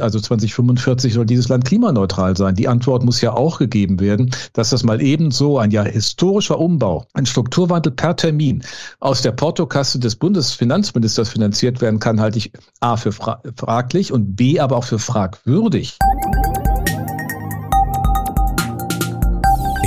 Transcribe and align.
Also 0.00 0.20
2045 0.20 1.14
soll 1.14 1.26
dieses 1.26 1.48
Land 1.48 1.64
klimaneutral 1.64 2.36
sein. 2.36 2.54
Die 2.54 2.68
Antwort 2.68 3.04
muss 3.04 3.20
ja 3.20 3.32
auch 3.32 3.58
gegeben 3.58 3.98
werden, 3.98 4.30
dass 4.52 4.70
das 4.70 4.84
mal 4.84 5.02
ebenso 5.02 5.58
ein 5.58 5.72
ja 5.72 5.82
historischer 5.82 6.60
Umbau, 6.60 7.06
ein 7.14 7.26
Strukturwandel 7.26 7.92
per 7.92 8.14
Termin 8.14 8.62
aus 9.00 9.22
der 9.22 9.32
Portokasse 9.32 9.98
des 9.98 10.14
Bundesfinanzministers 10.14 11.28
finanziert 11.28 11.80
werden 11.80 11.98
kann, 11.98 12.20
halte 12.20 12.38
ich 12.38 12.52
A 12.78 12.96
für 12.96 13.10
fra 13.10 13.42
fraglich 13.56 14.12
und 14.12 14.36
B 14.36 14.60
aber 14.60 14.76
auch 14.76 14.84
für 14.84 15.00
fragwürdig. 15.00 15.98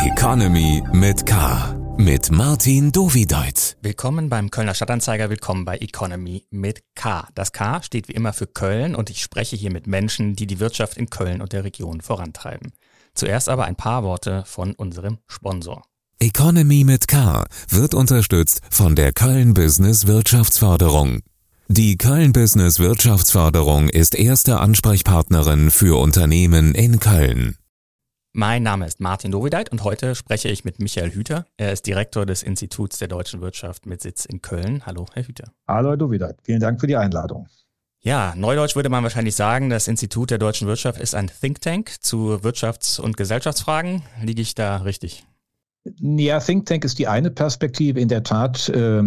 Economy 0.04 0.84
mit 0.92 1.26
K 1.26 1.81
mit 2.04 2.32
Martin 2.32 2.92
Dovideit. 2.92 3.78
Willkommen 3.82 4.28
beim 4.28 4.50
Kölner 4.50 4.74
Stadtanzeiger, 4.74 5.30
willkommen 5.30 5.66
bei 5.66 5.78
Economy 5.78 6.48
mit 6.50 6.82
K. 6.96 7.28
Das 7.36 7.52
K 7.52 7.84
steht 7.84 8.08
wie 8.08 8.14
immer 8.14 8.34
für 8.34 8.48
Köln 8.48 8.96
und 8.96 9.12
ich 9.12 9.22
spreche 9.22 9.56
hier 9.56 9.72
mit 9.72 9.86
Menschen, 9.86 10.36
die 10.36 10.48
die 10.48 10.60
Wirtschaft 10.60 10.98
in 10.98 11.12
Köln 11.12 11.42
und 11.42 11.54
der 11.54 11.64
Region 11.64 12.02
vorantreiben. 12.02 12.72
Zuerst 13.14 13.50
aber 13.50 13.66
ein 13.66 13.76
paar 13.76 14.04
Worte 14.04 14.44
von 14.48 14.74
unserem 14.74 15.20
Sponsor. 15.28 15.84
Economy 16.20 16.84
mit 16.84 17.08
K 17.08 17.46
wird 17.70 17.94
unterstützt 17.94 18.62
von 18.72 18.96
der 18.96 19.14
Köln 19.14 19.54
Business 19.54 20.08
Wirtschaftsförderung. 20.08 21.20
Die 21.68 21.98
Köln 21.98 22.34
Business 22.34 22.80
Wirtschaftsförderung 22.80 23.90
ist 23.90 24.16
erste 24.16 24.60
Ansprechpartnerin 24.60 25.70
für 25.70 26.00
Unternehmen 26.00 26.74
in 26.74 27.00
Köln. 27.00 27.58
Mein 28.34 28.64
Name 28.64 28.88
ist 28.88 29.02
Martin 29.02 29.30
Dovideit 29.32 29.74
und 29.74 29.84
heute 29.84 30.16
spreche 30.16 30.48
ich 30.48 30.64
mit 30.64 30.80
Michael 30.80 31.12
Hüter. 31.12 31.46
Er 31.58 31.74
ist 31.74 31.86
Direktor 31.86 32.26
des 32.26 32.44
Instituts 32.44 32.98
der 32.98 33.10
deutschen 33.10 33.42
Wirtschaft 33.42 33.86
mit 33.86 34.02
Sitz 34.02 34.24
in 34.24 34.42
Köln. 34.42 34.86
Hallo, 34.86 35.06
Herr 35.14 35.28
Hüter. 35.28 35.52
Hallo, 35.68 35.90
Herr 35.90 35.98
Dovideit. 35.98 36.38
Vielen 36.42 36.62
Dank 36.62 36.80
für 36.80 36.88
die 36.88 36.96
Einladung. 36.96 37.48
Ja, 38.00 38.34
neudeutsch 38.38 38.78
würde 38.78 38.88
man 38.88 39.04
wahrscheinlich 39.04 39.36
sagen, 39.36 39.70
das 39.70 39.90
Institut 39.90 40.32
der 40.32 40.38
deutschen 40.38 40.66
Wirtschaft 40.66 41.02
ist 41.02 41.14
ein 41.14 41.30
Think 41.42 41.60
Tank 41.60 41.92
zu 42.00 42.36
Wirtschafts- 42.42 43.02
und 43.02 43.18
Gesellschaftsfragen. 43.18 44.02
Liege 44.24 44.42
ich 44.42 44.56
da 44.56 44.78
richtig? 44.78 45.26
Ja, 46.00 46.40
Think 46.40 46.68
Tank 46.68 46.86
ist 46.86 47.00
die 47.00 47.08
eine 47.10 47.32
Perspektive, 47.32 48.00
in 48.00 48.08
der 48.08 48.24
Tat 48.24 48.70
äh, 48.70 49.04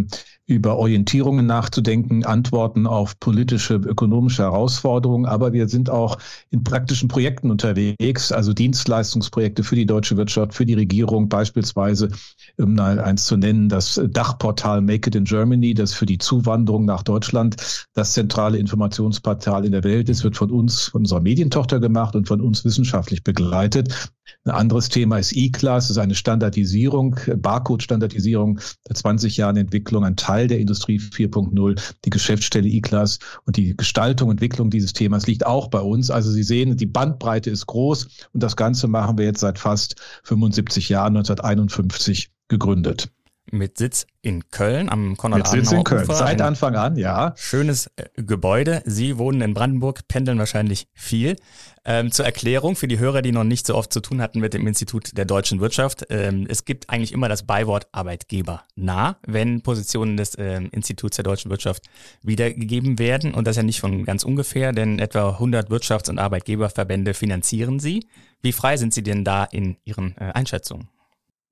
über 0.47 0.77
Orientierungen 0.77 1.47
nachzudenken, 1.47 2.25
Antworten 2.25 2.87
auf 2.87 3.19
politische, 3.19 3.77
ökonomische 3.77 4.43
Herausforderungen. 4.43 5.25
Aber 5.25 5.55
wir 5.55 5.69
sind 5.69 5.89
auch 5.89 6.19
in 6.51 6.63
praktischen 6.63 7.09
Projekten 7.09 7.51
unterwegs, 7.51 8.31
also 8.31 8.53
Dienstleistungsprojekte 8.53 9.65
für 9.65 9.77
die 9.77 9.87
deutsche 9.87 10.19
Wirtschaft, 10.19 10.53
für 10.53 10.67
die 10.67 10.75
Regierung, 10.75 11.31
beispielsweise, 11.31 12.11
um 12.59 12.79
eins 12.79 13.25
zu 13.25 13.39
nennen, 13.39 13.71
das 13.71 14.01
Dachportal 14.11 14.83
Make 14.83 15.09
It 15.09 15.15
in 15.15 15.25
Germany, 15.25 15.73
das 15.73 15.95
für 15.95 16.07
die 16.07 16.19
Zuwanderung 16.19 16.85
nach 16.85 17.03
Deutschland 17.03 17.87
das 17.95 18.13
zentrale 18.13 18.59
Informationsportal 18.59 19.65
in 19.65 19.73
der 19.73 19.85
Welt 19.85 20.11
ist, 20.11 20.25
wird 20.25 20.37
von 20.37 20.51
uns, 20.51 20.89
von 20.89 21.03
unserer 21.03 21.21
Medientochter 21.21 21.81
gemacht 21.81 22.15
und 22.17 22.29
von 22.29 22.43
uns 22.43 22.65
wissenschaftlich 22.65 23.25
begleitet. 23.25 24.11
Ein 24.45 24.53
anderes 24.53 24.91
Thema 24.91 25.19
ist 25.19 25.35
E-Class, 25.35 25.85
das 25.85 25.97
ist 25.97 26.03
eine 26.03 26.15
Standardisierung, 26.15 27.19
Barcode-Standardisierung, 27.37 28.61
seit 28.87 28.97
20 28.97 29.37
Jahren 29.39 29.57
Entwicklung, 29.57 30.05
ein 30.05 30.17
Teil 30.17 30.34
der 30.43 30.59
Industrie 30.59 30.99
4.0. 30.99 31.81
Die 32.05 32.11
Geschäftsstelle 32.11 32.69
E-Class 32.69 33.19
und 33.45 33.57
die 33.57 33.77
Gestaltung, 33.77 34.31
Entwicklung 34.31 34.71
dieses 34.71 34.93
Themas 34.93 35.27
liegt 35.27 35.47
auch 35.47 35.69
bei 35.69 35.81
uns. 35.81 36.11
Also 36.11 36.31
Sie 36.31 36.43
sehen, 36.43 36.77
die 36.77 36.87
Bandbreite 36.87 37.51
ist 37.51 37.67
groß 37.67 38.09
und 38.33 38.43
das 38.43 38.57
Ganze 38.57 38.89
machen 38.89 39.19
wir 39.19 39.25
jetzt 39.25 39.41
seit 39.41 39.59
fast 39.59 39.97
75 40.25 40.89
Jahren, 40.89 41.17
1951 41.17 42.31
gegründet. 42.49 43.09
Mit 43.51 43.77
Sitz 43.79 44.07
in 44.23 44.49
Köln 44.51 44.89
am 44.89 45.17
konrad 45.17 45.41
Mit 45.41 45.47
Sitz 45.49 45.73
in 45.73 45.85
Köln, 45.85 46.07
seit 46.07 46.41
Anfang 46.41 46.77
an, 46.77 46.97
ja. 46.97 47.35
Schönes 47.37 47.91
äh, 47.97 48.05
Gebäude. 48.17 48.83
Sie 48.87 49.19
wohnen 49.19 49.43
in 49.43 49.53
Brandenburg, 49.53 50.09
pendeln 50.09 50.39
wahrscheinlich 50.39 50.89
viel. 50.95 51.37
Ähm, 51.85 52.11
zur 52.11 52.25
Erklärung 52.25 52.75
für 52.75 52.89
die 52.89 52.99
Hörer, 52.99 53.21
die 53.21 53.33
noch 53.33 53.45
nicht 53.45 53.67
so 53.67 53.75
oft 53.75 53.93
zu 53.93 54.01
tun 54.01 54.23
hatten 54.23 54.41
mit 54.41 54.55
dem 54.55 54.67
Institut 54.67 55.19
der 55.19 55.27
deutschen 55.27 55.61
Wirtschaft. 55.61 56.07
Ähm, 56.09 56.47
es 56.49 56.65
gibt 56.65 56.89
eigentlich 56.89 57.13
immer 57.13 57.29
das 57.29 57.43
Beiwort 57.43 57.87
Arbeitgeber 57.93 58.65
nah, 58.75 59.19
wenn 59.27 59.61
Positionen 59.61 60.17
des 60.17 60.39
ähm, 60.39 60.71
Instituts 60.73 61.17
der 61.17 61.25
deutschen 61.25 61.51
Wirtschaft 61.51 61.83
wiedergegeben 62.23 62.99
werden. 62.99 63.35
Und 63.35 63.47
das 63.47 63.57
ja 63.57 63.63
nicht 63.63 63.81
von 63.81 64.07
ganz 64.07 64.25
ungefähr, 64.25 64.73
denn 64.73 64.99
etwa 64.99 65.29
100 65.29 65.69
Wirtschafts- 65.69 66.09
und 66.09 66.19
Arbeitgeberverbände 66.19 67.13
finanzieren 67.13 67.79
sie. 67.79 68.07
Wie 68.41 68.53
frei 68.53 68.79
sind 68.79 68.95
Sie 68.95 69.03
denn 69.03 69.25
da 69.25 69.45
in 69.45 69.77
Ihren 69.85 70.17
äh, 70.17 70.33
Einschätzungen? 70.33 70.89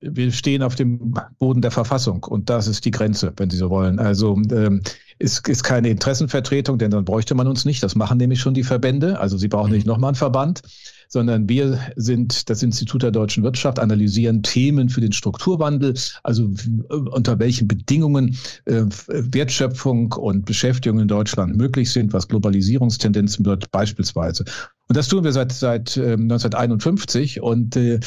Wir 0.03 0.31
stehen 0.31 0.63
auf 0.63 0.75
dem 0.75 1.13
Boden 1.39 1.61
der 1.61 1.71
Verfassung 1.71 2.23
und 2.23 2.49
das 2.49 2.67
ist 2.67 2.85
die 2.85 2.91
Grenze, 2.91 3.33
wenn 3.37 3.49
Sie 3.49 3.57
so 3.57 3.69
wollen. 3.69 3.99
Also 3.99 4.39
ähm, 4.51 4.81
ist, 5.19 5.47
ist 5.47 5.63
keine 5.63 5.89
Interessenvertretung, 5.89 6.77
denn 6.77 6.91
dann 6.91 7.05
bräuchte 7.05 7.35
man 7.35 7.47
uns 7.47 7.65
nicht. 7.65 7.81
Das 7.83 7.95
machen 7.95 8.17
nämlich 8.17 8.39
schon 8.39 8.53
die 8.53 8.63
Verbände. 8.63 9.19
Also 9.19 9.37
Sie 9.37 9.47
brauchen 9.47 9.71
nicht 9.71 9.87
nochmal 9.87 10.09
einen 10.09 10.15
Verband, 10.15 10.61
sondern 11.07 11.47
wir 11.47 11.79
sind 11.95 12.49
das 12.49 12.63
Institut 12.63 13.03
der 13.03 13.11
deutschen 13.11 13.43
Wirtschaft, 13.43 13.79
analysieren 13.79 14.43
Themen 14.43 14.89
für 14.89 15.01
den 15.01 15.13
Strukturwandel, 15.13 15.93
also 16.23 16.49
unter 16.89 17.39
welchen 17.39 17.67
Bedingungen 17.67 18.37
äh, 18.65 18.83
Wertschöpfung 19.07 20.11
und 20.13 20.45
Beschäftigung 20.45 20.99
in 20.99 21.07
Deutschland 21.07 21.55
möglich 21.55 21.91
sind, 21.91 22.13
was 22.13 22.27
Globalisierungstendenzen 22.27 23.45
wird 23.45 23.71
beispielsweise. 23.71 24.43
Und 24.89 24.97
das 24.97 25.07
tun 25.07 25.23
wir 25.23 25.31
seit, 25.31 25.51
seit 25.53 25.95
äh, 25.97 26.13
1951 26.13 27.41
und 27.41 27.75
äh, 27.77 27.99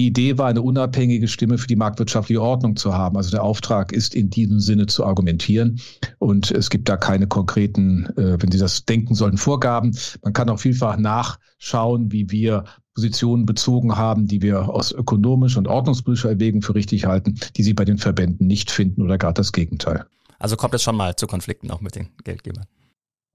die 0.00 0.06
Idee 0.06 0.38
war, 0.38 0.48
eine 0.48 0.62
unabhängige 0.62 1.28
Stimme 1.28 1.58
für 1.58 1.66
die 1.66 1.76
marktwirtschaftliche 1.76 2.40
Ordnung 2.40 2.76
zu 2.76 2.94
haben. 2.94 3.18
Also 3.18 3.30
der 3.30 3.42
Auftrag 3.42 3.92
ist 3.92 4.14
in 4.14 4.30
diesem 4.30 4.58
Sinne 4.58 4.86
zu 4.86 5.04
argumentieren. 5.04 5.78
Und 6.18 6.50
es 6.50 6.70
gibt 6.70 6.88
da 6.88 6.96
keine 6.96 7.26
konkreten, 7.26 8.06
äh, 8.16 8.40
wenn 8.40 8.50
Sie 8.50 8.58
das 8.58 8.86
denken 8.86 9.14
sollen, 9.14 9.36
Vorgaben. 9.36 9.94
Man 10.22 10.32
kann 10.32 10.48
auch 10.48 10.58
vielfach 10.58 10.96
nachschauen, 10.96 12.12
wie 12.12 12.30
wir 12.30 12.64
Positionen 12.94 13.44
bezogen 13.44 13.96
haben, 13.96 14.26
die 14.26 14.40
wir 14.40 14.70
aus 14.70 14.90
ökonomischer 14.90 15.58
und 15.58 15.68
ordnungspolitischer 15.68 16.30
Erwägung 16.30 16.62
für 16.62 16.74
richtig 16.74 17.04
halten, 17.04 17.38
die 17.56 17.62
Sie 17.62 17.74
bei 17.74 17.84
den 17.84 17.98
Verbänden 17.98 18.46
nicht 18.46 18.70
finden 18.70 19.02
oder 19.02 19.18
gerade 19.18 19.34
das 19.34 19.52
Gegenteil. 19.52 20.06
Also 20.38 20.56
kommt 20.56 20.72
es 20.72 20.82
schon 20.82 20.96
mal 20.96 21.14
zu 21.14 21.26
Konflikten 21.26 21.70
auch 21.70 21.82
mit 21.82 21.94
den 21.94 22.08
Geldgebern? 22.24 22.64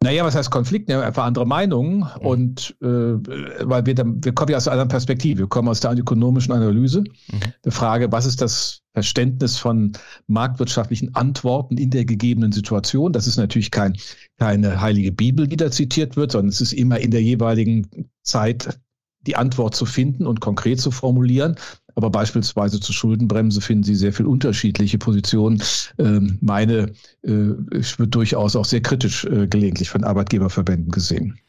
Naja, 0.06 0.24
was 0.24 0.36
heißt 0.36 0.52
Konflikt? 0.52 0.88
Ja, 0.88 1.02
einfach 1.02 1.26
andere 1.26 1.48
Meinungen. 1.48 1.98
Mhm. 1.98 2.26
Und 2.26 2.76
äh, 2.82 2.86
weil 2.86 3.88
wir, 3.88 3.96
dann, 3.96 4.24
wir 4.24 4.34
kommen 4.34 4.52
ja 4.52 4.58
aus 4.58 4.68
einer 4.68 4.74
anderen 4.74 4.90
Perspektive. 4.90 5.40
Wir 5.40 5.48
kommen 5.48 5.68
aus 5.68 5.80
der 5.80 5.98
ökonomischen 5.98 6.54
Analyse. 6.54 7.02
Mhm. 7.02 7.40
Die 7.66 7.72
Frage, 7.72 8.12
was 8.12 8.28
ist 8.28 8.40
das 8.40 8.84
Verständnis 8.94 9.58
von 9.58 9.94
marktwirtschaftlichen 10.28 11.16
Antworten 11.16 11.78
in 11.78 11.90
der 11.90 12.06
gegebenen 12.06 12.52
Situation? 12.52 13.14
Das 13.14 13.26
ist 13.26 13.38
natürlich 13.38 13.72
kein, 13.72 13.98
keine 14.38 14.80
heilige 14.80 15.12
Bibel, 15.12 15.48
die 15.48 15.58
da 15.58 15.72
zitiert 15.72 16.16
wird, 16.16 16.34
sondern 16.34 16.50
es 16.50 16.62
ist 16.62 16.74
immer 16.74 17.00
in 17.00 17.10
der 17.10 17.24
jeweiligen 17.24 18.12
Zeit 18.22 18.80
die 19.22 19.36
Antwort 19.36 19.76
zu 19.76 19.88
finden 19.88 20.28
und 20.28 20.40
konkret 20.40 20.80
zu 20.80 20.92
formulieren. 20.92 21.56
Aber 21.96 22.10
beispielsweise 22.10 22.80
zur 22.80 22.94
Schuldenbremse 22.94 23.62
finden 23.62 23.84
Sie 23.84 23.96
sehr 23.96 24.12
viel 24.12 24.26
unterschiedliche 24.26 24.98
Positionen. 24.98 25.64
Ähm, 25.98 26.38
meine 26.42 26.92
äh, 27.24 27.30
wird 27.32 28.14
durchaus 28.14 28.56
auch 28.56 28.66
sehr 28.66 28.82
kritisch 28.82 29.26
äh, 29.26 29.48
gelegentlich 29.48 29.90
von 29.90 30.04
Arbeitgeberverbänden 30.04 30.92
gesehen. 30.92 31.40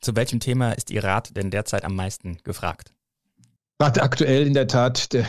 Zu 0.00 0.16
welchem 0.16 0.40
Thema 0.40 0.72
ist 0.72 0.90
Ihr 0.90 1.04
Rat 1.04 1.36
denn 1.36 1.50
derzeit 1.50 1.84
am 1.84 1.94
meisten 1.94 2.38
gefragt? 2.42 2.92
Gerade 3.78 4.02
aktuell 4.02 4.46
in 4.46 4.54
der 4.54 4.66
Tat 4.66 5.12
der, 5.12 5.24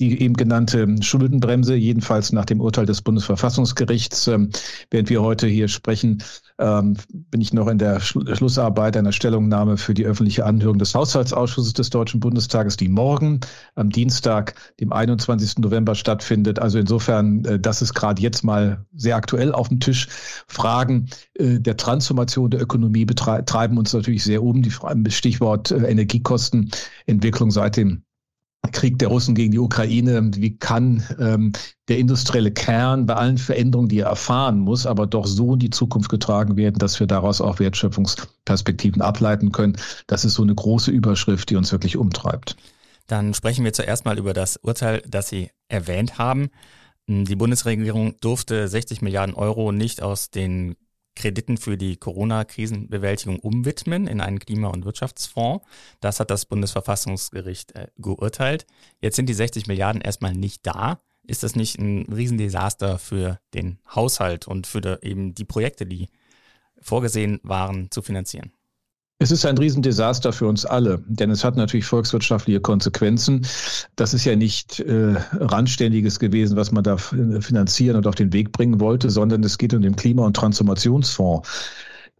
die 0.00 0.20
eben 0.22 0.34
genannte 0.34 0.86
Schuldenbremse, 1.02 1.74
jedenfalls 1.74 2.32
nach 2.32 2.44
dem 2.44 2.60
Urteil 2.60 2.86
des 2.86 3.02
Bundesverfassungsgerichts. 3.02 4.26
Ähm, 4.26 4.50
während 4.90 5.08
wir 5.08 5.22
heute 5.22 5.46
hier 5.46 5.68
sprechen, 5.68 6.22
ähm, 6.58 6.96
bin 7.12 7.40
ich 7.40 7.52
noch 7.52 7.68
in 7.68 7.78
der 7.78 8.00
Schlussarbeit 8.00 8.96
einer 8.96 9.12
Stellungnahme 9.12 9.76
für 9.76 9.94
die 9.94 10.04
öffentliche 10.04 10.44
Anhörung 10.44 10.78
des 10.78 10.94
Haushaltsausschusses 10.94 11.74
des 11.74 11.90
Deutschen 11.90 12.20
Bundestages, 12.20 12.76
die 12.76 12.88
morgen 12.88 13.40
am 13.76 13.90
Dienstag, 13.90 14.54
dem 14.80 14.92
21. 14.92 15.58
November 15.58 15.94
stattfindet. 15.94 16.58
Also 16.58 16.78
insofern, 16.78 17.44
äh, 17.44 17.60
das 17.60 17.80
ist 17.80 17.94
gerade 17.94 18.20
jetzt 18.20 18.42
mal 18.42 18.84
sehr 18.94 19.16
aktuell 19.16 19.52
auf 19.52 19.68
dem 19.68 19.78
Tisch. 19.78 20.08
Fragen 20.48 21.08
äh, 21.34 21.60
der 21.60 21.76
Transformation 21.76 22.50
der 22.50 22.60
Ökonomie 22.60 23.06
treiben 23.06 23.78
uns 23.78 23.92
natürlich 23.92 24.24
sehr 24.24 24.42
um. 24.42 24.62
Die 24.62 24.72
Stichwort 25.10 25.70
äh, 25.70 25.84
Energiekostenentwicklung 25.86 27.52
seit 27.52 27.76
dem 27.76 28.02
Krieg 28.72 28.98
der 28.98 29.08
Russen 29.08 29.34
gegen 29.34 29.52
die 29.52 29.58
Ukraine, 29.58 30.30
wie 30.34 30.56
kann 30.56 31.02
ähm, 31.18 31.52
der 31.88 31.98
industrielle 31.98 32.50
Kern 32.50 33.06
bei 33.06 33.14
allen 33.14 33.38
Veränderungen, 33.38 33.88
die 33.88 34.00
er 34.00 34.08
erfahren 34.08 34.58
muss, 34.58 34.86
aber 34.86 35.06
doch 35.06 35.26
so 35.26 35.54
in 35.54 35.58
die 35.58 35.70
Zukunft 35.70 36.08
getragen 36.08 36.56
werden, 36.56 36.78
dass 36.78 36.98
wir 37.00 37.06
daraus 37.06 37.40
auch 37.40 37.58
Wertschöpfungsperspektiven 37.58 39.02
ableiten 39.02 39.52
können. 39.52 39.76
Das 40.06 40.24
ist 40.24 40.34
so 40.34 40.42
eine 40.42 40.54
große 40.54 40.90
Überschrift, 40.90 41.50
die 41.50 41.56
uns 41.56 41.72
wirklich 41.72 41.96
umtreibt. 41.96 42.56
Dann 43.06 43.34
sprechen 43.34 43.64
wir 43.64 43.72
zuerst 43.72 44.04
mal 44.04 44.18
über 44.18 44.32
das 44.32 44.56
Urteil, 44.56 45.02
das 45.06 45.28
Sie 45.28 45.50
erwähnt 45.68 46.18
haben. 46.18 46.48
Die 47.06 47.36
Bundesregierung 47.36 48.14
durfte 48.20 48.66
60 48.66 49.02
Milliarden 49.02 49.34
Euro 49.34 49.72
nicht 49.72 50.02
aus 50.02 50.30
den 50.30 50.74
Krediten 51.14 51.56
für 51.56 51.76
die 51.76 51.96
Corona-Krisenbewältigung 51.96 53.38
umwidmen 53.38 54.06
in 54.06 54.20
einen 54.20 54.38
Klima- 54.38 54.68
und 54.68 54.84
Wirtschaftsfonds. 54.84 55.64
Das 56.00 56.20
hat 56.20 56.30
das 56.30 56.46
Bundesverfassungsgericht 56.46 57.74
äh, 57.74 57.88
geurteilt. 57.98 58.66
Jetzt 59.00 59.16
sind 59.16 59.28
die 59.28 59.34
60 59.34 59.66
Milliarden 59.66 60.00
erstmal 60.00 60.34
nicht 60.34 60.66
da. 60.66 61.00
Ist 61.26 61.42
das 61.42 61.56
nicht 61.56 61.78
ein 61.78 62.06
Riesendesaster 62.12 62.98
für 62.98 63.40
den 63.54 63.78
Haushalt 63.94 64.46
und 64.46 64.66
für 64.66 65.02
eben 65.02 65.34
die 65.34 65.44
Projekte, 65.44 65.86
die 65.86 66.08
vorgesehen 66.80 67.40
waren 67.42 67.90
zu 67.90 68.02
finanzieren? 68.02 68.52
Es 69.24 69.30
ist 69.30 69.46
ein 69.46 69.56
Riesendesaster 69.56 70.34
für 70.34 70.46
uns 70.46 70.66
alle, 70.66 71.02
denn 71.06 71.30
es 71.30 71.44
hat 71.44 71.56
natürlich 71.56 71.86
volkswirtschaftliche 71.86 72.60
Konsequenzen. 72.60 73.46
Das 73.96 74.12
ist 74.12 74.26
ja 74.26 74.36
nicht 74.36 74.80
äh, 74.80 75.14
Randständiges 75.32 76.18
gewesen, 76.18 76.58
was 76.58 76.72
man 76.72 76.84
da 76.84 76.98
finanzieren 76.98 77.96
und 77.96 78.06
auf 78.06 78.16
den 78.16 78.34
Weg 78.34 78.52
bringen 78.52 78.80
wollte, 78.80 79.08
sondern 79.08 79.42
es 79.42 79.56
geht 79.56 79.72
um 79.72 79.80
den 79.80 79.96
Klima- 79.96 80.26
und 80.26 80.36
Transformationsfonds 80.36 81.48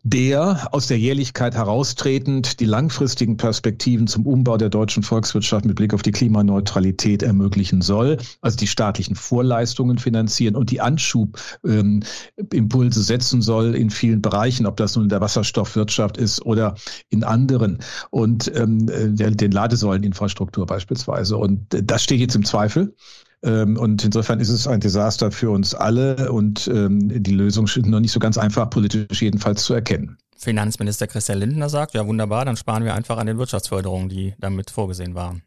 der 0.06 0.68
aus 0.72 0.86
der 0.86 0.98
Jährlichkeit 0.98 1.54
heraustretend 1.54 2.60
die 2.60 2.66
langfristigen 2.66 3.38
Perspektiven 3.38 4.06
zum 4.06 4.26
Umbau 4.26 4.58
der 4.58 4.68
deutschen 4.68 5.02
Volkswirtschaft 5.02 5.64
mit 5.64 5.76
Blick 5.76 5.94
auf 5.94 6.02
die 6.02 6.10
Klimaneutralität 6.10 7.22
ermöglichen 7.22 7.80
soll, 7.80 8.18
also 8.42 8.58
die 8.58 8.66
staatlichen 8.66 9.16
Vorleistungen 9.16 9.96
finanzieren 9.96 10.56
und 10.56 10.70
die 10.70 10.82
Anschubimpulse 10.82 12.02
ähm, 12.44 13.02
setzen 13.02 13.40
soll 13.40 13.74
in 13.74 13.88
vielen 13.88 14.20
Bereichen, 14.20 14.66
ob 14.66 14.76
das 14.76 14.94
nun 14.94 15.06
in 15.06 15.08
der 15.08 15.22
Wasserstoffwirtschaft 15.22 16.18
ist 16.18 16.44
oder 16.44 16.74
in 17.08 17.24
anderen 17.24 17.78
und 18.10 18.52
ähm, 18.54 18.86
der, 19.16 19.30
den 19.30 19.52
Ladesäuleninfrastruktur 19.52 20.66
beispielsweise. 20.66 21.38
Und 21.38 21.66
das 21.70 22.04
steht 22.04 22.20
jetzt 22.20 22.36
im 22.36 22.44
Zweifel. 22.44 22.94
Ähm, 23.44 23.76
und 23.76 24.05
insofern 24.05 24.41
ist 24.41 24.49
es 24.49 24.67
ein 24.67 24.81
Desaster 24.81 25.31
für 25.31 25.50
uns 25.50 25.75
alle 25.75 26.32
und 26.32 26.67
ähm, 26.69 27.23
die 27.23 27.35
Lösung 27.35 27.67
ist 27.67 27.76
noch 27.76 28.00
nicht 28.00 28.12
so 28.12 28.19
ganz 28.19 28.38
einfach, 28.38 28.70
politisch 28.70 29.20
jedenfalls 29.20 29.64
zu 29.64 29.75
erkennen. 29.75 30.17
Finanzminister 30.37 31.06
Christian 31.06 31.38
Lindner 31.38 31.69
sagt, 31.69 31.94
ja 31.94 32.06
wunderbar, 32.06 32.44
dann 32.44 32.56
sparen 32.56 32.85
wir 32.85 32.94
einfach 32.94 33.19
an 33.19 33.26
den 33.26 33.38
Wirtschaftsförderungen, 33.38 34.08
die 34.08 34.35
damit 34.38 34.70
vorgesehen 34.70 35.14
waren. 35.14 35.43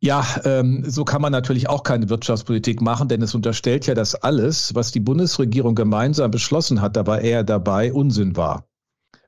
Ja, 0.00 0.24
ähm, 0.44 0.84
so 0.86 1.04
kann 1.04 1.20
man 1.20 1.32
natürlich 1.32 1.68
auch 1.68 1.82
keine 1.82 2.08
Wirtschaftspolitik 2.08 2.80
machen, 2.80 3.08
denn 3.08 3.20
es 3.20 3.34
unterstellt 3.34 3.86
ja, 3.86 3.94
dass 3.94 4.14
alles, 4.14 4.74
was 4.74 4.92
die 4.92 5.00
Bundesregierung 5.00 5.74
gemeinsam 5.74 6.30
beschlossen 6.30 6.80
hat, 6.80 6.96
dabei 6.96 7.20
eher 7.20 7.42
dabei 7.42 7.92
Unsinn 7.92 8.36
war. 8.36 8.67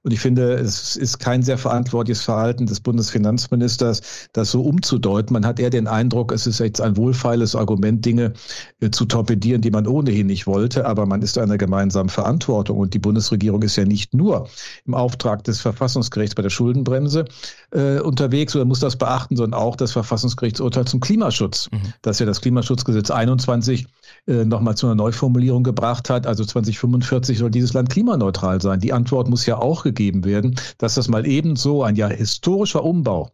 Und 0.03 0.13
ich 0.13 0.21
finde, 0.21 0.55
es 0.55 0.97
ist 0.97 1.19
kein 1.19 1.43
sehr 1.43 1.59
verantwortliches 1.59 2.23
Verhalten 2.23 2.65
des 2.65 2.81
Bundesfinanzministers, 2.81 4.01
das 4.33 4.51
so 4.51 4.63
umzudeuten. 4.63 5.35
Man 5.35 5.45
hat 5.45 5.61
eher 5.61 5.69
den 5.69 5.87
Eindruck, 5.87 6.33
es 6.33 6.47
ist 6.47 6.59
jetzt 6.59 6.81
ein 6.81 6.97
wohlfeiles 6.97 7.55
Argument, 7.55 8.03
Dinge 8.03 8.33
äh, 8.81 8.91
zu 8.91 9.05
torpedieren, 9.05 9.61
die 9.61 9.71
man 9.71 9.87
ohnehin 9.87 10.27
nicht 10.27 10.47
wollte. 10.47 10.87
Aber 10.87 11.05
man 11.05 11.21
ist 11.21 11.37
einer 11.37 11.59
gemeinsamen 11.59 12.09
Verantwortung. 12.09 12.79
Und 12.79 12.95
die 12.95 12.99
Bundesregierung 12.99 13.63
ist 13.63 13.77
ja 13.77 13.85
nicht 13.85 14.15
nur 14.15 14.49
im 14.87 14.95
Auftrag 14.95 15.45
des 15.45 15.61
Verfassungsgerichts 15.61 16.35
bei 16.35 16.43
der 16.43 16.51
Schuldenbremse 16.51 17.27
äh, 17.73 18.01
unterwegs 18.01 18.57
oder 18.57 18.65
muss 18.65 18.81
das 18.81 18.97
beachten, 18.97 19.37
sondern 19.37 19.61
auch 19.61 19.77
das 19.77 19.93
Verfassungsgerichtsurteil 19.93 20.87
zum 20.87 21.01
Klimaschutz, 21.01 21.69
mhm. 21.71 21.93
das 22.01 22.21
ja 22.21 22.27
das 22.27 22.41
Klimaschutzgesetz 22.41 23.11
21 23.11 23.87
äh, 24.27 24.47
nochmal 24.47 24.77
zu 24.77 24.87
einer 24.87 24.95
Neuformulierung 24.95 25.63
gebracht 25.63 26.09
hat. 26.09 26.27
Also 26.27 26.45
2045 26.45 27.37
soll 27.37 27.51
dieses 27.51 27.75
Land 27.75 27.91
klimaneutral 27.91 28.63
sein. 28.63 28.81
Die 28.81 28.95
Antwort 28.95 29.29
muss 29.29 29.45
ja 29.45 29.59
auch 29.59 29.85
gegeben 29.91 30.25
werden, 30.25 30.57
dass 30.79 30.95
das 30.95 31.09
mal 31.09 31.27
ebenso 31.27 31.83
ein 31.83 31.97
ja 31.97 32.09
historischer 32.09 32.85
Umbau 32.85 33.31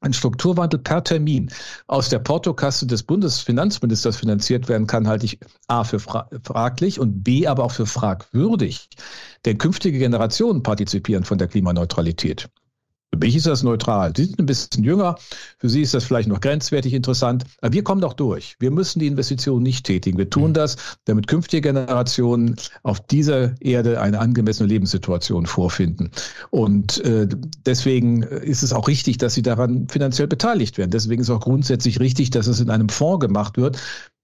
ein 0.00 0.12
Strukturwandel 0.12 0.78
per 0.80 1.02
Termin 1.02 1.50
aus 1.86 2.08
der 2.08 2.20
Portokasse 2.20 2.86
des 2.86 3.02
Bundesfinanzministers 3.02 4.16
finanziert 4.16 4.68
werden 4.68 4.86
kann, 4.86 5.08
halte 5.08 5.26
ich 5.26 5.38
A 5.66 5.84
für 5.84 5.98
fra 5.98 6.28
fraglich 6.44 7.00
und 7.00 7.24
B 7.24 7.46
aber 7.46 7.64
auch 7.64 7.72
für 7.72 7.86
fragwürdig. 7.86 8.88
Denn 9.44 9.58
künftige 9.58 9.98
Generationen 9.98 10.62
partizipieren 10.62 11.24
von 11.24 11.38
der 11.38 11.48
Klimaneutralität. 11.48 12.48
Für 13.12 13.18
mich 13.20 13.36
ist 13.36 13.46
das 13.46 13.62
neutral. 13.62 14.12
Sie 14.14 14.24
sind 14.24 14.38
ein 14.38 14.46
bisschen 14.46 14.84
jünger, 14.84 15.16
für 15.58 15.68
Sie 15.68 15.80
ist 15.80 15.94
das 15.94 16.04
vielleicht 16.04 16.28
noch 16.28 16.40
grenzwertig 16.40 16.92
interessant, 16.92 17.44
aber 17.62 17.72
wir 17.72 17.82
kommen 17.82 18.02
doch 18.02 18.12
durch. 18.12 18.56
Wir 18.58 18.70
müssen 18.70 19.00
die 19.00 19.06
Investitionen 19.06 19.62
nicht 19.62 19.86
tätigen. 19.86 20.18
Wir 20.18 20.28
tun 20.28 20.50
mhm. 20.50 20.54
das, 20.54 20.76
damit 21.06 21.26
künftige 21.26 21.62
Generationen 21.62 22.56
auf 22.82 23.00
dieser 23.00 23.60
Erde 23.62 24.00
eine 24.00 24.18
angemessene 24.18 24.68
Lebenssituation 24.68 25.46
vorfinden. 25.46 26.10
Und 26.50 27.02
äh, 27.04 27.26
deswegen 27.64 28.22
ist 28.22 28.62
es 28.62 28.74
auch 28.74 28.88
richtig, 28.88 29.16
dass 29.16 29.32
sie 29.32 29.42
daran 29.42 29.88
finanziell 29.88 30.28
beteiligt 30.28 30.76
werden. 30.76 30.90
Deswegen 30.90 31.22
ist 31.22 31.30
auch 31.30 31.40
grundsätzlich 31.40 32.00
richtig, 32.00 32.30
dass 32.30 32.46
es 32.46 32.60
in 32.60 32.68
einem 32.68 32.90
Fonds 32.90 33.24
gemacht 33.24 33.56
wird, 33.56 33.78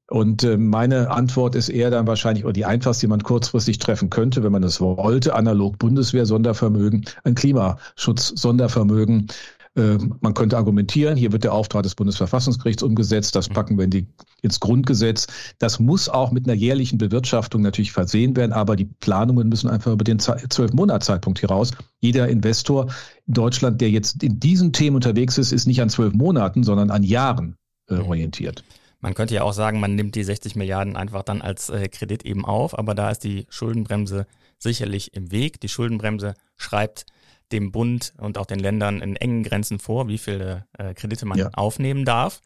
und 0.08 0.44
äh, 0.44 0.58
meine 0.58 1.10
Antwort 1.10 1.54
ist 1.54 1.70
eher 1.70 1.90
dann 1.90 2.06
wahrscheinlich, 2.06 2.44
oder 2.44 2.52
die 2.52 2.66
einfachste, 2.66 3.06
die 3.06 3.10
man 3.10 3.22
kurzfristig 3.22 3.78
treffen 3.78 4.10
könnte, 4.10 4.42
wenn 4.42 4.52
man 4.52 4.62
es 4.62 4.80
wollte, 4.80 5.34
analog 5.34 5.78
Bundeswehr-Sondervermögen, 5.78 7.06
ein 7.24 7.34
Klimaschutz-Sondervermögen. 7.34 9.28
Äh, 9.76 9.96
man 10.20 10.34
könnte 10.34 10.58
argumentieren, 10.58 11.16
hier 11.16 11.32
wird 11.32 11.44
der 11.44 11.54
Auftrag 11.54 11.84
des 11.84 11.94
Bundesverfassungsgerichts 11.94 12.82
umgesetzt, 12.82 13.34
das 13.34 13.48
packen 13.48 13.78
wir 13.78 13.84
in 13.84 13.90
die, 13.90 14.06
ins 14.42 14.60
Grundgesetz. 14.60 15.26
Das 15.58 15.80
muss 15.80 16.10
auch 16.10 16.32
mit 16.32 16.46
einer 16.46 16.54
jährlichen 16.54 16.98
Bewirtschaftung 16.98 17.62
natürlich 17.62 17.92
versehen 17.92 18.36
werden, 18.36 18.52
aber 18.52 18.76
die 18.76 18.84
Planungen 18.84 19.48
müssen 19.48 19.70
einfach 19.70 19.92
über 19.92 20.04
den 20.04 20.18
zwölf 20.18 20.74
Monats 20.74 21.06
Zeitpunkt 21.06 21.40
hier 21.40 21.48
raus. 21.48 21.70
Jeder 22.02 22.28
Investor 22.28 22.92
in 23.26 23.32
Deutschland, 23.32 23.80
der 23.80 23.88
jetzt 23.88 24.22
in 24.22 24.38
diesen 24.38 24.74
Themen 24.74 24.96
unterwegs 24.96 25.38
ist, 25.38 25.50
ist 25.50 25.66
nicht 25.66 25.80
an 25.80 25.88
zwölf 25.88 26.12
Monaten, 26.12 26.62
sondern 26.62 26.90
an 26.90 27.02
Jahren 27.02 27.56
äh, 27.88 27.94
orientiert. 27.94 28.64
Man 29.04 29.12
könnte 29.12 29.34
ja 29.34 29.42
auch 29.42 29.52
sagen, 29.52 29.80
man 29.80 29.94
nimmt 29.96 30.14
die 30.14 30.24
60 30.24 30.56
Milliarden 30.56 30.96
einfach 30.96 31.24
dann 31.24 31.42
als 31.42 31.68
äh, 31.68 31.90
Kredit 31.90 32.24
eben 32.24 32.46
auf, 32.46 32.78
aber 32.78 32.94
da 32.94 33.10
ist 33.10 33.22
die 33.22 33.44
Schuldenbremse 33.50 34.26
sicherlich 34.56 35.12
im 35.12 35.30
Weg. 35.30 35.60
Die 35.60 35.68
Schuldenbremse 35.68 36.32
schreibt 36.56 37.04
dem 37.52 37.70
Bund 37.70 38.14
und 38.16 38.38
auch 38.38 38.46
den 38.46 38.60
Ländern 38.60 39.02
in 39.02 39.16
engen 39.16 39.42
Grenzen 39.42 39.78
vor, 39.78 40.08
wie 40.08 40.16
viele 40.16 40.64
äh, 40.78 40.94
Kredite 40.94 41.26
man 41.26 41.36
ja. 41.36 41.50
aufnehmen 41.52 42.06
darf. 42.06 42.40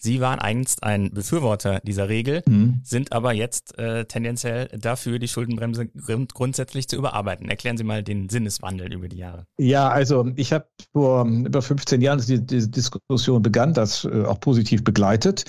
Sie 0.00 0.20
waren 0.20 0.38
einst 0.38 0.84
ein 0.84 1.10
Befürworter 1.12 1.80
dieser 1.80 2.08
Regel, 2.08 2.42
mhm. 2.46 2.80
sind 2.84 3.12
aber 3.12 3.32
jetzt 3.32 3.76
äh, 3.78 4.04
tendenziell 4.04 4.68
dafür, 4.68 5.18
die 5.18 5.26
Schuldenbremse 5.26 5.88
grundsätzlich 6.32 6.88
zu 6.88 6.96
überarbeiten. 6.96 7.50
Erklären 7.50 7.76
Sie 7.76 7.82
mal 7.84 8.04
den 8.04 8.28
Sinneswandel 8.28 8.92
über 8.92 9.08
die 9.08 9.18
Jahre. 9.18 9.44
Ja, 9.58 9.88
also 9.88 10.30
ich 10.36 10.52
habe 10.52 10.68
vor 10.92 11.26
über 11.26 11.60
15 11.60 12.00
Jahren, 12.00 12.22
die, 12.26 12.46
die 12.46 12.70
Diskussion 12.70 13.42
begann, 13.42 13.74
das 13.74 14.04
äh, 14.04 14.24
auch 14.24 14.38
positiv 14.38 14.84
begleitet, 14.84 15.44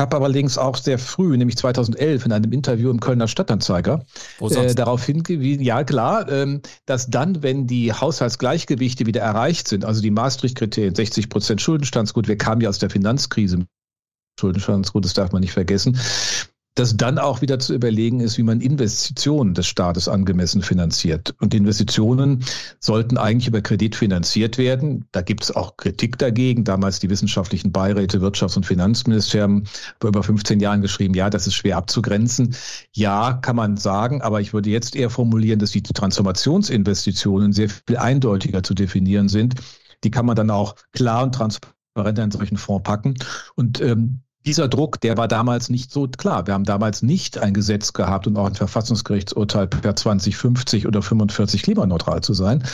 habe 0.00 0.16
aber 0.16 0.24
allerdings 0.24 0.58
auch 0.58 0.76
sehr 0.76 0.98
früh, 0.98 1.36
nämlich 1.36 1.56
2011 1.56 2.26
in 2.26 2.32
einem 2.32 2.52
Interview 2.52 2.90
im 2.90 3.00
Kölner 3.00 3.28
Stadtanzeiger, 3.28 4.04
äh, 4.40 4.74
darauf 4.74 5.04
hingewiesen, 5.04 5.62
ja 5.62 5.84
klar, 5.84 6.28
ähm, 6.30 6.62
dass 6.86 7.08
dann, 7.08 7.42
wenn 7.42 7.66
die 7.66 7.92
Haushaltsgleichgewichte 7.92 9.06
wieder 9.06 9.20
erreicht 9.20 9.68
sind, 9.68 9.84
also 9.84 10.02
die 10.02 10.10
Maastricht-Kriterien, 10.10 10.94
60 10.94 11.28
Prozent 11.28 11.60
Schuldenstandsgut, 11.60 12.26
wir 12.26 12.38
kamen 12.38 12.62
ja 12.62 12.68
aus 12.68 12.78
der 12.78 12.90
Finanzkrise 12.90 13.66
Schuldenstandsgut, 14.40 15.04
das 15.04 15.14
darf 15.14 15.32
man 15.32 15.42
nicht 15.42 15.52
vergessen, 15.52 15.98
dass 16.80 16.96
dann 16.96 17.18
auch 17.18 17.42
wieder 17.42 17.58
zu 17.58 17.74
überlegen 17.74 18.20
ist, 18.20 18.38
wie 18.38 18.42
man 18.42 18.62
Investitionen 18.62 19.52
des 19.52 19.66
Staates 19.66 20.08
angemessen 20.08 20.62
finanziert. 20.62 21.34
Und 21.38 21.52
Investitionen 21.52 22.42
sollten 22.78 23.18
eigentlich 23.18 23.48
über 23.48 23.60
Kredit 23.60 23.94
finanziert 23.94 24.56
werden. 24.56 25.04
Da 25.12 25.20
gibt 25.20 25.44
es 25.44 25.54
auch 25.54 25.76
Kritik 25.76 26.16
dagegen. 26.16 26.64
Damals 26.64 26.98
die 26.98 27.10
wissenschaftlichen 27.10 27.70
Beiräte, 27.70 28.22
Wirtschafts- 28.22 28.56
und 28.56 28.64
Finanzministerium 28.64 29.64
vor 30.00 30.08
über 30.08 30.22
15 30.22 30.58
Jahren 30.58 30.80
geschrieben, 30.80 31.12
ja, 31.12 31.28
das 31.28 31.46
ist 31.46 31.52
schwer 31.52 31.76
abzugrenzen. 31.76 32.56
Ja, 32.94 33.34
kann 33.34 33.56
man 33.56 33.76
sagen, 33.76 34.22
aber 34.22 34.40
ich 34.40 34.54
würde 34.54 34.70
jetzt 34.70 34.96
eher 34.96 35.10
formulieren, 35.10 35.58
dass 35.58 35.72
die 35.72 35.82
Transformationsinvestitionen 35.82 37.52
sehr 37.52 37.68
viel 37.68 37.98
eindeutiger 37.98 38.62
zu 38.62 38.72
definieren 38.72 39.28
sind. 39.28 39.56
Die 40.02 40.10
kann 40.10 40.24
man 40.24 40.34
dann 40.34 40.50
auch 40.50 40.76
klar 40.92 41.24
und 41.24 41.34
transparent 41.34 42.18
in 42.18 42.30
solchen 42.30 42.56
Fonds 42.56 42.84
packen. 42.84 43.16
Und 43.54 43.82
ähm, 43.82 44.22
dieser 44.46 44.68
Druck, 44.68 45.00
der 45.00 45.16
war 45.16 45.28
damals 45.28 45.68
nicht 45.68 45.92
so 45.92 46.08
klar. 46.08 46.46
Wir 46.46 46.54
haben 46.54 46.64
damals 46.64 47.02
nicht 47.02 47.38
ein 47.38 47.52
Gesetz 47.52 47.92
gehabt 47.92 48.26
und 48.26 48.36
auch 48.36 48.46
ein 48.46 48.54
Verfassungsgerichtsurteil 48.54 49.66
per 49.66 49.96
2050 49.96 50.86
oder 50.86 51.02
45 51.02 51.62
klimaneutral 51.62 52.22
zu 52.22 52.32
sein. 52.32 52.64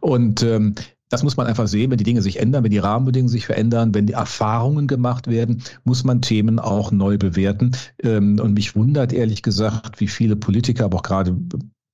Und 0.00 0.42
ähm, 0.42 0.74
das 1.08 1.22
muss 1.22 1.36
man 1.36 1.46
einfach 1.46 1.66
sehen, 1.66 1.90
wenn 1.90 1.98
die 1.98 2.04
Dinge 2.04 2.22
sich 2.22 2.38
ändern, 2.38 2.64
wenn 2.64 2.70
die 2.70 2.78
Rahmenbedingungen 2.78 3.30
sich 3.30 3.46
verändern, 3.46 3.94
wenn 3.94 4.06
die 4.06 4.12
Erfahrungen 4.12 4.86
gemacht 4.86 5.26
werden, 5.26 5.62
muss 5.84 6.04
man 6.04 6.20
Themen 6.20 6.58
auch 6.58 6.92
neu 6.92 7.18
bewerten. 7.18 7.72
Ähm, 8.02 8.38
und 8.38 8.54
mich 8.54 8.76
wundert 8.76 9.12
ehrlich 9.12 9.42
gesagt, 9.42 10.00
wie 10.00 10.08
viele 10.08 10.36
Politiker, 10.36 10.84
aber 10.84 10.98
auch 10.98 11.02
gerade 11.02 11.36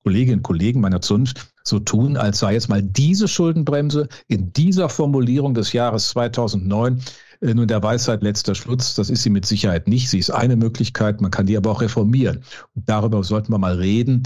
Kolleginnen 0.04 0.40
und 0.40 0.43
Kollegen 0.43 0.81
meiner 0.81 1.00
Zunft 1.00 1.52
so 1.62 1.78
tun, 1.78 2.16
als 2.16 2.40
sei 2.40 2.52
jetzt 2.52 2.69
mal 2.69 2.83
diese 2.83 3.26
Schuldenbremse 3.26 4.09
in 4.28 4.52
dieser 4.52 4.90
Formulierung 4.90 5.54
des 5.54 5.73
Jahres 5.73 6.11
2009 6.11 6.99
äh, 6.99 7.00
nun 7.53 7.69
der 7.69 7.83
Weisheit 7.83 8.23
letzter 8.23 8.55
Schluss. 8.55 8.95
Das 8.95 9.11
ist 9.11 9.23
sie 9.23 9.31
mit 9.31 9.45
Sicherheit 9.45 9.89
nicht. 9.89 10.09
Sie 10.09 10.19
ist 10.19 10.31
eine 10.31 10.57
Möglichkeit, 10.57 11.21
man 11.21 11.31
kann 11.31 11.47
die 11.47 11.57
aber 11.57 11.71
auch 11.71 11.83
reformieren. 11.83 12.43
Und 12.75 12.89
darüber 12.89 13.23
sollten 13.23 13.53
wir 13.53 13.59
mal 13.59 13.75
reden, 13.75 14.23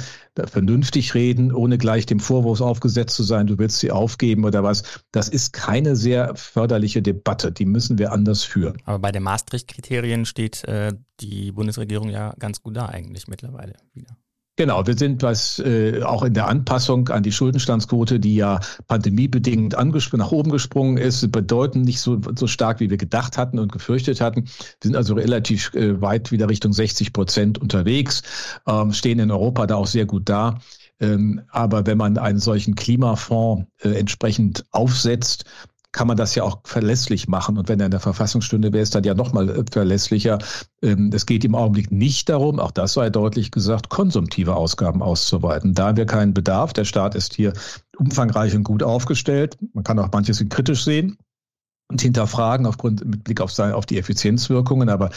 vernünftig 0.47 1.15
reden, 1.15 1.53
ohne 1.53 1.79
gleich 1.79 2.07
dem 2.07 2.21
Vorwurf 2.21 2.61
aufgesetzt 2.61 3.17
zu 3.17 3.25
sein, 3.25 3.49
du 3.49 3.59
willst 3.59 3.81
sie 3.81 3.91
aufgeben 3.91 4.45
oder 4.45 4.63
was. 4.63 4.85
Das 5.11 5.29
ist 5.29 5.53
keine 5.53 5.97
sehr 5.97 6.37
förderliche 6.37 7.03
Debatte. 7.03 7.51
Die 7.51 7.65
müssen 7.67 7.99
wir 7.99 8.13
anders 8.13 8.45
führen. 8.45 8.79
Aber 8.85 9.01
bei 9.01 9.11
den 9.11 9.25
Maastricht-Kriterien 9.25 10.25
steht 10.25 10.63
äh, 10.65 10.93
die 11.21 11.51
Bundesregierung 11.51 12.11
ja 12.11 12.35
ganz 12.39 12.63
gut 12.63 12.77
da 12.77 12.87
eigentlich 12.87 13.27
mittlerweile 13.27 13.75
wieder. 13.95 14.17
Genau, 14.59 14.85
wir 14.89 14.99
sind 14.99 15.23
was 15.23 15.61
äh, 15.61 16.03
auch 16.03 16.25
in 16.25 16.35
der 16.35 16.49
Anpassung 16.49 17.11
an 17.11 17.23
die 17.23 17.31
Schuldenstandsquote, 17.31 18.19
die 18.19 18.35
ja 18.35 18.59
pandemiebedingt 18.89 19.77
nach 19.77 20.33
oben 20.33 20.51
gesprungen 20.51 20.97
ist, 20.97 21.31
bedeuten 21.31 21.83
nicht 21.83 22.01
so, 22.01 22.21
so 22.35 22.49
stark, 22.49 22.81
wie 22.81 22.91
wir 22.91 22.97
gedacht 22.97 23.39
hatten 23.39 23.61
und 23.61 23.71
gefürchtet 23.71 24.21
hatten. 24.21 24.47
Wir 24.47 24.51
sind 24.83 24.97
also 24.97 25.15
relativ 25.15 25.73
äh, 25.75 26.01
weit 26.01 26.33
wieder 26.33 26.49
Richtung 26.49 26.73
60 26.73 27.13
Prozent 27.13 27.59
unterwegs, 27.59 28.25
ähm, 28.67 28.93
stehen 28.93 29.21
in 29.21 29.31
Europa 29.31 29.69
da 29.69 29.77
auch 29.77 29.87
sehr 29.87 30.07
gut 30.07 30.29
da. 30.29 30.59
Ähm, 30.99 31.43
aber 31.51 31.87
wenn 31.87 31.97
man 31.97 32.19
einen 32.19 32.41
solchen 32.41 32.75
Klimafonds 32.75 33.65
äh, 33.85 33.91
entsprechend 33.91 34.65
aufsetzt, 34.73 35.45
kann 35.93 36.07
man 36.07 36.17
das 36.17 36.35
ja 36.35 36.43
auch 36.43 36.61
verlässlich 36.65 37.29
machen. 37.29 37.57
Und 37.57 37.69
wenn 37.69 37.81
er 37.81 37.87
in 37.87 37.91
der 37.91 38.01
Verfassung 38.01 38.43
stünde, 38.43 38.73
wäre 38.73 38.83
es 38.83 38.91
dann 38.91 39.05
ja 39.05 39.15
nochmal 39.15 39.49
äh, 39.49 39.65
verlässlicher. 39.71 40.39
Ähm, 40.83 41.11
es 41.15 41.27
geht 41.27 41.45
im 41.45 41.55
Augenblick 41.55 41.91
nicht 41.91 42.29
darum, 42.29 42.61
auch 42.61 42.71
das 42.71 42.93
sei 42.93 43.11
deutlich 43.11 43.51
gesagt, 43.51 43.89
konsumtive 43.89 44.55
Ausgaben 44.55 45.03
auszuweiten. 45.03 45.75
Da 45.75 45.89
haben 45.89 45.97
wir 45.97 46.07
keinen 46.07 46.35
Bedarf. 46.35 46.73
Der 46.73 46.85
Staat 46.85 47.15
ist 47.15 47.35
hier 47.35 47.53
umfangreich 47.97 48.55
und 48.55 48.65
gut 48.65 48.83
aufgestellt. 48.83 49.57
Man 49.73 49.85
kann 49.85 49.99
auch 49.99 50.11
manches 50.13 50.45
kritisch 50.49 50.85
sehen 50.85 51.17
und 51.91 52.03
hinterfragen 52.03 52.67
aufgrund 52.67 53.05
mit 53.05 53.25
Blick 53.25 53.41
auf, 53.41 53.59
auf 53.59 53.87
die 53.87 53.99
Effizienzwirkungen. 53.99 54.91
Aber 54.91 55.11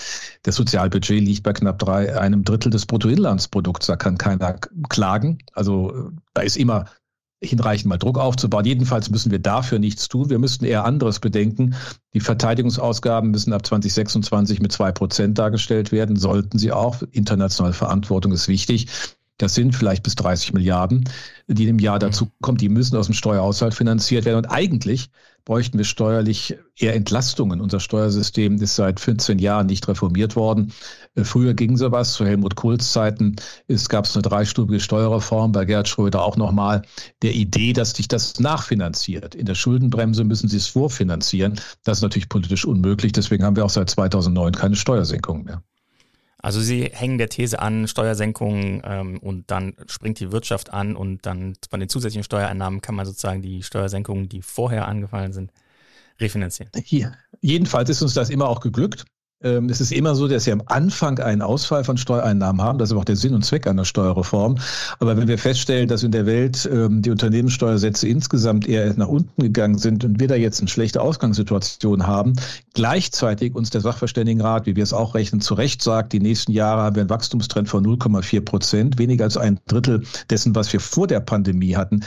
das 0.44 0.56
Sozialbudget 0.56 1.22
liegt 1.22 1.44
bei 1.44 1.52
knapp 1.52 1.80
drei, 1.80 2.18
einem 2.18 2.46
Drittel 2.46 2.70
des 2.70 2.86
Bruttoinlandsprodukts. 2.86 3.88
Da 3.88 3.98
kann 3.98 4.18
keiner 4.18 4.58
klagen. 4.88 5.40
Also 5.54 5.94
äh, 5.94 6.12
da 6.34 6.42
ist 6.42 6.56
immer 6.56 6.86
hinreichend 7.42 7.90
mal 7.90 7.98
Druck 7.98 8.18
aufzubauen. 8.18 8.66
Jedenfalls 8.66 9.10
müssen 9.10 9.32
wir 9.32 9.40
dafür 9.40 9.80
nichts 9.80 10.08
tun. 10.08 10.30
Wir 10.30 10.40
müssten 10.40 10.66
eher 10.66 10.86
anderes 10.86 11.20
bedenken. 11.20 11.76
Die 12.14 12.20
Verteidigungsausgaben 12.20 13.32
müssen 13.32 13.54
ab 13.54 13.66
2026 13.66 14.62
mit 14.62 14.72
zwei 14.72 14.92
Prozent 14.92 15.38
dargestellt 15.40 15.92
werden. 15.92 16.16
Sollten 16.16 16.60
sie 16.60 16.72
auch. 16.72 17.02
Internationale 17.12 17.74
Verantwortung 17.74 18.32
ist 18.32 18.48
wichtig. 18.48 18.88
Das 19.42 19.56
sind 19.56 19.76
vielleicht 19.76 20.04
bis 20.04 20.14
30 20.16 20.54
Milliarden, 20.54 21.04
die 21.48 21.68
im 21.68 21.80
Jahr 21.80 21.98
dazu 21.98 22.30
kommen. 22.42 22.60
Die 22.60 22.70
müssen 22.70 22.96
aus 22.96 23.08
dem 23.08 23.16
Steuerhaushalt 23.16 23.74
finanziert 23.74 24.26
werden. 24.26 24.38
Und 24.38 24.52
eigentlich 24.52 25.10
bräuchten 25.46 25.80
wir 25.80 25.86
steuerlich 25.86 26.58
eher 26.78 26.94
Entlastungen. 26.94 27.60
Unser 27.60 27.80
Steuersystem 27.80 28.62
ist 28.62 28.76
seit 28.76 29.00
15 29.00 29.40
Jahren 29.40 29.66
nicht 29.66 29.88
reformiert 29.88 30.36
worden. 30.36 30.74
Äh, 31.16 31.24
früher 31.24 31.56
ging 31.56 31.76
sowas, 31.76 32.14
zu 32.14 32.24
Helmut 32.24 32.56
Kohls 32.56 32.92
Zeiten 32.92 33.36
gab 33.90 34.06
es 34.06 34.16
eine 34.16 34.22
dreistufige 34.22 34.80
Steuerreform, 34.80 35.54
bei 35.54 35.66
Gerd 35.66 35.88
Schröder 35.88 36.22
auch 36.24 36.38
nochmal, 36.38 36.84
der 37.24 37.34
Idee, 37.34 37.74
dass 37.74 37.92
sich 37.96 38.08
das 38.08 38.40
nachfinanziert. 38.40 39.34
In 39.34 39.48
der 39.48 39.56
Schuldenbremse 39.56 40.24
müssen 40.24 40.50
sie 40.50 40.58
es 40.58 40.68
vorfinanzieren. 40.68 41.60
Das 41.84 41.98
ist 41.98 42.04
natürlich 42.04 42.30
politisch 42.30 42.66
unmöglich. 42.66 43.12
Deswegen 43.12 43.44
haben 43.44 43.56
wir 43.56 43.66
auch 43.66 43.72
seit 43.72 43.90
2009 43.90 44.54
keine 44.54 44.76
Steuersenkung 44.76 45.46
mehr. 45.46 45.64
Also 46.42 46.60
Sie 46.60 46.86
hängen 46.92 47.18
der 47.18 47.30
These 47.30 47.60
an, 47.60 47.88
Steuersenkungen 47.88 48.82
ähm, 48.84 49.20
und 49.20 49.52
dann 49.52 49.76
springt 49.88 50.20
die 50.20 50.32
Wirtschaft 50.32 50.74
an 50.74 50.96
und 50.96 51.26
dann 51.26 51.54
von 51.70 51.80
den 51.80 51.90
zusätzlichen 51.90 52.24
Steuereinnahmen 52.24 52.82
kann 52.82 52.96
man 52.96 53.06
sozusagen 53.06 53.42
die 53.42 53.62
Steuersenkungen, 53.62 54.28
die 54.28 54.42
vorher 54.42 54.88
angefallen 54.88 55.34
sind, 55.34 55.52
refinanzieren. 56.20 56.72
Hier. 56.84 57.14
Jedenfalls 57.42 57.90
ist 57.90 58.02
uns 58.02 58.14
das 58.14 58.30
immer 58.30 58.50
auch 58.50 58.60
geglückt. 58.60 59.06
Ähm, 59.44 59.70
es 59.70 59.82
ist 59.82 59.92
immer 59.92 60.16
so, 60.16 60.28
dass 60.28 60.46
wir 60.46 60.54
am 60.54 60.64
Anfang 60.68 61.20
einen 61.20 61.42
Ausfall 61.42 61.84
von 61.84 61.98
Steuereinnahmen 61.98 62.62
haben. 62.62 62.78
Das 62.78 62.92
ist 62.92 62.98
auch 62.98 63.06
der 63.06 63.16
Sinn 63.16 63.34
und 63.34 63.44
Zweck 63.44 63.68
einer 63.68 63.86
Steuerreform. 63.86 64.58
Aber 65.00 65.18
wenn 65.18 65.28
wir 65.28 65.38
feststellen, 65.38 65.88
dass 65.88 66.04
in 66.04 66.12
der 66.12 66.26
Welt 66.26 66.70
ähm, 66.72 67.02
die 67.02 67.10
Unternehmenssteuersätze 67.10 68.08
insgesamt 68.08 68.68
eher 68.68 68.94
nach 68.96 69.08
unten 69.08 69.42
gegangen 69.42 69.78
sind 69.78 70.04
und 70.04 70.20
wir 70.20 70.28
da 70.28 70.36
jetzt 70.36 70.60
eine 70.60 70.70
schlechte 70.70 71.02
Ausgangssituation 71.02 72.06
haben, 72.06 72.34
gleichzeitig 72.74 73.56
uns 73.56 73.70
der 73.70 73.82
Sachverständigenrat, 73.82 74.66
wie 74.66 74.76
wir 74.76 74.84
es 74.84 74.94
auch 74.94 75.16
rechnen, 75.16 75.42
zu 75.42 75.56
Recht 75.56 75.82
sagt, 75.82 76.14
die 76.14 76.20
nächsten 76.20 76.52
Jahre 76.52 76.82
haben 76.84 76.96
wir 76.96 77.02
einen 77.02 77.10
Wachstumstrend 77.10 77.70
von 77.70 77.86
0,4 77.86 78.42
Prozent, 78.42 79.00
weniger 79.00 79.26
als 79.26 79.38
ein 79.38 79.60
Drittel 79.68 80.04
dessen, 80.30 80.56
was 80.56 80.72
wir 80.72 80.80
vor 80.80 81.08
der 81.08 81.20
Pandemie 81.20 81.76
hatten, 81.76 82.02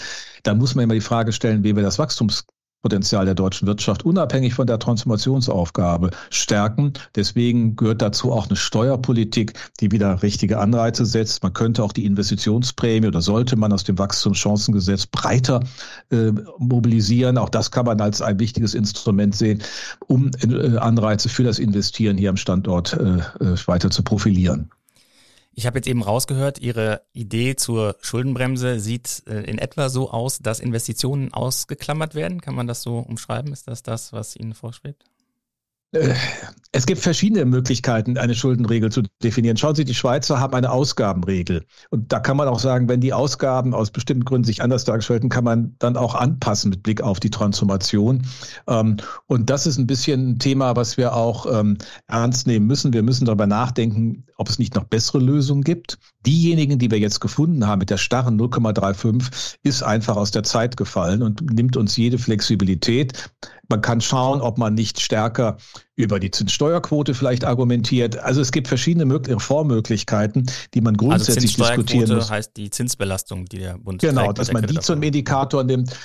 dann 0.44 0.58
muss 0.58 0.74
man 0.74 0.84
immer 0.84 0.94
die 0.94 1.00
Frage 1.00 1.32
stellen, 1.32 1.64
wie 1.64 1.74
wir 1.74 1.82
das 1.82 1.98
Wachstums 1.98 2.44
Potenzial 2.84 3.24
der 3.24 3.34
deutschen 3.34 3.66
Wirtschaft 3.66 4.04
unabhängig 4.04 4.52
von 4.52 4.66
der 4.66 4.78
Transformationsaufgabe 4.78 6.10
stärken. 6.28 6.92
Deswegen 7.16 7.76
gehört 7.76 8.02
dazu 8.02 8.30
auch 8.30 8.46
eine 8.46 8.56
Steuerpolitik, 8.56 9.54
die 9.80 9.90
wieder 9.90 10.22
richtige 10.22 10.58
Anreize 10.58 11.06
setzt. 11.06 11.42
Man 11.42 11.54
könnte 11.54 11.82
auch 11.82 11.94
die 11.94 12.04
Investitionsprämie 12.04 13.06
oder 13.06 13.22
sollte 13.22 13.56
man 13.56 13.72
aus 13.72 13.84
dem 13.84 13.98
Wachstumschancengesetz 13.98 15.06
breiter 15.06 15.60
äh, 16.10 16.32
mobilisieren. 16.58 17.38
Auch 17.38 17.48
das 17.48 17.70
kann 17.70 17.86
man 17.86 18.02
als 18.02 18.20
ein 18.20 18.38
wichtiges 18.38 18.74
Instrument 18.74 19.34
sehen, 19.34 19.62
um 20.06 20.30
äh, 20.42 20.76
Anreize 20.76 21.30
für 21.30 21.42
das 21.42 21.58
Investieren 21.58 22.18
hier 22.18 22.28
am 22.28 22.36
Standort 22.36 22.92
äh, 22.92 23.16
äh 23.42 23.56
weiter 23.66 23.88
zu 23.88 24.02
profilieren. 24.02 24.68
Ich 25.56 25.66
habe 25.66 25.78
jetzt 25.78 25.86
eben 25.86 26.02
rausgehört, 26.02 26.58
Ihre 26.58 27.02
Idee 27.12 27.54
zur 27.54 27.96
Schuldenbremse 28.00 28.80
sieht 28.80 29.22
äh, 29.26 29.42
in 29.42 29.58
etwa 29.58 29.88
so 29.88 30.10
aus, 30.10 30.38
dass 30.38 30.58
Investitionen 30.58 31.32
ausgeklammert 31.32 32.14
werden. 32.14 32.40
Kann 32.40 32.56
man 32.56 32.66
das 32.66 32.82
so 32.82 32.98
umschreiben? 32.98 33.52
Ist 33.52 33.68
das 33.68 33.82
das, 33.82 34.12
was 34.12 34.34
Ihnen 34.34 34.54
vorschwebt? 34.54 35.04
Äh, 35.94 36.14
es 36.76 36.86
gibt 36.86 37.00
verschiedene 37.00 37.44
Möglichkeiten, 37.44 38.18
eine 38.18 38.34
Schuldenregel 38.34 38.90
zu 38.90 39.02
definieren. 39.22 39.56
Schauen 39.56 39.76
Sie, 39.76 39.84
die 39.84 39.94
Schweizer 39.94 40.40
haben 40.40 40.54
eine 40.54 40.72
Ausgabenregel. 40.72 41.62
Und 41.90 42.12
da 42.12 42.18
kann 42.18 42.36
man 42.36 42.48
auch 42.48 42.58
sagen, 42.58 42.88
wenn 42.88 43.00
die 43.00 43.12
Ausgaben 43.12 43.74
aus 43.74 43.92
bestimmten 43.92 44.24
Gründen 44.24 44.44
sich 44.44 44.60
anders 44.60 44.84
dargestellt 44.84 45.30
kann 45.30 45.44
man 45.44 45.76
dann 45.78 45.96
auch 45.96 46.16
anpassen 46.16 46.70
mit 46.70 46.82
Blick 46.82 47.00
auf 47.00 47.20
die 47.20 47.30
Transformation. 47.30 48.26
Ähm, 48.66 48.96
und 49.26 49.50
das 49.50 49.68
ist 49.68 49.78
ein 49.78 49.86
bisschen 49.86 50.30
ein 50.30 50.38
Thema, 50.40 50.74
was 50.74 50.96
wir 50.96 51.14
auch 51.14 51.46
ähm, 51.46 51.78
ernst 52.08 52.48
nehmen 52.48 52.66
müssen. 52.66 52.92
Wir 52.92 53.04
müssen 53.04 53.24
darüber 53.24 53.46
nachdenken, 53.46 54.24
ob 54.36 54.48
es 54.48 54.58
nicht 54.58 54.74
noch 54.74 54.84
bessere 54.84 55.20
Lösungen 55.20 55.62
gibt. 55.62 55.98
Diejenigen, 56.26 56.80
die 56.80 56.90
wir 56.90 56.98
jetzt 56.98 57.20
gefunden 57.20 57.68
haben 57.68 57.78
mit 57.78 57.90
der 57.90 57.98
starren 57.98 58.40
0,35, 58.40 59.58
ist 59.62 59.84
einfach 59.84 60.16
aus 60.16 60.32
der 60.32 60.42
Zeit 60.42 60.76
gefallen 60.76 61.22
und 61.22 61.52
nimmt 61.52 61.76
uns 61.76 61.96
jede 61.96 62.18
Flexibilität. 62.18 63.30
Man 63.68 63.80
kann 63.80 64.00
schauen, 64.00 64.40
ob 64.40 64.58
man 64.58 64.74
nicht 64.74 65.00
stärker 65.00 65.56
über 65.96 66.18
die 66.20 66.30
Zinssteuerquote 66.30 67.14
vielleicht 67.14 67.44
argumentiert. 67.44 68.18
Also 68.18 68.40
es 68.40 68.52
gibt 68.52 68.68
verschiedene 68.68 69.12
Reformmöglichkeiten, 69.14 70.50
die 70.74 70.80
man 70.80 70.94
also 70.94 71.08
grundsätzlich 71.08 71.58
also 71.58 71.82
diskutieren 71.82 72.16
muss. 72.16 72.30
heißt 72.30 72.56
die 72.56 72.70
Zinsbelastung, 72.70 73.46
die 73.46 73.58
der 73.58 73.78
Bund 73.78 74.00
Genau, 74.00 74.32
dass 74.32 74.52
man 74.52 74.66
die 74.66 74.78
zum 74.80 75.02
Indikator 75.02 75.64
nimmt. 75.64 75.96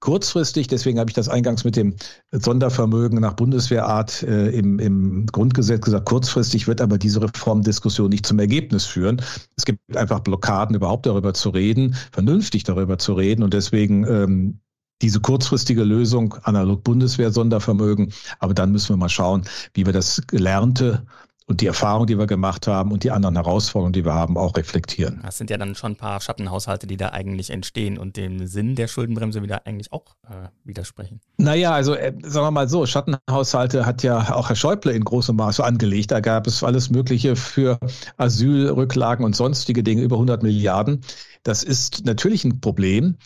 Kurzfristig, 0.00 0.66
deswegen 0.66 0.98
habe 0.98 1.10
ich 1.10 1.14
das 1.14 1.28
eingangs 1.28 1.62
mit 1.62 1.76
dem 1.76 1.94
Sondervermögen 2.32 3.20
nach 3.20 3.34
Bundeswehrart 3.34 4.22
äh, 4.24 4.48
im, 4.48 4.80
im 4.80 5.26
Grundgesetz 5.26 5.82
gesagt, 5.84 6.06
kurzfristig 6.06 6.66
wird 6.66 6.80
aber 6.80 6.98
diese 6.98 7.22
Reformdiskussion 7.22 8.10
nicht 8.10 8.26
zum 8.26 8.38
Ergebnis 8.40 8.84
führen. 8.84 9.22
Es 9.56 9.64
gibt 9.64 9.96
einfach 9.96 10.20
Blockaden, 10.20 10.74
überhaupt 10.74 11.06
darüber 11.06 11.34
zu 11.34 11.50
reden, 11.50 11.94
vernünftig 12.10 12.64
darüber 12.64 12.98
zu 12.98 13.12
reden 13.14 13.44
und 13.44 13.54
deswegen 13.54 14.04
ähm, 14.06 14.60
diese 15.02 15.20
kurzfristige 15.20 15.84
Lösung, 15.84 16.34
analog 16.42 16.84
Bundeswehr-Sondervermögen. 16.84 18.12
Aber 18.38 18.54
dann 18.54 18.72
müssen 18.72 18.90
wir 18.90 18.96
mal 18.96 19.08
schauen, 19.08 19.44
wie 19.74 19.86
wir 19.86 19.92
das 19.92 20.22
Gelernte 20.26 21.06
und 21.48 21.60
die 21.60 21.66
Erfahrung, 21.66 22.06
die 22.06 22.18
wir 22.18 22.26
gemacht 22.26 22.66
haben 22.66 22.90
und 22.90 23.04
die 23.04 23.12
anderen 23.12 23.36
Herausforderungen, 23.36 23.92
die 23.92 24.04
wir 24.04 24.14
haben, 24.14 24.36
auch 24.36 24.56
reflektieren. 24.56 25.20
Das 25.22 25.38
sind 25.38 25.48
ja 25.48 25.56
dann 25.56 25.76
schon 25.76 25.92
ein 25.92 25.96
paar 25.96 26.20
Schattenhaushalte, 26.20 26.88
die 26.88 26.96
da 26.96 27.10
eigentlich 27.10 27.50
entstehen 27.50 27.98
und 27.98 28.16
dem 28.16 28.46
Sinn 28.46 28.74
der 28.74 28.88
Schuldenbremse 28.88 29.42
wieder 29.42 29.64
eigentlich 29.64 29.92
auch 29.92 30.16
äh, 30.28 30.48
widersprechen. 30.64 31.20
Naja, 31.36 31.70
also 31.72 31.94
äh, 31.94 32.12
sagen 32.22 32.46
wir 32.46 32.50
mal 32.50 32.68
so, 32.68 32.84
Schattenhaushalte 32.84 33.86
hat 33.86 34.02
ja 34.02 34.34
auch 34.34 34.48
Herr 34.48 34.56
Schäuble 34.56 34.92
in 34.92 35.04
großem 35.04 35.36
Maße 35.36 35.64
angelegt. 35.64 36.10
Da 36.10 36.18
gab 36.18 36.48
es 36.48 36.64
alles 36.64 36.90
Mögliche 36.90 37.36
für 37.36 37.78
Asylrücklagen 38.16 39.24
und 39.24 39.36
sonstige 39.36 39.84
Dinge, 39.84 40.02
über 40.02 40.16
100 40.16 40.42
Milliarden. 40.42 41.02
Das 41.44 41.62
ist 41.62 42.04
natürlich 42.04 42.44
ein 42.44 42.60
Problem 42.60 43.18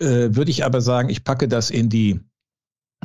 äh, 0.00 0.34
würde 0.34 0.50
ich 0.50 0.64
aber 0.64 0.80
sagen, 0.80 1.08
ich 1.08 1.24
packe 1.24 1.48
das 1.48 1.70
in 1.70 1.88
die 1.88 2.20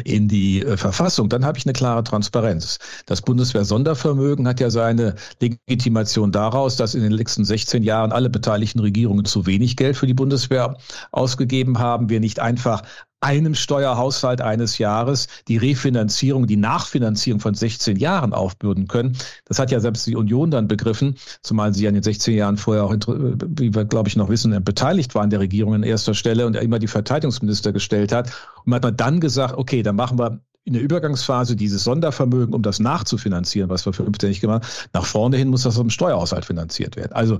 in 0.06 0.28
die 0.28 0.62
äh, 0.64 0.78
Verfassung, 0.78 1.30
dann 1.30 1.46
habe 1.46 1.58
ich 1.58 1.66
eine 1.66 1.74
klare 1.74 2.04
Transparenz. 2.04 2.80
Das 3.06 3.22
Bundeswehr-Sondervermögen 3.22 4.48
hat 4.48 4.60
ja 4.60 4.70
seine 4.70 5.16
Legitimation 5.40 6.32
daraus, 6.32 6.78
dass 6.78 6.96
in 6.96 7.04
den 7.04 7.12
letzten 7.12 7.44
16 7.44 7.84
Jahren 7.84 8.12
alle 8.12 8.30
beteiligten 8.30 8.80
Regierungen 8.80 9.26
zu 9.26 9.46
wenig 9.46 9.76
Geld 9.76 9.98
für 9.98 10.08
die 10.08 10.14
Bundeswehr 10.14 10.78
ausgegeben 11.12 11.80
haben. 11.80 12.10
Wir 12.10 12.20
nicht 12.20 12.40
einfach 12.40 12.84
einem 13.22 13.54
Steuerhaushalt 13.54 14.42
eines 14.42 14.80
Jahres 14.80 15.28
die 15.48 15.58
Refinanzierung, 15.58 16.48
die 16.48 16.58
Nachfinanzierung 16.58 17.40
von 17.40 17.54
16 17.54 17.98
Jahren 17.98 18.34
aufbürden 18.34 18.88
können. 18.88 19.16
Das 19.46 19.60
hat 19.60 19.72
ja 19.72 19.80
selbst 19.80 20.08
die 20.08 20.16
Union 20.16 20.50
dann 20.50 20.68
begriffen, 20.68 21.16
zumal 21.44 21.74
sie 21.74 21.84
ja 21.84 21.90
in 21.90 21.96
den 21.96 22.04
16 22.04 22.36
Jahren 22.36 22.58
vorher 22.58 22.84
auch, 22.84 22.96
wie 22.96 23.74
wir 23.74 23.86
glaube 23.86 24.10
ich 24.10 24.16
noch 24.16 24.30
wissen, 24.30 24.64
beteiligt 24.64 25.14
waren 25.14 25.30
der 25.30 25.40
Regierung 25.40 25.76
an 25.76 25.84
erster 25.84 26.16
Stelle 26.16 26.48
und 26.48 26.56
immer 26.56 26.80
die 26.80 26.88
Verteidigungsminister 26.88 27.72
gestellt 27.72 28.12
hat. 28.12 28.28
Und 28.66 28.72
man 28.72 28.82
hat 28.82 29.00
dann 29.00 29.20
gesagt, 29.20 29.56
okay, 29.56 29.84
dann 29.84 29.96
machen 29.96 30.18
wir 30.18 30.42
in 30.64 30.74
der 30.74 30.82
Übergangsphase 30.82 31.56
dieses 31.56 31.84
Sondervermögen, 31.84 32.54
um 32.54 32.62
das 32.62 32.80
nachzufinanzieren, 32.80 33.70
was 33.70 33.86
wir 33.86 33.94
15 33.94 34.30
nicht 34.30 34.42
gemacht 34.42 34.64
haben, 34.64 34.90
nach 34.94 35.06
vorne 35.06 35.38
hin 35.38 35.50
muss 35.50 35.64
das 35.64 35.76
aus 35.76 35.82
dem 35.82 35.90
Steuerhaushalt 35.90 36.46
finanziert 36.46 36.96
werden. 36.96 37.14
Also 37.14 37.40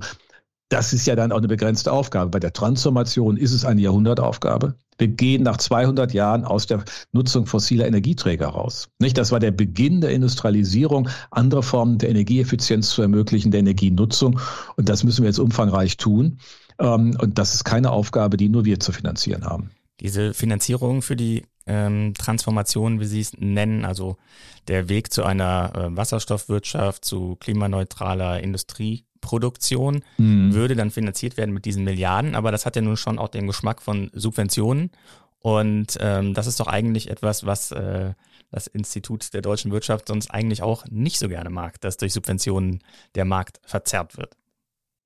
das 0.72 0.94
ist 0.94 1.06
ja 1.06 1.14
dann 1.14 1.32
auch 1.32 1.38
eine 1.38 1.48
begrenzte 1.48 1.92
Aufgabe. 1.92 2.30
Bei 2.30 2.40
der 2.40 2.54
Transformation 2.54 3.36
ist 3.36 3.52
es 3.52 3.64
eine 3.64 3.82
Jahrhundertaufgabe. 3.82 4.74
Wir 4.96 5.08
gehen 5.08 5.42
nach 5.42 5.58
200 5.58 6.14
Jahren 6.14 6.44
aus 6.44 6.66
der 6.66 6.84
Nutzung 7.12 7.44
fossiler 7.44 7.86
Energieträger 7.86 8.48
raus. 8.48 8.88
Nicht? 8.98 9.18
Das 9.18 9.32
war 9.32 9.40
der 9.40 9.50
Beginn 9.50 10.00
der 10.00 10.10
Industrialisierung, 10.10 11.10
andere 11.30 11.62
Formen 11.62 11.98
der 11.98 12.08
Energieeffizienz 12.08 12.90
zu 12.90 13.02
ermöglichen, 13.02 13.50
der 13.50 13.60
Energienutzung. 13.60 14.40
Und 14.76 14.88
das 14.88 15.04
müssen 15.04 15.22
wir 15.22 15.28
jetzt 15.28 15.40
umfangreich 15.40 15.98
tun. 15.98 16.38
Ähm, 16.78 17.16
und 17.20 17.38
das 17.38 17.54
ist 17.54 17.64
keine 17.64 17.90
Aufgabe, 17.90 18.38
die 18.38 18.48
nur 18.48 18.64
wir 18.64 18.80
zu 18.80 18.92
finanzieren 18.92 19.44
haben. 19.44 19.70
Diese 20.00 20.32
Finanzierung 20.32 21.02
für 21.02 21.16
die 21.16 21.44
ähm, 21.66 22.14
Transformation, 22.14 23.00
wie 23.00 23.04
Sie 23.04 23.20
es 23.20 23.32
nennen, 23.38 23.84
also 23.84 24.16
der 24.68 24.88
Weg 24.88 25.12
zu 25.12 25.24
einer 25.24 25.72
äh, 25.74 25.96
Wasserstoffwirtschaft, 25.96 27.04
zu 27.04 27.36
klimaneutraler 27.36 28.40
Industrieproduktion, 28.40 30.02
mhm. 30.18 30.54
würde 30.54 30.76
dann 30.76 30.90
finanziert 30.90 31.36
werden 31.36 31.54
mit 31.54 31.64
diesen 31.64 31.84
Milliarden. 31.84 32.34
Aber 32.34 32.52
das 32.52 32.66
hat 32.66 32.76
ja 32.76 32.82
nun 32.82 32.96
schon 32.96 33.18
auch 33.18 33.28
den 33.28 33.46
Geschmack 33.46 33.82
von 33.82 34.10
Subventionen. 34.12 34.90
Und 35.40 35.98
ähm, 36.00 36.34
das 36.34 36.46
ist 36.46 36.60
doch 36.60 36.68
eigentlich 36.68 37.10
etwas, 37.10 37.44
was 37.44 37.72
äh, 37.72 38.14
das 38.52 38.68
Institut 38.68 39.34
der 39.34 39.42
deutschen 39.42 39.72
Wirtschaft 39.72 40.08
sonst 40.08 40.30
eigentlich 40.30 40.62
auch 40.62 40.84
nicht 40.88 41.18
so 41.18 41.28
gerne 41.28 41.50
mag, 41.50 41.80
dass 41.80 41.96
durch 41.96 42.12
Subventionen 42.12 42.80
der 43.16 43.24
Markt 43.24 43.60
verzerrt 43.64 44.16
wird. 44.16 44.36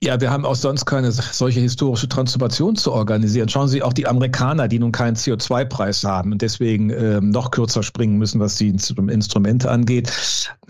Ja, 0.02 0.20
wir 0.20 0.30
haben 0.30 0.44
auch 0.44 0.56
sonst 0.56 0.84
keine 0.84 1.10
solche 1.10 1.60
historische 1.60 2.06
Transformation 2.06 2.76
zu 2.76 2.92
organisieren. 2.92 3.48
Schauen 3.48 3.68
Sie 3.68 3.82
auch 3.82 3.94
die 3.94 4.06
Amerikaner, 4.06 4.68
die 4.68 4.78
nun 4.78 4.92
keinen 4.92 5.16
CO2-Preis 5.16 6.04
haben 6.04 6.32
und 6.32 6.42
deswegen 6.42 6.90
äh, 6.90 7.20
noch 7.22 7.50
kürzer 7.50 7.82
springen 7.82 8.18
müssen, 8.18 8.38
was 8.38 8.56
die 8.56 8.68
Instrumente 8.68 9.70
angeht, 9.70 10.12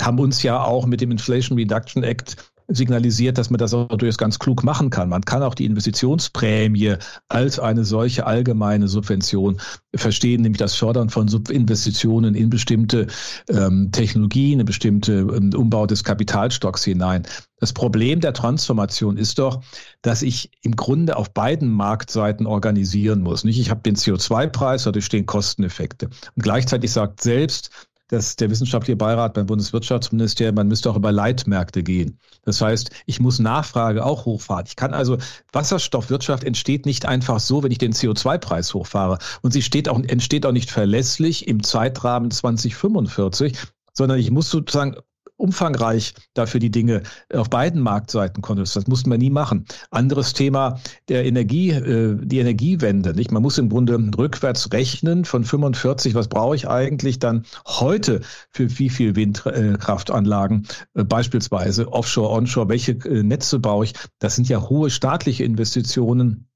haben 0.01 0.21
uns 0.21 0.45
ja 0.45 0.63
auch 0.63 0.87
mit 0.87 1.01
dem 1.01 1.11
Inflation 1.11 1.59
Reduction 1.59 2.05
Act 2.05 2.37
signalisiert, 2.69 3.39
dass 3.39 3.51
man 3.51 3.59
das 3.59 3.75
auch 3.75 3.89
durchaus 3.89 4.19
ganz 4.19 4.39
klug 4.39 4.65
machen 4.65 4.91
kann. 4.91 5.09
Man 5.09 5.23
kann 5.23 5.43
auch 5.43 5.55
die 5.55 5.67
Investitionsprämie 5.67 6.97
als 7.29 7.59
eine 7.59 7.85
solche 7.85 8.27
allgemeine 8.27 8.89
Subvention 8.89 9.61
verstehen, 9.95 10.43
nämlich 10.43 10.59
das 10.59 10.75
Fördern 10.75 11.09
von 11.09 11.29
Subinvestitionen 11.29 12.35
in 12.35 12.51
bestimmte 12.51 13.07
ähm, 13.49 13.91
Technologien, 13.93 14.61
in 14.61 14.67
bestimmte 14.67 15.13
ähm, 15.13 15.51
Umbau 15.55 15.87
des 15.87 16.05
Kapitalstocks 16.05 16.85
hinein. 16.85 17.23
Das 17.59 17.73
Problem 17.73 18.21
der 18.21 18.35
Transformation 18.35 19.17
ist 19.17 19.39
doch, 19.39 19.63
dass 20.03 20.23
ich 20.23 20.51
im 20.63 20.77
Grunde 20.77 21.17
auf 21.17 21.33
beiden 21.33 21.71
Marktseiten 21.71 22.47
organisieren 22.47 23.23
muss. 23.23 23.45
Nicht, 23.45 23.59
ich 23.59 23.71
habe 23.71 23.81
den 23.81 23.97
CO2-Preis, 23.97 24.85
dadurch 24.85 25.07
stehen 25.07 25.25
Kosteneffekte. 25.25 26.07
Und 26.07 26.43
gleichzeitig 26.43 26.93
sagt 26.93 27.23
selbst 27.23 27.71
dass 28.09 28.37
der 28.37 28.51
wissenschaftliche 28.51 28.97
Beirat 28.97 29.35
beim 29.35 29.47
Bundeswirtschaftsministerium, 29.47 30.55
man 30.55 30.69
müsste 30.69 30.91
auch 30.91 30.97
über 30.97 31.13
Leitmärkte 31.13 31.83
gehen. 31.83 32.19
Das 32.45 32.61
heißt, 32.61 32.91
ich 33.07 33.21
muss 33.21 33.39
Nachfrage 33.39 34.05
auch 34.05 34.25
hochfahren. 34.25 34.67
Ich 34.67 34.77
kann 34.77 34.95
also, 34.95 35.19
Wasserstoffwirtschaft 35.53 36.45
entsteht 36.45 36.87
nicht 36.87 37.07
einfach 37.07 37.41
so, 37.41 37.63
wenn 37.63 37.73
ich 37.73 37.79
den 37.79 37.93
CO2-Preis 37.93 38.75
hochfahre. 38.75 39.19
Und 39.43 39.53
sie 39.53 39.63
steht 39.63 39.89
auch, 39.89 39.99
entsteht 39.99 40.47
auch 40.47 40.53
nicht 40.53 40.71
verlässlich 40.71 41.49
im 41.49 41.63
Zeitrahmen 41.63 42.31
2045, 42.31 43.57
sondern 43.93 44.19
ich 44.19 44.31
muss 44.31 44.51
sozusagen 44.51 44.97
umfangreich 45.37 46.15
dafür 46.35 46.61
die 46.61 46.71
Dinge 46.71 47.03
auf 47.33 47.51
beiden 47.51 47.81
Marktseiten 47.81 48.43
konntest. 48.43 48.77
Das 48.77 48.87
mussten 48.87 49.11
wir 49.11 49.19
nie 49.19 49.31
machen. 49.31 49.67
Anderes 49.91 50.33
Thema 50.33 50.81
der 51.09 51.25
Energie, 51.25 51.71
äh, 51.71 52.17
die 52.21 52.39
Energiewende. 52.39 53.15
Nicht? 53.15 53.31
Man 53.31 53.43
muss 53.43 53.59
im 53.59 53.69
Grunde 53.69 53.99
rückwärts 54.17 54.73
rechnen 54.73 55.25
von 55.25 55.45
45. 55.45 56.15
Was 56.15 56.29
brauche 56.29 56.57
ich 56.57 56.69
eigentlich 56.69 57.19
dann 57.19 57.45
heute 57.67 58.21
für 58.51 58.79
wie 58.79 58.89
viel 58.89 59.17
Windkraftanlagen, 59.17 60.67
äh, 60.95 61.05
beispielsweise 61.05 61.93
Offshore, 61.93 62.31
Onshore? 62.31 62.69
Welche 62.69 62.93
äh, 62.93 63.23
Netze 63.23 63.59
brauche 63.59 63.85
ich? 63.85 63.95
Das 64.19 64.37
sind 64.37 64.49
ja 64.49 64.69
hohe 64.69 64.91
staatliche 64.91 65.45
Investitionen 65.45 66.49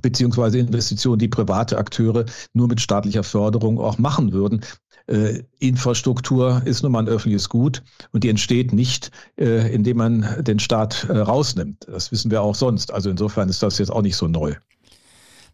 beziehungsweise 0.00 0.58
Investitionen, 0.58 1.18
die 1.18 1.26
private 1.26 1.76
Akteure 1.76 2.24
nur 2.52 2.68
mit 2.68 2.80
staatlicher 2.80 3.24
Förderung 3.24 3.80
auch 3.80 3.98
machen 3.98 4.32
würden 4.32 4.60
äh, 5.08 5.42
Infrastruktur 5.58 6.62
ist 6.64 6.82
nun 6.82 6.92
mal 6.92 7.00
ein 7.00 7.08
öffentliches 7.08 7.48
Gut 7.48 7.82
und 8.12 8.24
die 8.24 8.28
entsteht 8.28 8.72
nicht, 8.72 9.10
äh, 9.38 9.72
indem 9.72 9.96
man 9.96 10.44
den 10.44 10.58
Staat 10.58 11.06
äh, 11.08 11.18
rausnimmt. 11.18 11.86
Das 11.88 12.12
wissen 12.12 12.30
wir 12.30 12.42
auch 12.42 12.54
sonst. 12.54 12.92
Also 12.92 13.10
insofern 13.10 13.48
ist 13.48 13.62
das 13.62 13.78
jetzt 13.78 13.90
auch 13.90 14.02
nicht 14.02 14.16
so 14.16 14.28
neu. 14.28 14.54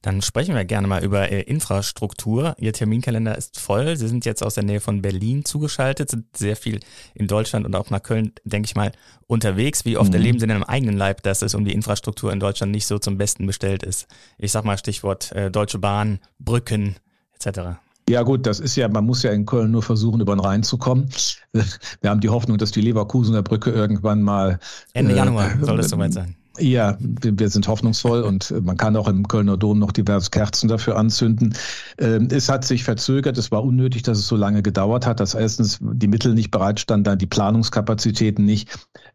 Dann 0.03 0.21
sprechen 0.21 0.55
wir 0.55 0.67
gerne 0.67 0.87
mal 0.87 1.03
über 1.03 1.31
äh, 1.33 1.41
Infrastruktur. 1.41 2.55
Ihr 2.59 2.75
Terminkalender 2.75 3.39
ist 3.39 3.59
voll. 3.59 3.97
Sie 3.97 4.07
sind 4.07 4.27
jetzt 4.27 4.43
aus 4.43 4.53
der 4.53 4.63
Nähe 4.63 4.81
von 4.81 5.01
Berlin 5.01 5.47
zugeschaltet, 5.47 6.11
sind 6.11 6.37
sehr 6.37 6.57
viel 6.57 6.81
in 7.15 7.27
Deutschland 7.27 7.65
und 7.65 7.75
auch 7.75 7.89
nach 7.89 8.03
Köln, 8.03 8.33
denke 8.45 8.67
ich 8.67 8.75
mal, 8.75 8.93
unterwegs. 9.29 9.87
Wie 9.87 9.97
oft 9.97 10.11
mhm. 10.11 10.17
erleben 10.17 10.39
Sie 10.39 10.47
denn 10.47 10.57
im 10.57 10.65
eigenen 10.65 10.99
Leib, 10.99 11.23
dass 11.23 11.41
es 11.41 11.55
um 11.55 11.65
die 11.65 11.73
Infrastruktur 11.73 12.31
in 12.35 12.41
Deutschland 12.41 12.71
nicht 12.71 12.87
so 12.87 12.99
zum 12.99 13.17
Besten 13.17 13.47
bestellt 13.47 13.83
ist? 13.83 14.07
Ich 14.37 14.53
sag 14.53 14.67
mal 14.67 14.77
Stichwort 14.77 15.33
äh, 15.33 15.51
Deutsche 15.51 15.79
Bahn, 15.79 16.19
Brücken 16.39 16.97
etc. 17.33 17.79
Ja 18.09 18.23
gut, 18.23 18.47
das 18.47 18.61
ist 18.61 18.77
ja, 18.77 18.89
man 18.89 19.07
muss 19.07 19.23
ja 19.23 19.33
in 19.33 19.47
Köln 19.47 19.71
nur 19.71 19.83
versuchen, 19.83 20.21
über 20.21 20.37
den 20.37 20.41
Rhein 20.41 20.63
zu 20.63 20.77
kommen. 20.77 21.09
Wir 21.53 22.11
haben 22.11 22.21
die 22.21 22.29
Hoffnung, 22.29 22.59
dass 22.59 22.71
die 22.71 22.83
Leverkusener 22.83 23.43
Brücke 23.43 23.71
irgendwann 23.71 24.23
mal 24.23 24.59
Ende 24.93 25.15
äh, 25.15 25.17
Januar 25.17 25.51
soll 25.61 25.79
das 25.79 25.89
soweit 25.89 26.13
sein. 26.13 26.37
Ja, 26.59 26.97
wir 27.01 27.49
sind 27.49 27.67
hoffnungsvoll 27.67 28.23
und 28.23 28.55
man 28.63 28.77
kann 28.77 28.95
auch 28.95 29.09
im 29.09 29.27
Kölner 29.27 29.57
Dom 29.57 29.81
noch 29.81 29.91
diverse 29.91 30.31
Kerzen 30.31 30.69
dafür 30.69 30.97
anzünden. 30.97 31.53
Ähm, 31.99 32.29
es 32.31 32.49
hat 32.49 32.65
sich 32.65 32.85
verzögert, 32.85 33.37
es 33.39 33.51
war 33.51 33.65
unnötig, 33.65 34.05
dass 34.05 34.19
es 34.19 34.29
so 34.29 34.37
lange 34.37 34.63
gedauert 34.63 35.05
hat, 35.05 35.19
dass 35.19 35.35
erstens 35.35 35.81
die 35.81 36.07
Mittel 36.07 36.33
nicht 36.33 36.53
bereitstanden, 36.53 37.03
dann 37.03 37.19
die 37.19 37.27
Planungskapazitäten 37.27 38.45
nicht. 38.45 38.69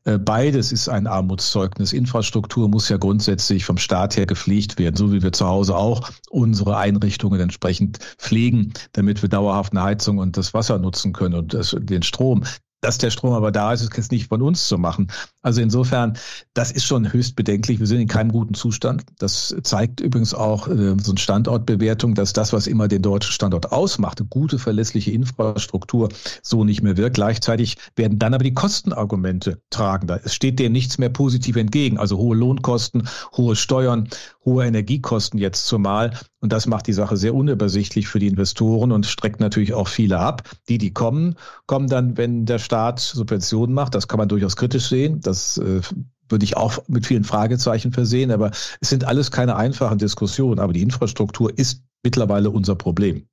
Äh, 0.04 0.18
beides 0.18 0.74
ist 0.74 0.90
ein 0.90 1.08
Armutszeugnis. 1.08 1.94
Infrastruktur 1.94 2.68
muss 2.68 2.90
ja 2.90 2.98
grundsätzlich 2.98 3.64
vom 3.64 3.78
Staat 3.78 4.18
her 4.18 4.26
gepflegt 4.26 4.78
werden, 4.78 4.98
so 4.98 5.14
wie 5.14 5.24
wir 5.24 5.32
zu 5.32 5.48
Hause 5.48 5.78
auch 5.78 6.10
unsere 6.30 6.76
Einrichtungen 6.76 7.40
entsprechend 7.40 8.00
pflegen, 8.18 8.74
damit 8.92 9.22
wir 9.22 9.30
dauerhaft 9.30 9.72
eine 9.72 9.84
Heizung 9.84 10.18
und 10.18 10.36
das 10.36 10.54
Wasser 10.54 10.78
nutzen 10.78 11.14
können 11.14 11.36
und 11.36 11.58
den 11.74 12.04
Strom. 12.04 12.44
Dass 12.82 12.98
der 12.98 13.10
Strom 13.10 13.34
aber 13.34 13.52
da 13.52 13.74
ist, 13.74 13.82
ist 13.82 13.96
jetzt 13.98 14.12
nicht 14.12 14.28
von 14.28 14.42
uns 14.42 14.68
zu 14.68 14.78
machen. 14.78 15.12
Also 15.42 15.62
insofern, 15.62 16.18
das 16.54 16.72
ist 16.72 16.86
schon 16.86 17.12
höchst 17.12 17.36
bedenklich. 17.36 17.80
Wir 17.80 17.88
sind 17.88 18.00
in 18.00 18.08
keinem 18.08 18.32
guten 18.32 18.54
Zustand. 18.54 19.04
Das 19.20 19.56
zeigt 19.64 20.00
übrigens 20.00 20.34
auch 20.34 20.68
äh, 20.68 20.96
so 21.02 21.12
eine 21.12 21.20
Standortbewertung, 21.20 22.16
dass 22.16 22.34
das, 22.34 22.54
was 22.54 22.68
immer 22.68 22.88
den 22.88 23.02
deutschen 23.02 23.34
Standort 23.34 23.72
ausmacht, 23.72 24.20
eine 24.20 24.30
gute, 24.30 24.60
verlässliche 24.60 25.12
Infrastruktur, 25.12 26.10
so 26.42 26.64
nicht 26.64 26.82
mehr 26.82 26.98
wirkt. 26.98 27.16
Gleichzeitig 27.16 27.78
werden 27.96 28.20
dann 28.20 28.34
aber 28.34 28.44
die 28.44 28.54
Kostenargumente 28.54 29.62
tragender. 29.70 30.22
Es 30.24 30.34
steht 30.34 30.60
dem 30.60 30.72
nichts 30.72 30.98
mehr 30.98 31.10
positiv 31.10 31.58
entgegen. 31.58 31.98
Also 31.98 32.18
hohe 32.18 32.36
Lohnkosten, 32.36 33.08
hohe 33.36 33.56
Steuern, 33.56 34.08
hohe 34.46 34.66
Energiekosten 34.66 35.40
jetzt 35.40 35.66
zumal. 35.68 36.12
Und 36.42 36.54
das 36.54 36.68
macht 36.68 36.88
die 36.88 36.94
Sache 36.94 37.18
sehr 37.18 37.36
unübersichtlich 37.36 38.08
für 38.08 38.20
die 38.20 38.28
Investoren 38.28 38.92
und 38.92 39.06
streckt 39.06 39.40
natürlich 39.40 39.74
auch 39.74 39.88
viele 39.88 40.20
ab. 40.20 40.44
Die, 40.70 40.78
die 40.78 40.94
kommen, 40.94 41.36
kommen 41.66 41.88
dann, 41.88 42.18
wenn 42.18 42.46
der 42.46 42.60
Staat 42.60 43.00
Subventionen 43.00 43.76
macht. 43.76 43.94
Das 43.94 44.08
kann 44.08 44.20
man 44.20 44.30
durchaus 44.30 44.56
kritisch 44.56 44.88
sehen. 44.88 45.20
Das 45.20 45.58
äh, 45.58 45.82
würde 46.30 46.46
ich 46.46 46.56
auch 46.56 46.80
mit 46.88 47.06
vielen 47.06 47.26
Fragezeichen 47.26 47.92
versehen. 47.92 48.32
Aber 48.32 48.52
es 48.80 48.90
sind 48.90 49.04
alles 49.04 49.32
keine 49.32 49.58
einfachen 49.58 49.98
Diskussionen. 49.98 50.60
Aber 50.60 50.72
die 50.72 50.82
Infrastruktur 50.82 51.58
ist 51.58 51.84
mittlerweile 52.04 52.50
unser 52.50 52.76
Problem. 52.76 53.28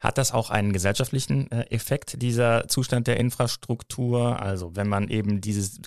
Hat 0.00 0.18
das 0.18 0.32
auch 0.32 0.50
einen 0.50 0.72
gesellschaftlichen 0.72 1.50
äh, 1.52 1.66
Effekt, 1.70 2.22
dieser 2.22 2.66
Zustand 2.66 3.06
der 3.06 3.20
Infrastruktur? 3.20 4.40
Also 4.40 4.74
wenn 4.74 4.88
man 4.88 5.08
eben 5.08 5.40
dieses 5.40 5.80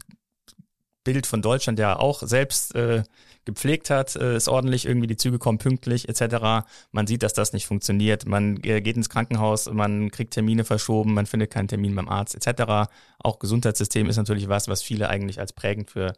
Bild 1.03 1.27
von 1.27 1.41
Deutschland 1.41 1.79
ja 1.79 1.97
auch 1.97 2.21
selbst 2.23 2.75
äh, 2.75 3.03
gepflegt 3.45 3.89
hat, 3.89 4.15
äh, 4.15 4.35
ist 4.35 4.47
ordentlich, 4.47 4.85
irgendwie 4.85 5.07
die 5.07 5.17
Züge 5.17 5.39
kommen 5.39 5.57
pünktlich 5.57 6.07
etc. 6.07 6.65
Man 6.91 7.07
sieht, 7.07 7.23
dass 7.23 7.33
das 7.33 7.53
nicht 7.53 7.67
funktioniert. 7.67 8.25
Man 8.25 8.57
äh, 8.63 8.81
geht 8.81 8.95
ins 8.95 9.09
Krankenhaus, 9.09 9.69
man 9.71 10.11
kriegt 10.11 10.33
Termine 10.33 10.63
verschoben, 10.63 11.13
man 11.13 11.25
findet 11.25 11.51
keinen 11.51 11.67
Termin 11.67 11.95
beim 11.95 12.09
Arzt 12.09 12.35
etc. 12.35 12.89
Auch 13.19 13.39
Gesundheitssystem 13.39 14.07
ist 14.07 14.17
natürlich 14.17 14.47
was, 14.47 14.67
was 14.67 14.81
viele 14.81 15.09
eigentlich 15.09 15.39
als 15.39 15.53
prägend 15.53 15.91
für 15.91 16.13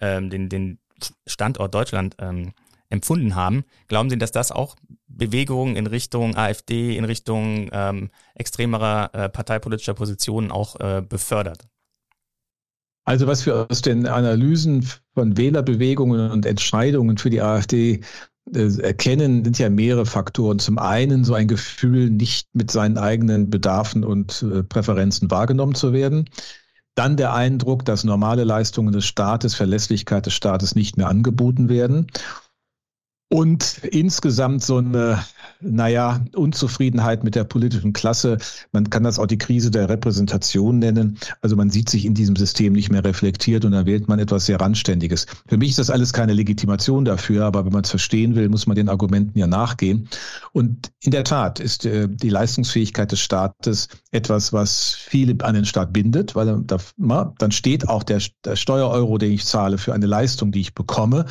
ähm, 0.00 0.30
den, 0.30 0.48
den 0.48 0.78
Standort 1.26 1.74
Deutschland 1.74 2.16
ähm, 2.18 2.52
empfunden 2.90 3.34
haben. 3.34 3.64
Glauben 3.88 4.10
Sie, 4.10 4.18
dass 4.18 4.32
das 4.32 4.52
auch 4.52 4.76
Bewegungen 5.06 5.76
in 5.76 5.86
Richtung 5.86 6.36
AfD, 6.36 6.96
in 6.96 7.04
Richtung 7.04 7.68
ähm, 7.72 8.10
extremerer 8.34 9.10
äh, 9.12 9.28
parteipolitischer 9.28 9.94
Positionen 9.94 10.50
auch 10.50 10.78
äh, 10.80 11.02
befördert? 11.02 11.66
Also 13.04 13.26
was 13.26 13.44
wir 13.44 13.66
aus 13.70 13.82
den 13.82 14.06
Analysen 14.06 14.86
von 15.14 15.36
Wählerbewegungen 15.36 16.30
und 16.30 16.46
Entscheidungen 16.46 17.18
für 17.18 17.30
die 17.30 17.42
AfD 17.42 18.00
äh, 18.52 18.80
erkennen, 18.80 19.44
sind 19.44 19.58
ja 19.58 19.68
mehrere 19.68 20.06
Faktoren. 20.06 20.58
Zum 20.58 20.78
einen 20.78 21.24
so 21.24 21.34
ein 21.34 21.48
Gefühl, 21.48 22.10
nicht 22.10 22.48
mit 22.54 22.70
seinen 22.70 22.98
eigenen 22.98 23.50
Bedarfen 23.50 24.04
und 24.04 24.42
äh, 24.42 24.62
Präferenzen 24.62 25.30
wahrgenommen 25.30 25.74
zu 25.74 25.92
werden. 25.92 26.28
Dann 26.94 27.16
der 27.16 27.34
Eindruck, 27.34 27.84
dass 27.84 28.04
normale 28.04 28.44
Leistungen 28.44 28.92
des 28.92 29.04
Staates, 29.04 29.54
Verlässlichkeit 29.54 30.26
des 30.26 30.34
Staates 30.34 30.74
nicht 30.74 30.96
mehr 30.96 31.08
angeboten 31.08 31.68
werden. 31.68 32.06
Und 33.30 33.78
insgesamt 33.90 34.62
so 34.62 34.76
eine, 34.76 35.24
naja, 35.60 36.20
Unzufriedenheit 36.34 37.24
mit 37.24 37.34
der 37.34 37.44
politischen 37.44 37.92
Klasse. 37.92 38.38
Man 38.70 38.90
kann 38.90 39.02
das 39.02 39.18
auch 39.18 39.26
die 39.26 39.38
Krise 39.38 39.70
der 39.70 39.88
Repräsentation 39.88 40.78
nennen. 40.78 41.18
Also 41.40 41.56
man 41.56 41.70
sieht 41.70 41.88
sich 41.88 42.04
in 42.04 42.14
diesem 42.14 42.36
System 42.36 42.74
nicht 42.74 42.92
mehr 42.92 43.04
reflektiert 43.04 43.64
und 43.64 43.72
dann 43.72 43.86
wählt 43.86 44.08
man 44.08 44.18
etwas 44.18 44.46
sehr 44.46 44.60
Randständiges. 44.60 45.26
Für 45.48 45.56
mich 45.56 45.70
ist 45.70 45.78
das 45.78 45.90
alles 45.90 46.12
keine 46.12 46.34
Legitimation 46.34 47.04
dafür, 47.04 47.46
aber 47.46 47.64
wenn 47.64 47.72
man 47.72 47.82
es 47.82 47.90
verstehen 47.90 48.36
will, 48.36 48.48
muss 48.48 48.66
man 48.66 48.76
den 48.76 48.88
Argumenten 48.88 49.38
ja 49.38 49.46
nachgehen. 49.46 50.08
Und 50.52 50.92
in 51.00 51.10
der 51.10 51.24
Tat 51.24 51.60
ist 51.60 51.86
äh, 51.86 52.08
die 52.08 52.28
Leistungsfähigkeit 52.28 53.10
des 53.10 53.20
Staates 53.20 53.88
etwas, 54.12 54.52
was 54.52 54.92
viele 54.92 55.42
an 55.44 55.54
den 55.54 55.64
Staat 55.64 55.92
bindet, 55.92 56.36
weil 56.36 56.62
da, 56.66 56.78
dann 57.38 57.50
steht 57.50 57.88
auch 57.88 58.02
der, 58.02 58.20
der 58.44 58.56
Steuereuro, 58.56 59.18
den 59.18 59.32
ich 59.32 59.44
zahle 59.46 59.78
für 59.78 59.94
eine 59.94 60.06
Leistung, 60.06 60.52
die 60.52 60.60
ich 60.60 60.74
bekomme, 60.74 61.24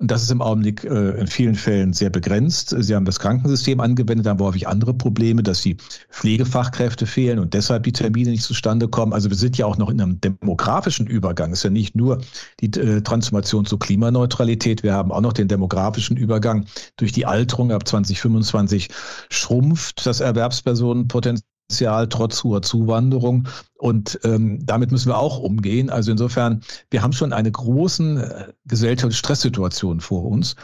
Und 0.00 0.12
das 0.12 0.22
ist 0.22 0.30
im 0.30 0.40
Augenblick 0.40 0.84
äh, 0.84 1.18
in 1.18 1.26
vielen 1.26 1.56
Fällen 1.56 1.92
sehr 1.92 2.08
begrenzt. 2.08 2.72
Sie 2.78 2.94
haben 2.94 3.04
das 3.04 3.18
Krankensystem 3.18 3.80
angewendet, 3.80 4.28
haben 4.28 4.38
häufig 4.38 4.68
andere 4.68 4.94
Probleme, 4.94 5.42
dass 5.42 5.62
die 5.62 5.76
Pflegefachkräfte 6.10 7.04
fehlen 7.04 7.40
und 7.40 7.52
deshalb 7.52 7.82
die 7.82 7.92
Termine 7.92 8.30
nicht 8.30 8.44
zustande 8.44 8.86
kommen. 8.86 9.12
Also 9.12 9.28
wir 9.28 9.36
sind 9.36 9.58
ja 9.58 9.66
auch 9.66 9.76
noch 9.76 9.90
in 9.90 10.00
einem 10.00 10.20
demografischen 10.20 11.08
Übergang. 11.08 11.50
Es 11.50 11.60
ist 11.60 11.64
ja 11.64 11.70
nicht 11.70 11.96
nur 11.96 12.20
die 12.60 12.66
äh, 12.78 13.00
Transformation 13.02 13.66
zur 13.66 13.80
Klimaneutralität, 13.80 14.84
wir 14.84 14.92
haben 14.92 15.10
auch 15.10 15.20
noch 15.20 15.32
den 15.32 15.48
demografischen 15.48 16.16
Übergang. 16.16 16.66
Durch 16.96 17.10
die 17.10 17.26
Alterung 17.26 17.72
ab 17.72 17.88
2025 17.88 18.90
schrumpft 19.30 20.06
das 20.06 20.20
Erwerbspersonenpotenzial 20.20 21.42
Potenzial 21.68 22.08
trotz 22.08 22.44
hoher 22.44 22.62
Zuwanderung. 22.62 23.46
Und 23.76 24.18
ähm, 24.24 24.64
damit 24.64 24.90
müssen 24.90 25.10
wir 25.10 25.18
auch 25.18 25.38
umgehen. 25.38 25.90
Also 25.90 26.10
insofern, 26.10 26.62
wir 26.90 27.02
haben 27.02 27.12
schon 27.12 27.34
eine 27.34 27.52
großen 27.52 28.16
äh, 28.16 28.52
gesellschaftliche 28.64 29.18
Stresssituation 29.18 30.00
vor 30.00 30.24
uns. 30.24 30.56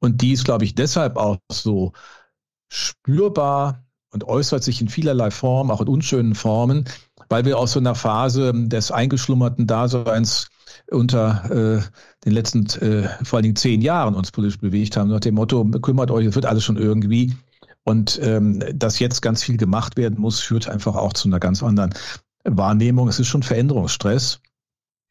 Und 0.00 0.22
die 0.22 0.32
ist, 0.32 0.44
glaube 0.44 0.64
ich, 0.64 0.74
deshalb 0.74 1.16
auch 1.16 1.36
so 1.52 1.92
spürbar 2.70 3.84
und 4.12 4.24
äußert 4.24 4.64
sich 4.64 4.80
in 4.80 4.88
vielerlei 4.88 5.30
Formen, 5.30 5.70
auch 5.70 5.82
in 5.82 5.88
unschönen 5.88 6.34
Formen, 6.34 6.86
weil 7.28 7.44
wir 7.44 7.58
aus 7.58 7.72
so 7.72 7.80
einer 7.80 7.94
Phase 7.94 8.52
des 8.54 8.90
eingeschlummerten 8.90 9.66
Daseins 9.66 10.48
unter 10.90 11.50
äh, 11.50 11.82
den 12.24 12.32
letzten 12.32 12.64
äh, 12.80 13.08
vor 13.24 13.36
allen 13.36 13.42
Dingen 13.42 13.56
zehn 13.56 13.82
Jahren 13.82 14.14
uns 14.14 14.30
politisch 14.30 14.58
bewegt 14.58 14.96
haben, 14.96 15.10
nach 15.10 15.20
dem 15.20 15.34
Motto, 15.34 15.64
kümmert 15.82 16.10
euch, 16.10 16.24
es 16.26 16.34
wird 16.34 16.46
alles 16.46 16.64
schon 16.64 16.78
irgendwie. 16.78 17.34
Und 17.88 18.18
ähm, 18.20 18.64
dass 18.74 18.98
jetzt 18.98 19.22
ganz 19.22 19.44
viel 19.44 19.56
gemacht 19.56 19.96
werden 19.96 20.18
muss, 20.18 20.40
führt 20.40 20.68
einfach 20.68 20.96
auch 20.96 21.12
zu 21.12 21.28
einer 21.28 21.38
ganz 21.38 21.62
anderen 21.62 21.94
Wahrnehmung. 22.42 23.06
Es 23.06 23.20
ist 23.20 23.28
schon 23.28 23.44
Veränderungsstress. 23.44 24.40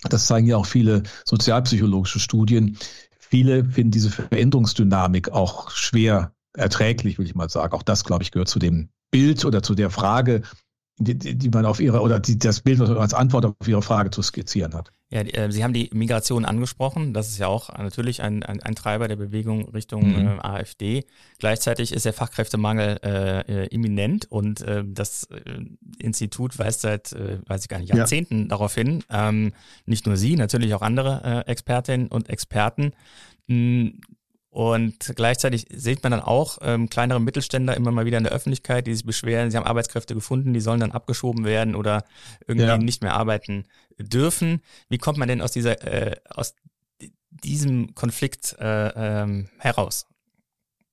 Das 0.03 0.27
zeigen 0.27 0.45
ja 0.45 0.57
auch 0.57 0.65
viele 0.65 1.03
sozialpsychologische 1.23 2.19
Studien. 2.19 2.77
Viele 3.17 3.63
finden 3.63 3.91
diese 3.91 4.09
Veränderungsdynamik 4.09 5.29
auch 5.29 5.71
schwer 5.71 6.33
erträglich, 6.53 7.17
will 7.17 7.25
ich 7.25 7.33
mal 7.33 7.49
sagen. 7.49 7.73
Auch 7.73 7.81
das, 7.81 8.03
glaube 8.03 8.23
ich, 8.23 8.31
gehört 8.31 8.49
zu 8.49 8.59
dem 8.59 8.89
Bild 9.09 9.45
oder 9.45 9.63
zu 9.63 9.73
der 9.73 9.89
Frage, 9.89 10.41
die, 10.97 11.37
die 11.37 11.49
man 11.49 11.65
auf 11.65 11.79
ihre, 11.79 12.01
oder 12.01 12.19
die, 12.19 12.39
das 12.39 12.61
Bild, 12.61 12.79
was 12.79 12.89
man 12.89 12.99
als 12.99 13.13
Antwort 13.13 13.45
auf 13.45 13.67
ihre 13.67 13.81
Frage 13.81 14.11
zu 14.11 14.21
skizzieren 14.21 14.73
hat. 14.73 14.91
Ja, 15.09 15.21
äh, 15.21 15.51
Sie 15.51 15.63
haben 15.63 15.73
die 15.73 15.89
Migration 15.93 16.45
angesprochen. 16.45 17.13
Das 17.13 17.27
ist 17.27 17.37
ja 17.37 17.47
auch 17.47 17.69
natürlich 17.69 18.21
ein, 18.21 18.43
ein, 18.43 18.61
ein 18.61 18.75
Treiber 18.75 19.07
der 19.07 19.17
Bewegung 19.17 19.69
Richtung 19.69 20.07
mhm. 20.07 20.27
äh, 20.27 20.39
AfD. 20.41 21.05
Gleichzeitig 21.37 21.91
ist 21.91 22.05
der 22.05 22.13
Fachkräftemangel 22.13 22.99
äh, 23.03 23.39
äh, 23.41 23.67
imminent 23.67 24.31
und 24.31 24.61
äh, 24.61 24.83
das 24.85 25.25
äh, 25.25 25.39
Institut 25.99 26.57
weist 26.57 26.81
seit, 26.81 27.15
weiß 27.47 27.63
ich 27.63 27.69
gar 27.69 27.79
nicht, 27.79 27.93
Jahrzehnten 27.93 28.43
ja. 28.43 28.47
darauf 28.47 28.73
hin. 28.73 29.03
Ähm, 29.09 29.53
nicht 29.85 30.05
nur 30.07 30.17
Sie, 30.17 30.35
natürlich 30.35 30.73
auch 30.73 30.81
andere 30.81 31.45
Expertinnen 31.47 32.07
und 32.07 32.29
Experten. 32.29 32.93
Hm, 33.47 33.99
und 34.55 35.11
gleichzeitig 35.17 35.67
sieht 35.69 36.01
man 36.01 36.13
dann 36.13 36.21
auch 36.21 36.59
ähm, 36.61 36.87
kleinere 36.87 37.19
Mittelständler 37.19 37.75
immer 37.75 37.91
mal 37.91 38.05
wieder 38.05 38.19
in 38.19 38.23
der 38.23 38.31
Öffentlichkeit, 38.31 38.87
die 38.87 38.93
sich 38.95 39.05
beschweren, 39.05 39.51
sie 39.51 39.57
haben 39.57 39.65
Arbeitskräfte 39.65 40.13
gefunden, 40.13 40.53
die 40.53 40.61
sollen 40.61 40.79
dann 40.79 40.93
abgeschoben 40.93 41.43
werden 41.43 41.75
oder 41.75 42.05
irgendwie 42.47 42.65
ja. 42.65 42.77
nicht 42.77 43.03
mehr 43.03 43.15
arbeiten 43.15 43.65
dürfen. 43.97 44.61
Wie 44.87 44.97
kommt 44.97 45.17
man 45.17 45.27
denn 45.27 45.41
aus 45.41 45.51
dieser 45.51 45.83
äh, 45.83 46.15
aus 46.29 46.55
diesem 47.31 47.95
Konflikt 47.95 48.55
äh, 48.57 49.23
ähm, 49.23 49.49
heraus? 49.57 50.07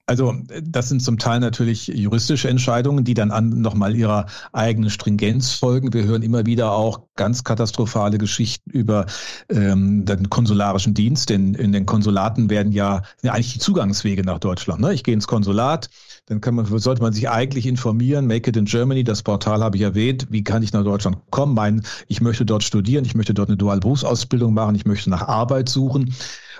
Also 0.06 0.34
das 0.62 0.88
sind 0.88 1.00
zum 1.00 1.18
Teil 1.18 1.38
natürlich 1.38 1.86
juristische 1.86 2.48
Entscheidungen, 2.48 3.04
die 3.04 3.14
dann 3.14 3.30
an 3.30 3.60
nochmal 3.60 3.94
ihrer 3.94 4.26
eigenen 4.52 4.90
Stringenz 4.90 5.52
folgen. 5.52 5.92
Wir 5.92 6.04
hören 6.04 6.22
immer 6.22 6.44
wieder 6.44 6.72
auch 6.72 7.02
ganz 7.14 7.44
katastrophale 7.44 8.18
Geschichten 8.18 8.68
über 8.70 9.06
ähm, 9.48 10.04
den 10.04 10.28
konsularischen 10.28 10.92
Dienst, 10.92 11.30
denn 11.30 11.54
in 11.54 11.70
den 11.70 11.86
Konsulaten 11.86 12.50
werden 12.50 12.72
ja, 12.72 13.02
ja 13.22 13.32
eigentlich 13.32 13.52
die 13.52 13.58
Zugangswege 13.60 14.22
nach 14.24 14.40
Deutschland. 14.40 14.80
Ne? 14.80 14.92
Ich 14.92 15.04
gehe 15.04 15.14
ins 15.14 15.28
Konsulat, 15.28 15.88
dann 16.26 16.40
kann 16.40 16.56
man, 16.56 16.66
sollte 16.66 17.02
man 17.02 17.12
sich 17.12 17.30
eigentlich 17.30 17.66
informieren. 17.66 18.26
Make 18.26 18.50
it 18.50 18.56
in 18.56 18.64
Germany, 18.64 19.04
das 19.04 19.22
Portal 19.22 19.62
habe 19.62 19.76
ich 19.76 19.82
erwähnt. 19.82 20.26
Wie 20.30 20.42
kann 20.42 20.64
ich 20.64 20.72
nach 20.72 20.84
Deutschland 20.84 21.18
kommen? 21.30 21.54
Mein, 21.54 21.82
ich 22.08 22.20
möchte 22.20 22.44
dort 22.44 22.64
studieren, 22.64 23.04
ich 23.04 23.14
möchte 23.14 23.34
dort 23.34 23.48
eine 23.48 23.56
duale 23.56 23.80
Berufsausbildung 23.80 24.52
machen, 24.52 24.74
ich 24.74 24.84
möchte 24.84 25.10
nach 25.10 25.28
Arbeit 25.28 25.68
suchen. 25.68 26.12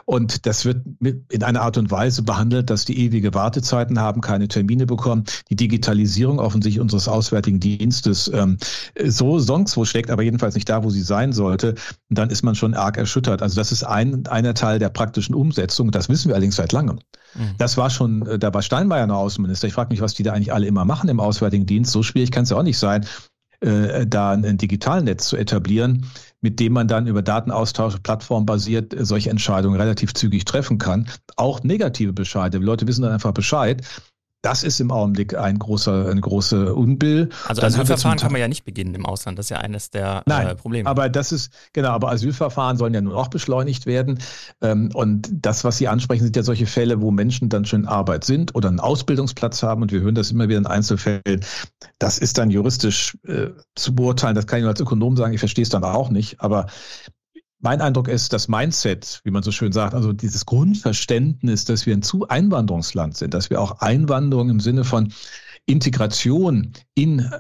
Und 0.05 0.47
das 0.47 0.65
wird 0.65 0.85
in 1.01 1.43
einer 1.43 1.63
Art 1.63 1.77
und 1.77 1.91
Weise 1.91 2.23
behandelt, 2.23 2.71
dass 2.71 2.85
die 2.85 2.99
ewige 2.99 3.35
Wartezeiten 3.35 4.01
haben, 4.01 4.21
keine 4.21 4.49
Termine 4.49 4.87
bekommen. 4.87 5.25
Die 5.51 5.57
Digitalisierung 5.57 6.39
offensichtlich 6.39 6.81
unseres 6.81 7.09
Auswärtigen 7.09 7.61
Dienstes 7.61 8.31
ähm, 8.33 8.59
so 9.05 9.39
sonst 9.39 9.77
wo 9.77 9.85
steckt, 9.85 10.11
aber 10.11 10.23
jedenfalls 10.23 10.55
nicht 10.55 10.69
da, 10.69 10.85
wo 10.85 10.91
sie 10.91 11.03
sein 11.03 11.33
sollte. 11.33 11.75
Und 12.09 12.19
dann 12.19 12.31
ist 12.31 12.43
man 12.43 12.55
schon 12.55 12.75
arg 12.75 12.97
erschüttert. 12.97 13.43
Also 13.43 13.57
das 13.57 13.73
ist 13.73 13.85
ein, 13.85 14.27
einer 14.27 14.55
Teil 14.55 14.79
der 14.79 14.89
praktischen 14.89 15.35
Umsetzung. 15.35 15.91
Das 15.91 16.09
wissen 16.09 16.29
wir 16.29 16.35
allerdings 16.35 16.57
seit 16.57 16.73
langem. 16.73 16.99
Mhm. 17.35 17.55
Das 17.59 17.77
war 17.77 17.91
schon, 17.91 18.27
äh, 18.27 18.39
da 18.39 18.53
war 18.53 18.63
Steinmeier 18.63 19.07
noch 19.07 19.19
Außenminister. 19.19 19.67
Ich 19.69 19.75
frage 19.75 19.91
mich, 19.91 20.01
was 20.01 20.15
die 20.15 20.23
da 20.23 20.33
eigentlich 20.33 20.53
alle 20.53 20.67
immer 20.67 20.85
machen 20.85 21.09
im 21.09 21.21
Auswärtigen 21.21 21.67
Dienst. 21.67 21.93
So 21.93 22.03
schwierig 22.03 22.31
kann 22.31 22.45
es 22.45 22.51
ja 22.51 22.57
auch 22.57 22.63
nicht 22.63 22.79
sein, 22.79 23.07
äh, 23.63 24.07
da 24.07 24.33
ein 24.33 24.59
Digitalnetz 24.59 25.27
zu 25.27 25.37
etablieren 25.37 26.07
mit 26.43 26.59
dem 26.61 26.73
man 26.75 26.89
dann 26.89 27.07
über 27.07 27.23
Datenaustausch 27.23 27.99
plattformbasiert 28.03 28.95
solche 28.99 29.31
Entscheidungen 29.31 29.81
relativ 29.81 30.13
zügig 30.13 30.45
treffen 30.45 30.77
kann. 30.77 31.09
Auch 31.37 31.63
negative 31.63 32.13
Bescheide. 32.13 32.59
Die 32.59 32.65
Leute 32.65 32.87
wissen 32.87 33.03
dann 33.03 33.13
einfach 33.13 33.33
Bescheid. 33.33 33.83
Das 34.43 34.65
ist 34.65 34.81
im 34.81 34.91
Augenblick 34.91 35.37
ein 35.37 35.57
großer, 35.59 36.09
eine 36.11 36.21
große 36.21 36.75
Unbill. 36.75 37.29
Also 37.47 37.63
Asylverfahren 37.63 38.19
kann 38.19 38.33
man 38.33 38.41
ja 38.41 38.49
nicht 38.49 38.65
beginnen 38.65 38.95
im 38.97 39.07
Ausland. 39.07 39.39
Das 39.39 39.47
ist 39.47 39.51
ja 39.51 39.59
eines 39.59 39.91
der 39.91 40.25
Nein, 40.27 40.49
äh, 40.49 40.55
Probleme. 40.57 40.91
Aber 40.91 41.09
das 41.09 41.31
ist, 41.31 41.53
genau, 41.73 41.91
aber 41.91 42.11
Asylverfahren 42.11 42.77
sollen 42.77 42.93
ja 42.93 43.01
nun 43.01 43.15
auch 43.15 43.29
beschleunigt 43.29 43.87
werden. 43.87 44.19
Ähm, 44.61 44.91
und 44.95 45.29
das, 45.33 45.63
was 45.63 45.79
Sie 45.79 45.87
ansprechen, 45.87 46.25
sind 46.25 46.35
ja 46.35 46.43
solche 46.43 46.67
Fälle, 46.67 47.01
wo 47.01 47.13
Menschen 47.13 47.51
dann 47.51 47.65
schon 47.65 47.83
in 47.83 47.87
Arbeit 47.87 48.25
sind 48.25 48.55
oder 48.57 48.69
einen 48.69 48.81
Ausbildungsplatz 48.81 49.63
haben. 49.63 49.83
Und 49.83 49.93
wir 49.93 50.01
hören 50.01 50.17
das 50.17 50.33
immer 50.33 50.49
wieder 50.49 50.59
in 50.59 50.67
Einzelfällen. 50.67 51.45
Das 52.01 52.19
ist 52.19 52.37
dann 52.37 52.51
juristisch 52.51 53.17
äh, 53.25 53.51
zu 53.77 53.95
beurteilen. 53.95 54.35
Das 54.35 54.49
kann 54.49 54.59
ich 54.59 54.63
nur 54.63 54.71
als 54.71 54.81
Ökonom 54.81 55.17
sagen. 55.17 55.35
Ich 55.35 55.41
verstehe 55.41 55.63
es 55.63 55.69
dann 55.69 55.85
auch 55.85 56.11
nicht. 56.11 56.41
Aber 56.41 56.67
mein 57.63 57.81
Eindruck 57.81 58.09
ist, 58.09 58.33
das 58.33 58.49
Mindset, 58.49 59.21
wie 59.25 59.31
man 59.31 59.43
so 59.43 59.53
schön 59.53 59.73
sagt, 59.73 59.95
also 59.95 60.13
dieses 60.13 60.45
Grundverständnis, 60.45 61.65
dass 61.65 61.87
wir 61.87 61.95
ein 61.95 62.03
zu 62.03 62.29
Einwanderungsland 62.29 63.17
sind, 63.17 63.35
dass 63.35 63.51
wir 63.51 63.61
auch 63.61 63.81
Einwanderung 63.81 64.51
im 64.51 64.61
Sinne 64.61 64.85
von 64.85 65.13
Integration 65.67 66.73
in 66.95 67.31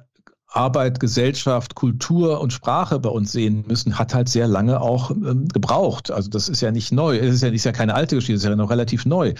Arbeit, 0.46 1.00
Gesellschaft, 1.00 1.74
Kultur 1.74 2.40
und 2.40 2.52
Sprache 2.52 3.00
bei 3.00 3.08
uns 3.08 3.32
sehen 3.32 3.64
müssen, 3.66 3.98
hat 3.98 4.14
halt 4.14 4.28
sehr 4.28 4.46
lange 4.46 4.80
auch 4.80 5.10
ähm, 5.10 5.48
gebraucht. 5.48 6.10
Also 6.10 6.30
das 6.30 6.48
ist 6.48 6.60
ja 6.60 6.70
nicht 6.70 6.92
neu, 6.92 7.16
es 7.16 7.34
ist 7.34 7.42
ja, 7.42 7.48
ist 7.48 7.64
ja 7.64 7.72
keine 7.72 7.94
alte 7.94 8.14
Geschichte, 8.14 8.34
es 8.34 8.44
ist 8.44 8.48
ja 8.48 8.54
noch 8.54 8.70
relativ 8.70 9.04
neu 9.06 9.34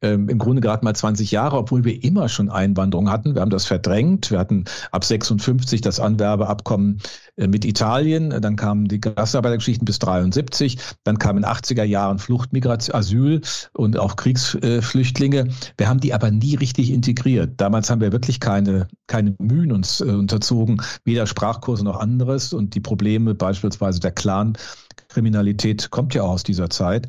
ähm, 0.00 0.28
im 0.28 0.38
Grunde 0.38 0.60
gerade 0.60 0.84
mal 0.84 0.94
20 0.94 1.30
Jahre, 1.30 1.56
obwohl 1.56 1.84
wir 1.84 2.04
immer 2.04 2.28
schon 2.28 2.50
Einwanderung 2.50 3.10
hatten. 3.10 3.34
Wir 3.34 3.42
haben 3.42 3.50
das 3.50 3.66
verdrängt. 3.66 4.30
Wir 4.30 4.38
hatten 4.38 4.64
ab 4.92 5.04
56 5.04 5.80
das 5.80 5.98
Anwerbeabkommen 5.98 7.00
äh, 7.36 7.48
mit 7.48 7.64
Italien. 7.64 8.30
Dann 8.40 8.56
kamen 8.56 8.86
die 8.86 9.00
Gastarbeitergeschichten 9.00 9.84
bis 9.84 9.98
73. 9.98 10.78
Dann 11.04 11.18
kamen 11.18 11.42
in 11.42 11.44
80er 11.44 11.82
Jahren 11.82 12.18
Fluchtmigration, 12.18 12.94
Asyl 12.94 13.40
und 13.72 13.98
auch 13.98 14.16
Kriegsflüchtlinge. 14.16 15.48
Wir 15.76 15.88
haben 15.88 16.00
die 16.00 16.14
aber 16.14 16.30
nie 16.30 16.54
richtig 16.54 16.92
integriert. 16.92 17.52
Damals 17.56 17.90
haben 17.90 18.00
wir 18.00 18.12
wirklich 18.12 18.38
keine, 18.38 18.86
keine 19.08 19.34
Mühen 19.38 19.72
uns 19.72 20.00
äh, 20.00 20.04
unterzogen, 20.04 20.80
weder 21.04 21.26
Sprachkurse 21.26 21.84
noch 21.84 21.98
anderes. 21.98 22.52
Und 22.52 22.74
die 22.74 22.80
Probleme 22.80 23.34
beispielsweise 23.34 23.98
der 23.98 24.12
Clan-Kriminalität 24.12 25.90
kommt 25.90 26.14
ja 26.14 26.22
auch 26.22 26.30
aus 26.30 26.44
dieser 26.44 26.70
Zeit. 26.70 27.08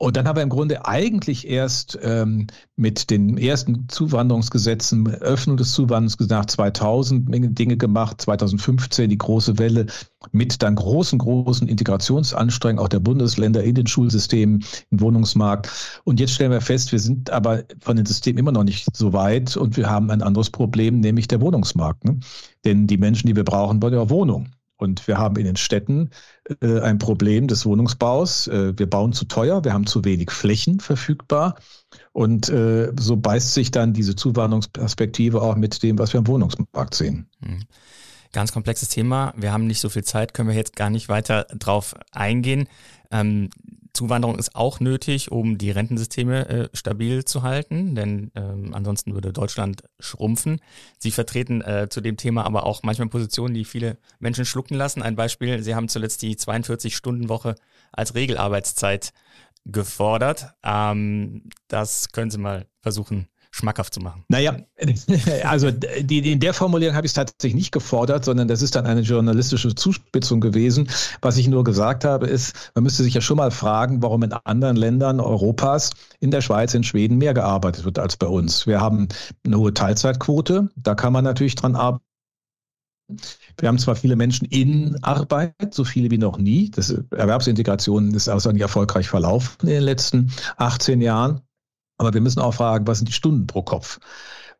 Und 0.00 0.16
dann 0.16 0.28
haben 0.28 0.36
wir 0.36 0.44
im 0.44 0.48
Grunde 0.48 0.86
eigentlich 0.86 1.48
erst 1.48 1.98
ähm, 2.02 2.46
mit 2.76 3.10
den 3.10 3.36
ersten 3.36 3.88
Zuwanderungsgesetzen, 3.88 5.08
Öffnung 5.08 5.56
des 5.56 5.72
Zuwanderungsgesetzes 5.72 6.36
nach 6.36 6.46
2000 6.46 7.28
Menge 7.28 7.48
Dinge 7.48 7.76
gemacht, 7.76 8.20
2015 8.20 9.10
die 9.10 9.18
große 9.18 9.58
Welle 9.58 9.86
mit 10.30 10.62
dann 10.62 10.76
großen, 10.76 11.18
großen 11.18 11.66
Integrationsanstrengungen 11.66 12.84
auch 12.84 12.88
der 12.88 13.00
Bundesländer 13.00 13.64
in 13.64 13.74
den 13.74 13.88
Schulsystemen, 13.88 14.64
im 14.90 15.00
Wohnungsmarkt. 15.00 15.68
Und 16.04 16.20
jetzt 16.20 16.32
stellen 16.32 16.52
wir 16.52 16.60
fest, 16.60 16.92
wir 16.92 17.00
sind 17.00 17.30
aber 17.30 17.64
von 17.80 17.96
den 17.96 18.06
Systemen 18.06 18.38
immer 18.38 18.52
noch 18.52 18.64
nicht 18.64 18.96
so 18.96 19.12
weit 19.12 19.56
und 19.56 19.76
wir 19.76 19.90
haben 19.90 20.10
ein 20.12 20.22
anderes 20.22 20.50
Problem, 20.50 21.00
nämlich 21.00 21.26
der 21.26 21.40
Wohnungsmarkt. 21.40 22.04
Ne? 22.04 22.20
Denn 22.64 22.86
die 22.86 22.98
Menschen, 22.98 23.26
die 23.26 23.34
wir 23.34 23.44
brauchen, 23.44 23.82
wollen 23.82 23.94
ja 23.94 24.08
Wohnung. 24.08 24.48
Und 24.78 25.06
wir 25.06 25.18
haben 25.18 25.36
in 25.36 25.44
den 25.44 25.56
Städten 25.56 26.10
äh, 26.62 26.80
ein 26.80 26.98
Problem 26.98 27.48
des 27.48 27.66
Wohnungsbaus. 27.66 28.46
Äh, 28.46 28.78
wir 28.78 28.88
bauen 28.88 29.12
zu 29.12 29.26
teuer, 29.26 29.64
wir 29.64 29.72
haben 29.72 29.86
zu 29.86 30.04
wenig 30.04 30.30
Flächen 30.30 30.80
verfügbar. 30.80 31.56
Und 32.12 32.48
äh, 32.48 32.92
so 32.98 33.16
beißt 33.16 33.54
sich 33.54 33.70
dann 33.70 33.92
diese 33.92 34.16
Zuwanderungsperspektive 34.16 35.42
auch 35.42 35.56
mit 35.56 35.82
dem, 35.82 35.98
was 35.98 36.12
wir 36.12 36.18
am 36.18 36.26
Wohnungsmarkt 36.26 36.94
sehen. 36.94 37.28
Mhm. 37.40 37.64
Ganz 38.32 38.52
komplexes 38.52 38.88
Thema. 38.88 39.32
Wir 39.36 39.52
haben 39.52 39.66
nicht 39.66 39.80
so 39.80 39.88
viel 39.88 40.04
Zeit, 40.04 40.34
können 40.34 40.48
wir 40.48 40.56
jetzt 40.56 40.76
gar 40.76 40.90
nicht 40.90 41.08
weiter 41.08 41.46
drauf 41.58 41.94
eingehen. 42.12 42.68
Ähm, 43.10 43.48
Zuwanderung 43.98 44.38
ist 44.38 44.54
auch 44.54 44.78
nötig, 44.78 45.32
um 45.32 45.58
die 45.58 45.72
Rentensysteme 45.72 46.48
äh, 46.48 46.68
stabil 46.72 47.24
zu 47.24 47.42
halten, 47.42 47.96
denn 47.96 48.30
ähm, 48.36 48.72
ansonsten 48.72 49.12
würde 49.12 49.32
Deutschland 49.32 49.82
schrumpfen. 49.98 50.60
Sie 50.98 51.10
vertreten 51.10 51.62
äh, 51.62 51.88
zu 51.90 52.00
dem 52.00 52.16
Thema 52.16 52.44
aber 52.44 52.64
auch 52.64 52.84
manchmal 52.84 53.08
Positionen, 53.08 53.54
die 53.54 53.64
viele 53.64 53.98
Menschen 54.20 54.44
schlucken 54.44 54.76
lassen. 54.76 55.02
Ein 55.02 55.16
Beispiel, 55.16 55.64
Sie 55.64 55.74
haben 55.74 55.88
zuletzt 55.88 56.22
die 56.22 56.36
42-Stunden-Woche 56.36 57.56
als 57.90 58.14
Regelarbeitszeit 58.14 59.12
gefordert. 59.64 60.54
Ähm, 60.62 61.50
das 61.66 62.12
können 62.12 62.30
Sie 62.30 62.38
mal 62.38 62.66
versuchen 62.80 63.26
schmackhaft 63.58 63.92
zu 63.92 64.00
machen. 64.00 64.24
Naja, 64.28 64.56
also 65.44 65.70
die, 65.70 66.32
in 66.32 66.40
der 66.40 66.54
Formulierung 66.54 66.96
habe 66.96 67.06
ich 67.06 67.10
es 67.10 67.14
tatsächlich 67.14 67.54
nicht 67.54 67.72
gefordert, 67.72 68.24
sondern 68.24 68.48
das 68.48 68.62
ist 68.62 68.76
dann 68.76 68.86
eine 68.86 69.00
journalistische 69.00 69.74
Zuspitzung 69.74 70.40
gewesen. 70.40 70.88
Was 71.20 71.36
ich 71.36 71.48
nur 71.48 71.64
gesagt 71.64 72.04
habe, 72.04 72.26
ist, 72.26 72.70
man 72.74 72.84
müsste 72.84 73.02
sich 73.02 73.14
ja 73.14 73.20
schon 73.20 73.36
mal 73.36 73.50
fragen, 73.50 74.02
warum 74.02 74.22
in 74.22 74.32
anderen 74.32 74.76
Ländern 74.76 75.20
Europas, 75.20 75.90
in 76.20 76.30
der 76.30 76.40
Schweiz, 76.40 76.74
in 76.74 76.84
Schweden 76.84 77.18
mehr 77.18 77.34
gearbeitet 77.34 77.84
wird 77.84 77.98
als 77.98 78.16
bei 78.16 78.26
uns. 78.26 78.66
Wir 78.66 78.80
haben 78.80 79.08
eine 79.44 79.58
hohe 79.58 79.74
Teilzeitquote, 79.74 80.68
da 80.76 80.94
kann 80.94 81.12
man 81.12 81.24
natürlich 81.24 81.56
dran 81.56 81.74
arbeiten. 81.76 82.04
Wir 83.58 83.68
haben 83.68 83.78
zwar 83.78 83.96
viele 83.96 84.16
Menschen 84.16 84.46
in 84.46 85.02
Arbeit, 85.02 85.54
so 85.72 85.84
viele 85.84 86.10
wie 86.10 86.18
noch 86.18 86.36
nie. 86.36 86.70
Das 86.70 86.90
Erwerbsintegration 87.10 88.12
ist 88.12 88.28
außerordentlich 88.28 88.62
erfolgreich 88.62 89.08
verlaufen 89.08 89.56
in 89.62 89.68
den 89.68 89.82
letzten 89.82 90.30
18 90.58 91.00
Jahren. 91.00 91.40
Aber 91.98 92.14
wir 92.14 92.20
müssen 92.20 92.40
auch 92.40 92.54
fragen, 92.54 92.86
was 92.86 92.98
sind 92.98 93.08
die 93.08 93.12
Stunden 93.12 93.46
pro 93.46 93.62
Kopf? 93.62 93.98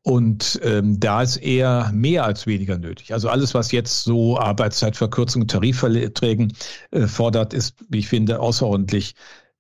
Und 0.03 0.61
ähm, 0.62 1.01
da 1.01 1.22
ist 1.22 1.37
eher 1.37 1.90
mehr 1.92 2.24
als 2.24 2.46
weniger 2.46 2.79
nötig. 2.79 3.12
Also 3.12 3.29
alles, 3.29 3.55
was 3.55 3.72
jetzt 3.72 4.05
so 4.05 4.38
Arbeitszeitverkürzung, 4.38 5.46
Tarifverträgen 5.46 6.53
äh, 6.92 7.07
fordert, 7.07 7.53
ist, 7.53 7.74
wie 7.88 7.98
ich 7.98 8.09
finde, 8.09 8.40
außerordentlich 8.40 9.14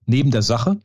neben 0.06 0.30
der 0.30 0.42
Sache. 0.42 0.78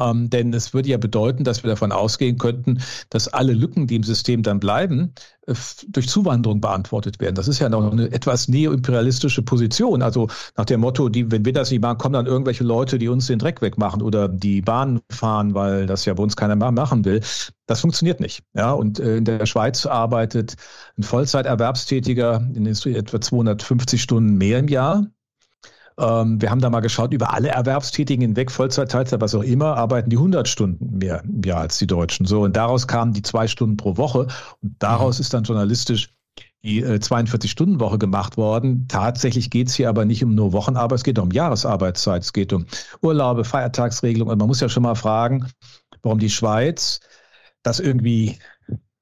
Ähm, 0.00 0.30
denn 0.30 0.52
es 0.54 0.72
würde 0.72 0.88
ja 0.88 0.96
bedeuten, 0.96 1.44
dass 1.44 1.62
wir 1.62 1.68
davon 1.70 1.92
ausgehen 1.92 2.38
könnten, 2.38 2.80
dass 3.10 3.28
alle 3.28 3.52
Lücken, 3.52 3.86
die 3.86 3.96
im 3.96 4.02
System 4.02 4.42
dann 4.42 4.58
bleiben, 4.58 5.14
äh, 5.46 5.54
durch 5.88 6.08
Zuwanderung 6.08 6.60
beantwortet 6.60 7.20
werden. 7.20 7.34
Das 7.34 7.46
ist 7.46 7.58
ja 7.58 7.68
noch 7.68 7.92
eine 7.92 8.10
etwas 8.10 8.48
neoimperialistische 8.48 9.42
Position. 9.42 10.02
Also 10.02 10.28
nach 10.56 10.64
dem 10.64 10.80
Motto, 10.80 11.08
die, 11.10 11.30
wenn 11.30 11.44
wir 11.44 11.52
das 11.52 11.70
nicht 11.70 11.82
machen, 11.82 11.98
kommen 11.98 12.14
dann 12.14 12.26
irgendwelche 12.26 12.64
Leute, 12.64 12.98
die 12.98 13.08
uns 13.08 13.26
den 13.26 13.38
Dreck 13.38 13.60
wegmachen 13.60 14.02
oder 14.02 14.28
die 14.28 14.62
Bahn 14.62 15.00
fahren, 15.10 15.54
weil 15.54 15.86
das 15.86 16.04
ja 16.06 16.14
bei 16.14 16.22
uns 16.22 16.36
keiner 16.36 16.56
mehr 16.56 16.72
machen 16.72 17.04
will. 17.04 17.20
Das 17.66 17.80
funktioniert 17.80 18.20
nicht. 18.20 18.42
Ja, 18.54 18.72
und 18.72 18.98
äh, 18.98 19.16
in 19.16 19.24
der 19.24 19.44
Schweiz 19.46 19.84
arbeitet 19.84 20.56
ein 20.96 21.02
Vollzeiterwerbstätiger 21.02 22.46
in 22.54 22.66
etwa 22.66 23.20
250 23.20 24.02
Stunden 24.02 24.38
mehr 24.38 24.58
im 24.58 24.68
Jahr. 24.68 25.06
Ähm, 26.02 26.42
wir 26.42 26.50
haben 26.50 26.60
da 26.60 26.68
mal 26.68 26.80
geschaut, 26.80 27.14
über 27.14 27.32
alle 27.32 27.48
Erwerbstätigen 27.48 28.22
hinweg, 28.22 28.50
Vollzeit, 28.50 28.90
Teilzeit, 28.90 29.20
was 29.20 29.34
auch 29.34 29.42
immer, 29.42 29.76
arbeiten 29.76 30.10
die 30.10 30.16
100 30.16 30.48
Stunden 30.48 30.98
mehr 30.98 31.22
im 31.22 31.42
Jahr 31.42 31.60
als 31.60 31.78
die 31.78 31.86
Deutschen. 31.86 32.26
So, 32.26 32.42
und 32.42 32.56
daraus 32.56 32.88
kamen 32.88 33.12
die 33.12 33.22
zwei 33.22 33.46
Stunden 33.46 33.76
pro 33.76 33.96
Woche. 33.96 34.26
Und 34.60 34.74
daraus 34.80 35.18
mhm. 35.18 35.22
ist 35.22 35.34
dann 35.34 35.44
journalistisch 35.44 36.10
die 36.64 36.80
äh, 36.80 36.96
42-Stunden-Woche 36.96 37.98
gemacht 37.98 38.36
worden. 38.36 38.86
Tatsächlich 38.88 39.50
geht 39.50 39.68
es 39.68 39.74
hier 39.74 39.88
aber 39.88 40.04
nicht 40.04 40.24
um 40.24 40.34
nur 40.34 40.52
Wochenarbeit, 40.52 40.98
es 40.98 41.04
geht 41.04 41.18
um 41.18 41.30
Jahresarbeitszeit, 41.30 42.22
es 42.22 42.32
geht 42.32 42.52
um 42.52 42.66
Urlaube, 43.00 43.44
Feiertagsregelungen. 43.44 44.32
Und 44.32 44.38
man 44.38 44.48
muss 44.48 44.60
ja 44.60 44.68
schon 44.68 44.82
mal 44.82 44.94
fragen, 44.94 45.46
warum 46.02 46.18
die 46.18 46.30
Schweiz 46.30 47.00
das 47.62 47.78
irgendwie 47.78 48.38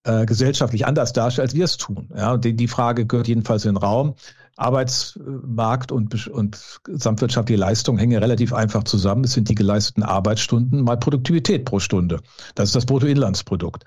äh, 0.04 0.26
gesellschaftlich 0.26 0.86
anders 0.86 1.12
darstellt, 1.12 1.48
als 1.48 1.54
wir 1.54 1.64
es 1.64 1.76
tun. 1.76 2.10
Ja, 2.14 2.36
die, 2.36 2.54
die 2.54 2.68
Frage 2.68 3.06
gehört 3.06 3.28
jedenfalls 3.28 3.64
in 3.64 3.74
den 3.74 3.82
Raum. 3.82 4.14
Arbeitsmarkt 4.60 5.90
und, 5.90 6.26
und 6.28 6.80
gesamtwirtschaftliche 6.84 7.58
Leistung 7.58 7.98
hängen 7.98 8.18
relativ 8.18 8.52
einfach 8.52 8.84
zusammen. 8.84 9.24
Es 9.24 9.32
sind 9.32 9.48
die 9.48 9.54
geleisteten 9.54 10.02
Arbeitsstunden 10.02 10.82
mal 10.82 10.98
Produktivität 10.98 11.64
pro 11.64 11.80
Stunde. 11.80 12.20
Das 12.54 12.68
ist 12.68 12.76
das 12.76 12.86
Bruttoinlandsprodukt. 12.86 13.84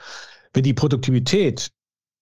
Wenn 0.53 0.63
die 0.63 0.73
Produktivität 0.73 1.71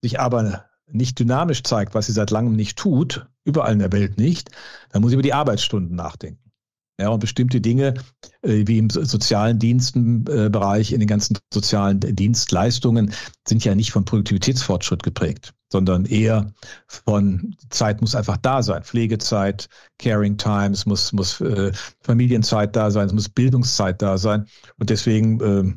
sich 0.01 0.19
aber 0.19 0.65
nicht 0.87 1.19
dynamisch 1.19 1.63
zeigt, 1.63 1.95
was 1.95 2.07
sie 2.07 2.11
seit 2.11 2.31
langem 2.31 2.53
nicht 2.53 2.77
tut, 2.77 3.25
überall 3.45 3.73
in 3.73 3.79
der 3.79 3.91
Welt 3.91 4.17
nicht, 4.17 4.51
dann 4.91 5.01
muss 5.01 5.11
ich 5.11 5.15
über 5.15 5.23
die 5.23 5.33
Arbeitsstunden 5.33 5.95
nachdenken. 5.95 6.51
Ja, 6.99 7.09
und 7.09 7.19
bestimmte 7.19 7.61
Dinge, 7.61 7.95
äh, 8.43 8.67
wie 8.67 8.77
im 8.77 8.89
sozialen 8.89 9.57
Dienstenbereich, 9.57 10.91
in 10.91 10.99
den 10.99 11.07
ganzen 11.07 11.37
sozialen 11.51 11.99
Dienstleistungen, 11.99 13.13
sind 13.47 13.63
ja 13.63 13.73
nicht 13.73 13.91
von 13.91 14.05
Produktivitätsfortschritt 14.05 15.01
geprägt, 15.01 15.53
sondern 15.71 16.05
eher 16.05 16.51
von 16.87 17.55
Zeit 17.69 18.01
muss 18.01 18.15
einfach 18.15 18.37
da 18.37 18.61
sein. 18.61 18.83
Pflegezeit, 18.83 19.69
Caring 19.99 20.37
Times, 20.37 20.85
muss, 20.85 21.13
muss 21.13 21.39
äh, 21.41 21.71
Familienzeit 22.01 22.75
da 22.75 22.91
sein, 22.91 23.07
es 23.07 23.13
muss 23.13 23.29
Bildungszeit 23.29 24.01
da 24.01 24.17
sein. 24.17 24.45
Und 24.79 24.89
deswegen 24.89 25.39
äh, 25.39 25.73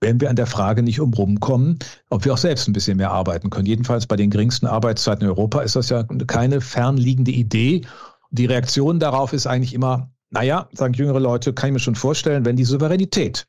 werden 0.00 0.20
wir 0.20 0.30
an 0.30 0.36
der 0.36 0.46
Frage 0.46 0.82
nicht 0.82 1.00
umrumkommen, 1.00 1.78
ob 2.10 2.24
wir 2.24 2.32
auch 2.32 2.38
selbst 2.38 2.68
ein 2.68 2.72
bisschen 2.72 2.96
mehr 2.96 3.10
arbeiten 3.10 3.50
können. 3.50 3.66
Jedenfalls 3.66 4.06
bei 4.06 4.16
den 4.16 4.30
geringsten 4.30 4.66
Arbeitszeiten 4.66 5.24
in 5.24 5.30
Europa 5.30 5.60
ist 5.60 5.76
das 5.76 5.90
ja 5.90 6.04
keine 6.26 6.60
fernliegende 6.60 7.30
Idee. 7.30 7.82
Die 8.30 8.46
Reaktion 8.46 8.98
darauf 8.98 9.32
ist 9.32 9.46
eigentlich 9.46 9.74
immer, 9.74 10.10
naja, 10.30 10.68
sagen 10.72 10.94
jüngere 10.94 11.20
Leute, 11.20 11.52
kann 11.52 11.68
ich 11.68 11.74
mir 11.74 11.78
schon 11.80 11.94
vorstellen, 11.94 12.44
wenn 12.44 12.56
die 12.56 12.64
Souveränität 12.64 13.46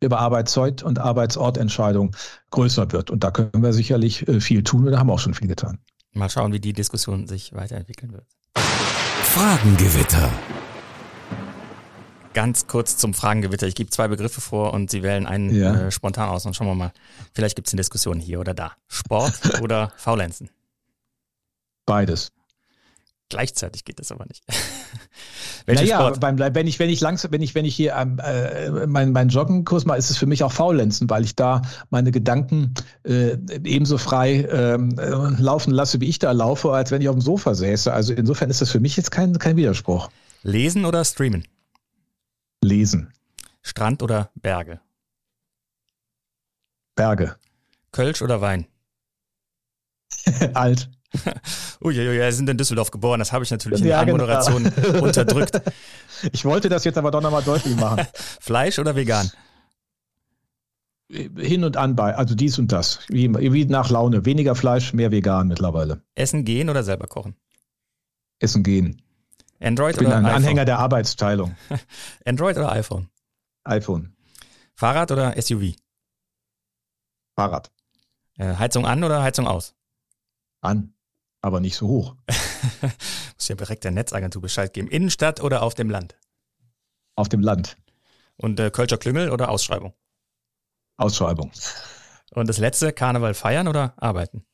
über 0.00 0.18
Arbeitszeit 0.18 0.82
und 0.82 0.98
Arbeitsortentscheidung 0.98 2.14
größer 2.50 2.92
wird. 2.92 3.10
Und 3.10 3.24
da 3.24 3.30
können 3.30 3.62
wir 3.62 3.72
sicherlich 3.72 4.26
äh, 4.28 4.40
viel 4.40 4.62
tun 4.62 4.86
und 4.86 4.92
da 4.92 4.98
haben 4.98 5.08
wir 5.08 5.14
auch 5.14 5.18
schon 5.18 5.34
viel 5.34 5.48
getan. 5.48 5.78
Mal 6.12 6.30
schauen, 6.30 6.52
wie 6.52 6.60
die 6.60 6.72
Diskussion 6.72 7.26
sich 7.26 7.54
weiterentwickeln 7.54 8.12
wird. 8.12 8.26
Fragengewitter. 8.56 10.30
Ganz 12.32 12.66
kurz 12.66 12.96
zum 12.98 13.14
Fragengewitter. 13.14 13.66
Ich 13.66 13.74
gebe 13.74 13.90
zwei 13.90 14.08
Begriffe 14.08 14.40
vor 14.40 14.74
und 14.74 14.90
Sie 14.90 15.02
wählen 15.02 15.26
einen 15.26 15.54
ja. 15.54 15.74
äh, 15.74 15.90
spontan 15.90 16.28
aus 16.28 16.44
und 16.44 16.54
schauen 16.54 16.66
wir 16.66 16.74
mal. 16.74 16.92
Vielleicht 17.32 17.56
gibt 17.56 17.68
es 17.68 17.74
eine 17.74 17.80
Diskussion 17.80 18.20
hier 18.20 18.40
oder 18.40 18.54
da. 18.54 18.72
Sport 18.88 19.60
oder 19.62 19.92
Faulenzen? 19.96 20.50
Beides. 21.86 22.32
Gleichzeitig 23.28 23.84
geht 23.84 23.98
das 23.98 24.12
aber 24.12 24.24
nicht. 24.26 24.44
naja, 25.66 26.10
beim, 26.10 26.38
wenn 26.38 26.68
ich 26.68 26.78
wenn 26.78 26.90
ich 26.90 27.00
langsam 27.00 27.32
wenn 27.32 27.42
ich 27.42 27.56
wenn 27.56 27.64
ich 27.64 27.74
hier 27.74 27.94
ähm, 27.96 28.20
äh, 28.22 28.86
meinen 28.86 29.12
mein 29.12 29.30
Joggenkurs 29.30 29.84
mache, 29.84 29.98
ist 29.98 30.10
es 30.10 30.16
für 30.16 30.26
mich 30.26 30.44
auch 30.44 30.52
Faulenzen, 30.52 31.10
weil 31.10 31.24
ich 31.24 31.34
da 31.34 31.62
meine 31.90 32.12
Gedanken 32.12 32.74
äh, 33.02 33.36
ebenso 33.64 33.98
frei 33.98 34.46
ähm, 34.48 34.96
äh, 34.96 35.10
laufen 35.10 35.72
lasse, 35.72 36.00
wie 36.00 36.08
ich 36.08 36.20
da 36.20 36.30
laufe, 36.30 36.70
als 36.70 36.92
wenn 36.92 37.02
ich 37.02 37.08
auf 37.08 37.16
dem 37.16 37.20
Sofa 37.20 37.54
säße. 37.54 37.92
Also 37.92 38.12
insofern 38.12 38.48
ist 38.48 38.60
das 38.60 38.70
für 38.70 38.78
mich 38.78 38.96
jetzt 38.96 39.10
kein 39.10 39.36
kein 39.38 39.56
Widerspruch. 39.56 40.08
Lesen 40.42 40.84
oder 40.84 41.04
streamen? 41.04 41.48
Lesen. 42.62 43.12
Strand 43.62 44.04
oder 44.04 44.30
Berge? 44.36 44.80
Berge. 46.94 47.34
Kölsch 47.90 48.22
oder 48.22 48.40
Wein? 48.40 48.66
Alt. 50.54 50.90
Uiuiui, 51.82 52.18
wir 52.18 52.32
sind 52.32 52.48
in 52.48 52.56
Düsseldorf 52.56 52.90
geboren, 52.90 53.18
das 53.18 53.32
habe 53.32 53.44
ich 53.44 53.50
natürlich 53.50 53.80
in 53.80 53.86
ja, 53.86 54.04
der 54.04 54.06
genau. 54.06 54.24
Anmoderation 54.24 54.72
genau. 54.74 55.02
unterdrückt. 55.04 55.60
Ich 56.32 56.44
wollte 56.44 56.68
das 56.68 56.84
jetzt 56.84 56.98
aber 56.98 57.10
doch 57.10 57.20
nochmal 57.20 57.42
deutlich 57.42 57.76
machen. 57.76 58.06
Fleisch 58.40 58.78
oder 58.78 58.96
vegan? 58.96 59.30
Hin 61.08 61.64
und 61.64 61.76
an 61.76 61.94
bei, 61.94 62.16
also 62.16 62.34
dies 62.34 62.58
und 62.58 62.72
das. 62.72 63.00
Wie, 63.08 63.32
wie 63.52 63.64
nach 63.66 63.90
Laune. 63.90 64.24
Weniger 64.24 64.54
Fleisch, 64.54 64.92
mehr 64.92 65.12
vegan 65.12 65.48
mittlerweile. 65.48 66.02
Essen 66.14 66.44
gehen 66.44 66.68
oder 66.68 66.82
selber 66.82 67.06
kochen? 67.06 67.36
Essen 68.40 68.62
gehen. 68.62 69.02
Android 69.60 69.94
ich 69.94 69.98
bin 69.98 70.08
oder 70.08 70.16
ein 70.16 70.26
iPhone? 70.26 70.36
Anhänger 70.36 70.64
der 70.64 70.78
Arbeitsteilung. 70.78 71.56
Android 72.24 72.56
oder 72.56 72.72
iPhone? 72.72 73.08
iPhone. 73.64 74.16
Fahrrad 74.74 75.10
oder 75.10 75.40
SUV? 75.40 75.74
Fahrrad. 77.34 77.70
Äh, 78.36 78.56
Heizung 78.56 78.86
an 78.86 79.02
oder 79.04 79.22
Heizung 79.22 79.46
aus? 79.46 79.74
An 80.60 80.92
aber 81.46 81.60
nicht 81.60 81.76
so 81.76 81.86
hoch. 81.86 82.16
Muss 82.82 83.48
ja 83.48 83.54
direkt 83.54 83.84
der 83.84 83.92
Netzagentur 83.92 84.42
Bescheid 84.42 84.72
geben. 84.72 84.88
Innenstadt 84.88 85.40
oder 85.40 85.62
auf 85.62 85.74
dem 85.74 85.88
Land? 85.88 86.18
Auf 87.14 87.28
dem 87.28 87.40
Land. 87.40 87.76
Und 88.36 88.58
äh, 88.60 88.70
Kölscher 88.70 88.98
Klüngel 88.98 89.30
oder 89.30 89.48
Ausschreibung? 89.48 89.94
Ausschreibung. 90.96 91.52
Und 92.32 92.48
das 92.48 92.58
letzte, 92.58 92.92
Karneval 92.92 93.34
feiern 93.34 93.68
oder 93.68 93.94
arbeiten? 93.96 94.44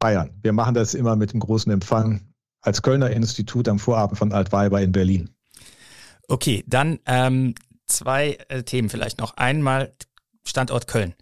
Feiern. 0.00 0.38
Wir 0.42 0.52
machen 0.52 0.74
das 0.74 0.94
immer 0.94 1.16
mit 1.16 1.32
einem 1.32 1.40
großen 1.40 1.72
Empfang 1.72 2.32
als 2.60 2.82
Kölner 2.82 3.10
Institut 3.10 3.68
am 3.68 3.78
Vorabend 3.78 4.18
von 4.18 4.32
Altweiber 4.32 4.80
in 4.80 4.92
Berlin. 4.92 5.34
Okay, 6.28 6.64
dann 6.66 7.00
ähm, 7.06 7.54
zwei 7.86 8.38
äh, 8.48 8.62
Themen 8.62 8.88
vielleicht 8.88 9.18
noch. 9.18 9.36
Einmal 9.36 9.94
Standort 10.44 10.86
Köln. 10.86 11.14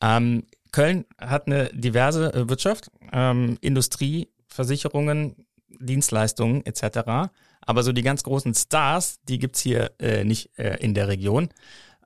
Ähm, 0.00 0.44
Köln 0.74 1.04
hat 1.20 1.46
eine 1.46 1.66
diverse 1.72 2.34
äh, 2.34 2.48
Wirtschaft, 2.48 2.90
ähm, 3.12 3.58
Industrie, 3.60 4.26
Versicherungen, 4.48 5.46
Dienstleistungen 5.78 6.66
etc. 6.66 7.30
Aber 7.60 7.84
so 7.84 7.92
die 7.92 8.02
ganz 8.02 8.24
großen 8.24 8.52
Stars, 8.54 9.20
die 9.28 9.38
gibt's 9.38 9.60
hier 9.60 9.92
äh, 10.00 10.24
nicht 10.24 10.50
äh, 10.58 10.76
in 10.80 10.94
der 10.94 11.06
Region. 11.06 11.50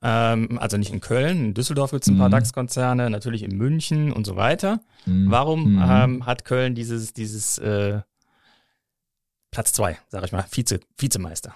Ähm, 0.03 0.59
also 0.59 0.77
nicht 0.77 0.93
in 0.93 1.01
Köln, 1.01 1.47
in 1.47 1.55
Düsseldorf 1.55 1.93
gibt's 1.93 2.09
ein 2.09 2.17
mhm. 2.17 2.19
paar 2.19 2.29
DAX-Konzerne, 2.29 3.09
natürlich 3.09 3.43
in 3.43 3.57
München 3.57 4.13
und 4.13 4.27
so 4.27 4.37
weiter. 4.37 4.81
Mhm. 5.07 5.31
Warum 5.31 5.77
mhm. 5.77 5.85
ähm, 5.89 6.27
hat 6.27 6.45
Köln 6.45 6.75
dieses, 6.75 7.15
dieses 7.15 7.57
äh, 7.57 8.03
Platz 9.51 9.73
zwei, 9.73 9.97
sage 10.09 10.27
ich 10.27 10.33
mal, 10.33 10.45
Vize, 10.47 10.81
Vizemeister? 10.99 11.55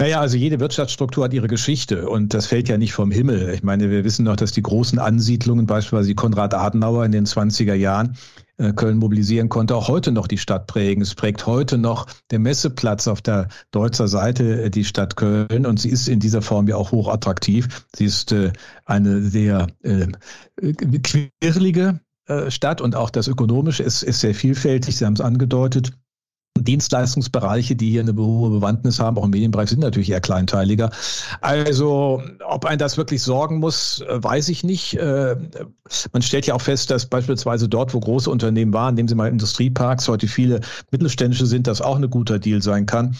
Naja, 0.00 0.18
also 0.18 0.38
jede 0.38 0.60
Wirtschaftsstruktur 0.60 1.24
hat 1.24 1.34
ihre 1.34 1.46
Geschichte 1.46 2.08
und 2.08 2.32
das 2.32 2.46
fällt 2.46 2.70
ja 2.70 2.78
nicht 2.78 2.94
vom 2.94 3.10
Himmel. 3.10 3.50
Ich 3.52 3.62
meine, 3.62 3.90
wir 3.90 4.02
wissen 4.02 4.24
noch, 4.24 4.36
dass 4.36 4.50
die 4.50 4.62
großen 4.62 4.98
Ansiedlungen, 4.98 5.66
beispielsweise 5.66 6.08
die 6.08 6.14
Konrad 6.14 6.54
Adenauer 6.54 7.04
in 7.04 7.12
den 7.12 7.26
20er 7.26 7.74
Jahren, 7.74 8.16
äh, 8.56 8.72
Köln 8.72 8.96
mobilisieren 8.96 9.50
konnte, 9.50 9.76
auch 9.76 9.88
heute 9.88 10.10
noch 10.10 10.26
die 10.26 10.38
Stadt 10.38 10.66
prägen. 10.68 11.02
Es 11.02 11.14
prägt 11.14 11.46
heute 11.46 11.76
noch 11.76 12.06
der 12.30 12.38
Messeplatz 12.38 13.08
auf 13.08 13.20
der 13.20 13.48
deutscher 13.72 14.08
Seite 14.08 14.62
äh, 14.62 14.70
die 14.70 14.86
Stadt 14.86 15.16
Köln 15.16 15.66
und 15.66 15.78
sie 15.78 15.90
ist 15.90 16.08
in 16.08 16.18
dieser 16.18 16.40
Form 16.40 16.66
ja 16.66 16.76
auch 16.76 16.92
hochattraktiv. 16.92 17.84
Sie 17.94 18.06
ist 18.06 18.32
äh, 18.32 18.54
eine 18.86 19.20
sehr 19.20 19.66
quirlige 21.02 22.00
Stadt 22.48 22.80
und 22.80 22.94
auch 22.94 23.10
das 23.10 23.26
Ökonomische 23.26 23.82
ist, 23.82 24.02
ist 24.02 24.20
sehr 24.20 24.36
vielfältig. 24.36 24.96
Sie 24.96 25.04
haben 25.04 25.14
es 25.14 25.20
angedeutet. 25.20 25.92
Dienstleistungsbereiche, 26.62 27.76
die 27.76 27.90
hier 27.90 28.02
eine 28.02 28.14
hohe 28.14 28.50
Bewandtnis 28.50 29.00
haben, 29.00 29.18
auch 29.18 29.24
im 29.24 29.30
Medienbereich, 29.30 29.70
sind 29.70 29.80
natürlich 29.80 30.10
eher 30.10 30.20
kleinteiliger. 30.20 30.90
Also, 31.40 32.22
ob 32.46 32.64
ein 32.64 32.78
das 32.78 32.96
wirklich 32.96 33.22
sorgen 33.22 33.58
muss, 33.58 34.04
weiß 34.08 34.48
ich 34.48 34.64
nicht. 34.64 34.96
Äh, 34.98 35.36
man 36.12 36.22
stellt 36.22 36.46
ja 36.46 36.54
auch 36.54 36.60
fest, 36.60 36.90
dass 36.90 37.06
beispielsweise 37.06 37.68
dort, 37.68 37.94
wo 37.94 38.00
große 38.00 38.30
Unternehmen 38.30 38.72
waren, 38.72 38.94
nehmen 38.94 39.08
Sie 39.08 39.14
mal 39.14 39.28
Industrieparks, 39.28 40.08
heute 40.08 40.28
viele 40.28 40.60
mittelständische 40.90 41.46
sind, 41.46 41.66
das 41.66 41.80
auch 41.80 41.96
ein 41.96 42.10
guter 42.10 42.38
Deal 42.38 42.62
sein 42.62 42.86
kann. 42.86 43.16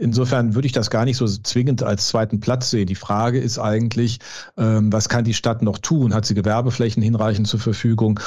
Insofern 0.00 0.54
würde 0.54 0.64
ich 0.64 0.72
das 0.72 0.88
gar 0.88 1.04
nicht 1.04 1.18
so 1.18 1.26
zwingend 1.26 1.82
als 1.82 2.08
zweiten 2.08 2.40
Platz 2.40 2.70
sehen. 2.70 2.86
Die 2.86 2.94
Frage 2.94 3.38
ist 3.38 3.58
eigentlich, 3.58 4.18
ähm, 4.56 4.90
was 4.90 5.10
kann 5.10 5.24
die 5.24 5.34
Stadt 5.34 5.60
noch 5.60 5.76
tun? 5.76 6.14
Hat 6.14 6.24
sie 6.24 6.34
Gewerbeflächen 6.34 7.02
hinreichend 7.02 7.46
zur 7.46 7.60
Verfügung? 7.60 8.18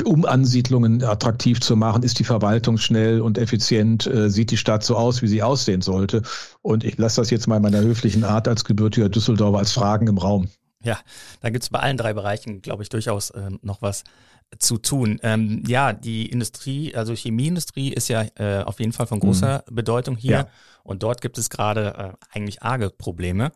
Um 0.00 0.24
Ansiedlungen 0.24 1.02
attraktiv 1.02 1.60
zu 1.60 1.76
machen, 1.76 2.02
ist 2.02 2.18
die 2.18 2.24
Verwaltung 2.24 2.78
schnell 2.78 3.20
und 3.20 3.38
effizient, 3.38 4.06
äh, 4.06 4.30
sieht 4.30 4.50
die 4.50 4.56
Stadt 4.56 4.84
so 4.84 4.96
aus, 4.96 5.22
wie 5.22 5.28
sie 5.28 5.42
aussehen 5.42 5.82
sollte. 5.82 6.22
Und 6.62 6.84
ich 6.84 6.96
lasse 6.98 7.20
das 7.20 7.30
jetzt 7.30 7.46
mal 7.46 7.56
in 7.56 7.62
meiner 7.62 7.80
höflichen 7.80 8.24
Art 8.24 8.48
als 8.48 8.64
gebürtiger 8.64 9.08
Düsseldorfer 9.08 9.58
als 9.58 9.72
Fragen 9.72 10.06
im 10.06 10.18
Raum. 10.18 10.48
Ja, 10.84 10.98
da 11.40 11.50
gibt 11.50 11.62
es 11.62 11.70
bei 11.70 11.78
allen 11.78 11.96
drei 11.96 12.12
Bereichen, 12.12 12.62
glaube 12.62 12.82
ich, 12.82 12.88
durchaus 12.88 13.30
äh, 13.30 13.50
noch 13.62 13.82
was 13.82 14.04
zu 14.58 14.78
tun. 14.78 15.18
Ähm, 15.22 15.62
ja, 15.66 15.92
die 15.92 16.26
Industrie, 16.26 16.94
also 16.94 17.14
Chemieindustrie 17.14 17.92
ist 17.92 18.08
ja 18.08 18.24
äh, 18.36 18.62
auf 18.62 18.80
jeden 18.80 18.92
Fall 18.92 19.06
von 19.06 19.20
großer 19.20 19.64
mhm. 19.68 19.74
Bedeutung 19.74 20.16
hier. 20.16 20.30
Ja. 20.32 20.48
Und 20.82 21.02
dort 21.02 21.20
gibt 21.20 21.38
es 21.38 21.50
gerade 21.50 21.94
äh, 21.96 22.36
eigentlich 22.36 22.62
arge 22.62 22.90
Probleme. 22.90 23.52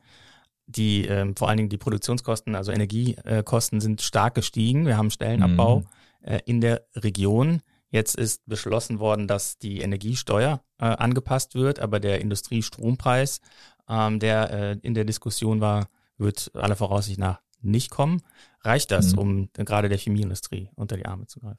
Die, 0.68 1.06
ähm, 1.06 1.36
vor 1.36 1.48
allen 1.48 1.58
Dingen 1.58 1.68
die 1.68 1.78
Produktionskosten, 1.78 2.56
also 2.56 2.72
Energiekosten 2.72 3.80
sind 3.80 4.02
stark 4.02 4.34
gestiegen. 4.34 4.86
Wir 4.86 4.96
haben 4.96 5.10
Stellenabbau. 5.10 5.80
Mhm 5.80 5.86
in 6.44 6.60
der 6.60 6.86
Region. 6.94 7.62
Jetzt 7.88 8.16
ist 8.16 8.46
beschlossen 8.46 8.98
worden, 8.98 9.28
dass 9.28 9.58
die 9.58 9.80
Energiesteuer 9.80 10.60
äh, 10.78 10.86
angepasst 10.86 11.54
wird, 11.54 11.78
aber 11.78 12.00
der 12.00 12.20
Industriestrompreis, 12.20 13.40
ähm, 13.88 14.18
der 14.18 14.50
äh, 14.50 14.78
in 14.82 14.94
der 14.94 15.04
Diskussion 15.04 15.60
war, 15.60 15.88
wird 16.18 16.50
aller 16.54 16.76
Voraussicht 16.76 17.18
nach 17.18 17.40
nicht 17.60 17.90
kommen. 17.90 18.22
Reicht 18.62 18.90
das, 18.90 19.12
mhm. 19.12 19.18
um 19.18 19.48
gerade 19.54 19.88
der 19.88 19.98
Chemieindustrie 19.98 20.70
unter 20.74 20.96
die 20.96 21.06
Arme 21.06 21.26
zu 21.26 21.40
greifen? 21.40 21.58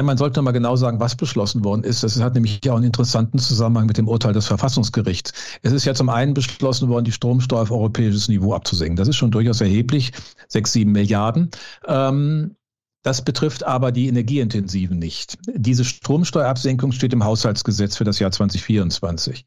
man 0.00 0.16
sollte 0.16 0.40
mal 0.40 0.52
genau 0.52 0.76
sagen, 0.76 1.00
was 1.00 1.16
beschlossen 1.16 1.64
worden 1.64 1.82
ist. 1.82 2.04
Das 2.04 2.18
hat 2.20 2.34
nämlich 2.34 2.60
auch 2.70 2.76
einen 2.76 2.86
interessanten 2.86 3.38
Zusammenhang 3.38 3.86
mit 3.86 3.98
dem 3.98 4.06
Urteil 4.06 4.32
des 4.32 4.46
Verfassungsgerichts. 4.46 5.32
Es 5.62 5.72
ist 5.72 5.84
ja 5.84 5.94
zum 5.94 6.08
einen 6.08 6.32
beschlossen 6.32 6.88
worden, 6.88 7.04
die 7.04 7.12
Stromsteuer 7.12 7.62
auf 7.62 7.70
europäisches 7.72 8.28
Niveau 8.28 8.54
abzusenken. 8.54 8.96
Das 8.96 9.08
ist 9.08 9.16
schon 9.16 9.32
durchaus 9.32 9.60
erheblich, 9.60 10.12
sechs, 10.48 10.72
sieben 10.72 10.92
Milliarden. 10.92 11.50
Ähm, 11.86 12.56
das 13.02 13.24
betrifft 13.24 13.64
aber 13.64 13.92
die 13.92 14.08
Energieintensiven 14.08 14.98
nicht. 14.98 15.38
Diese 15.54 15.84
Stromsteuerabsenkung 15.84 16.92
steht 16.92 17.12
im 17.12 17.24
Haushaltsgesetz 17.24 17.96
für 17.96 18.04
das 18.04 18.18
Jahr 18.18 18.30
2024. 18.30 19.46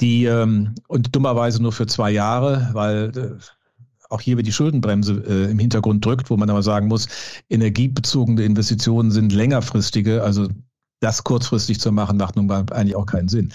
Die 0.00 0.24
ähm, 0.24 0.74
und 0.86 1.14
dummerweise 1.14 1.60
nur 1.60 1.72
für 1.72 1.86
zwei 1.86 2.10
Jahre, 2.10 2.70
weil 2.72 3.12
äh, 3.16 3.44
auch 4.10 4.20
hier 4.20 4.36
wird 4.36 4.46
die 4.46 4.52
Schuldenbremse 4.52 5.24
äh, 5.26 5.50
im 5.50 5.58
Hintergrund 5.58 6.04
drückt, 6.04 6.30
wo 6.30 6.36
man 6.36 6.50
aber 6.50 6.62
sagen 6.62 6.86
muss, 6.86 7.08
energiebezogene 7.50 8.44
Investitionen 8.44 9.10
sind 9.10 9.32
längerfristige, 9.32 10.22
also 10.22 10.48
das 11.00 11.24
kurzfristig 11.24 11.80
zu 11.80 11.90
machen, 11.90 12.16
macht 12.16 12.36
nun 12.36 12.46
mal 12.46 12.64
eigentlich 12.70 12.96
auch 12.96 13.06
keinen 13.06 13.28
Sinn. 13.28 13.52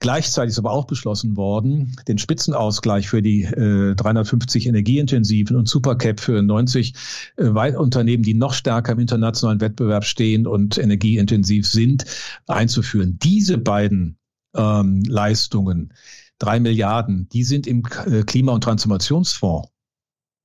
Gleichzeitig 0.00 0.50
ist 0.50 0.58
aber 0.58 0.72
auch 0.72 0.86
beschlossen 0.86 1.36
worden, 1.36 1.96
den 2.08 2.18
Spitzenausgleich 2.18 3.08
für 3.08 3.22
die 3.22 3.44
äh, 3.44 3.94
350 3.94 4.66
energieintensiven 4.66 5.56
und 5.56 5.68
Supercap 5.68 6.20
für 6.20 6.42
90 6.42 6.94
äh, 7.36 7.72
Unternehmen, 7.74 8.22
die 8.22 8.34
noch 8.34 8.52
stärker 8.52 8.92
im 8.92 8.98
internationalen 8.98 9.60
Wettbewerb 9.60 10.04
stehen 10.04 10.46
und 10.46 10.76
energieintensiv 10.76 11.66
sind, 11.66 12.04
einzuführen. 12.46 13.18
Diese 13.22 13.56
beiden 13.56 14.18
ähm, 14.54 15.02
Leistungen, 15.06 15.94
drei 16.38 16.60
Milliarden, 16.60 17.28
die 17.30 17.44
sind 17.44 17.66
im 17.66 17.82
äh, 18.06 18.24
Klima- 18.24 18.52
und 18.52 18.64
Transformationsfonds 18.64 19.68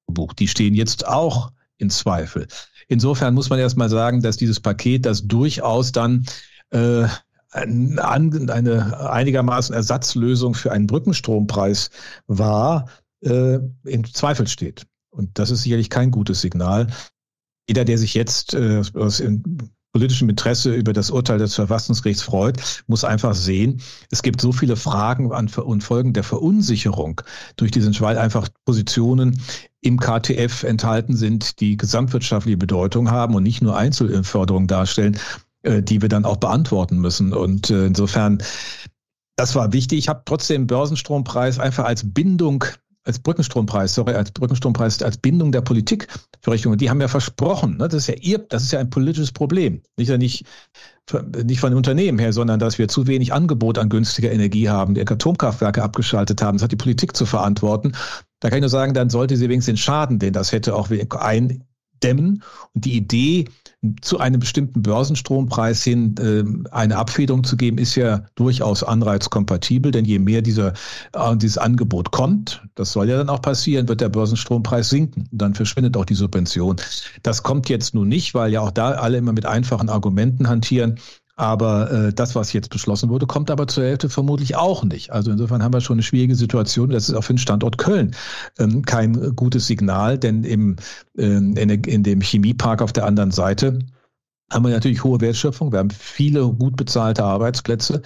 gebucht. 0.07 0.39
Die 0.39 0.47
stehen 0.47 0.73
jetzt 0.73 1.07
auch 1.07 1.51
in 1.77 1.89
Zweifel. 1.89 2.47
Insofern 2.87 3.33
muss 3.33 3.49
man 3.49 3.59
erstmal 3.59 3.89
sagen, 3.89 4.21
dass 4.21 4.37
dieses 4.37 4.59
Paket 4.59 5.05
das 5.05 5.27
durchaus 5.27 5.91
dann 5.91 6.25
äh, 6.71 7.07
eine 7.51 9.09
einigermaßen 9.09 9.73
Ersatzlösung 9.73 10.53
für 10.53 10.71
einen 10.71 10.87
Brückenstrompreis 10.87 11.89
war, 12.27 12.89
äh, 13.21 13.59
in 13.85 14.03
Zweifel 14.05 14.47
steht. 14.47 14.85
Und 15.09 15.39
das 15.39 15.49
ist 15.49 15.63
sicherlich 15.63 15.89
kein 15.89 16.11
gutes 16.11 16.41
Signal. 16.41 16.87
Jeder, 17.67 17.85
der 17.85 17.97
sich 17.97 18.13
jetzt 18.13 18.53
äh, 18.53 18.81
aus 18.93 19.21
politischem 19.91 20.29
Interesse 20.29 20.73
über 20.75 20.93
das 20.93 21.09
Urteil 21.09 21.39
des 21.39 21.55
Verfassungsgerichts 21.55 22.21
freut, 22.21 22.83
muss 22.87 23.03
einfach 23.03 23.33
sehen, 23.33 23.81
es 24.11 24.21
gibt 24.21 24.39
so 24.39 24.51
viele 24.51 24.75
Fragen 24.75 25.31
und 25.31 25.83
Folgen 25.83 26.13
der 26.13 26.23
Verunsicherung 26.23 27.21
durch 27.55 27.71
diesen, 27.71 27.99
weil 27.99 28.17
einfach 28.17 28.49
Positionen 28.65 29.41
im 29.81 29.99
KTF 29.99 30.63
enthalten 30.63 31.15
sind, 31.15 31.59
die 31.59 31.77
gesamtwirtschaftliche 31.77 32.57
Bedeutung 32.57 33.09
haben 33.09 33.33
und 33.33 33.43
nicht 33.43 33.61
nur 33.61 33.77
Einzelförderung 33.77 34.67
darstellen, 34.67 35.17
äh, 35.63 35.81
die 35.81 36.01
wir 36.01 36.09
dann 36.09 36.25
auch 36.25 36.37
beantworten 36.37 36.97
müssen. 36.99 37.33
Und 37.33 37.69
äh, 37.69 37.87
insofern, 37.87 38.41
das 39.35 39.55
war 39.55 39.73
wichtig. 39.73 39.99
Ich 39.99 40.09
habe 40.09 40.23
trotzdem 40.25 40.67
Börsenstrompreis 40.67 41.59
einfach 41.59 41.85
als 41.85 42.13
Bindung 42.13 42.65
als 43.05 43.19
Brückenstrompreis, 43.19 43.95
sorry, 43.95 44.13
als 44.13 44.31
Brückenstrompreis, 44.31 45.01
als 45.01 45.17
Bindung 45.17 45.51
der 45.51 45.61
Politik 45.61 46.07
für 46.41 46.51
Richtung. 46.51 46.77
Die 46.77 46.89
haben 46.89 47.01
ja 47.01 47.07
versprochen, 47.07 47.77
ne, 47.77 47.87
das 47.87 48.03
ist 48.03 48.07
ja 48.07 48.15
ihr, 48.21 48.37
das 48.37 48.63
ist 48.63 48.71
ja 48.71 48.79
ein 48.79 48.89
politisches 48.89 49.31
Problem. 49.31 49.81
Nicht 49.97 50.09
nicht, 50.17 50.45
nicht 51.43 51.59
von 51.59 51.71
den 51.71 51.77
Unternehmen 51.77 52.19
her, 52.19 52.33
sondern 52.33 52.59
dass 52.59 52.77
wir 52.77 52.87
zu 52.87 53.07
wenig 53.07 53.33
Angebot 53.33 53.77
an 53.77 53.89
günstiger 53.89 54.31
Energie 54.31 54.69
haben, 54.69 54.93
die 54.93 55.01
Atomkraftwerke 55.01 55.81
abgeschaltet 55.81 56.41
haben. 56.41 56.57
Das 56.57 56.63
hat 56.63 56.71
die 56.71 56.77
Politik 56.77 57.15
zu 57.15 57.25
verantworten. 57.25 57.93
Da 58.41 58.49
kann 58.49 58.59
ich 58.59 58.61
nur 58.61 58.69
sagen, 58.69 58.93
dann 58.93 59.09
sollte 59.09 59.35
sie 59.37 59.49
wenigstens 59.49 59.73
den 59.73 59.77
Schaden, 59.77 60.19
den 60.19 60.33
das 60.33 60.51
hätte, 60.51 60.75
auch 60.75 60.89
eindämmen. 61.99 62.43
Und 62.73 62.85
die 62.85 62.95
Idee, 62.95 63.45
zu 64.01 64.19
einem 64.19 64.41
bestimmten 64.41 64.81
Börsenstrompreis 64.81 65.83
hin 65.83 66.15
äh, 66.19 66.43
eine 66.71 66.97
Abfederung 66.97 67.43
zu 67.43 67.55
geben, 67.55 67.77
ist 67.77 67.95
ja 67.95 68.25
durchaus 68.35 68.83
anreizkompatibel, 68.83 69.91
denn 69.91 70.03
je 70.03 70.19
mehr 70.19 70.41
dieser, 70.41 70.73
äh, 71.13 71.37
dieses 71.37 71.57
Angebot 71.57 72.11
kommt, 72.11 72.61
das 72.75 72.91
soll 72.91 73.07
ja 73.07 73.17
dann 73.17 73.29
auch 73.29 73.41
passieren, 73.41 73.87
wird 73.87 74.01
der 74.01 74.09
Börsenstrompreis 74.09 74.89
sinken. 74.89 75.29
Und 75.31 75.41
dann 75.41 75.55
verschwindet 75.55 75.95
auch 75.95 76.05
die 76.05 76.15
Subvention. 76.15 76.75
Das 77.23 77.43
kommt 77.43 77.69
jetzt 77.69 77.93
nun 77.93 78.09
nicht, 78.09 78.33
weil 78.33 78.51
ja 78.51 78.61
auch 78.61 78.71
da 78.71 78.91
alle 78.91 79.17
immer 79.17 79.33
mit 79.33 79.45
einfachen 79.45 79.89
Argumenten 79.89 80.49
hantieren. 80.49 80.99
Aber 81.39 81.89
äh, 81.89 82.13
das, 82.13 82.35
was 82.35 82.51
jetzt 82.51 82.69
beschlossen 82.69 83.07
wurde, 83.07 83.25
kommt 83.25 83.49
aber 83.49 83.65
zur 83.65 83.85
Hälfte 83.85 84.09
vermutlich 84.09 84.57
auch 84.57 84.83
nicht. 84.83 85.11
Also 85.13 85.31
insofern 85.31 85.63
haben 85.63 85.73
wir 85.73 85.79
schon 85.79 85.95
eine 85.95 86.03
schwierige 86.03 86.35
Situation. 86.35 86.89
Das 86.89 87.07
ist 87.07 87.15
auch 87.15 87.23
für 87.23 87.31
den 87.31 87.37
Standort 87.37 87.77
Köln 87.77 88.13
ähm, 88.57 88.81
kein 88.81 89.37
gutes 89.37 89.65
Signal, 89.65 90.17
denn 90.17 90.43
im, 90.43 90.75
ähm, 91.17 91.55
in, 91.55 91.69
in 91.69 92.03
dem 92.03 92.19
Chemiepark 92.19 92.81
auf 92.81 92.91
der 92.91 93.05
anderen 93.05 93.31
Seite 93.31 93.79
haben 94.51 94.65
wir 94.65 94.71
natürlich 94.71 95.05
hohe 95.05 95.21
Wertschöpfung. 95.21 95.71
Wir 95.71 95.79
haben 95.79 95.91
viele 95.91 96.45
gut 96.51 96.75
bezahlte 96.75 97.23
Arbeitsplätze. 97.23 98.01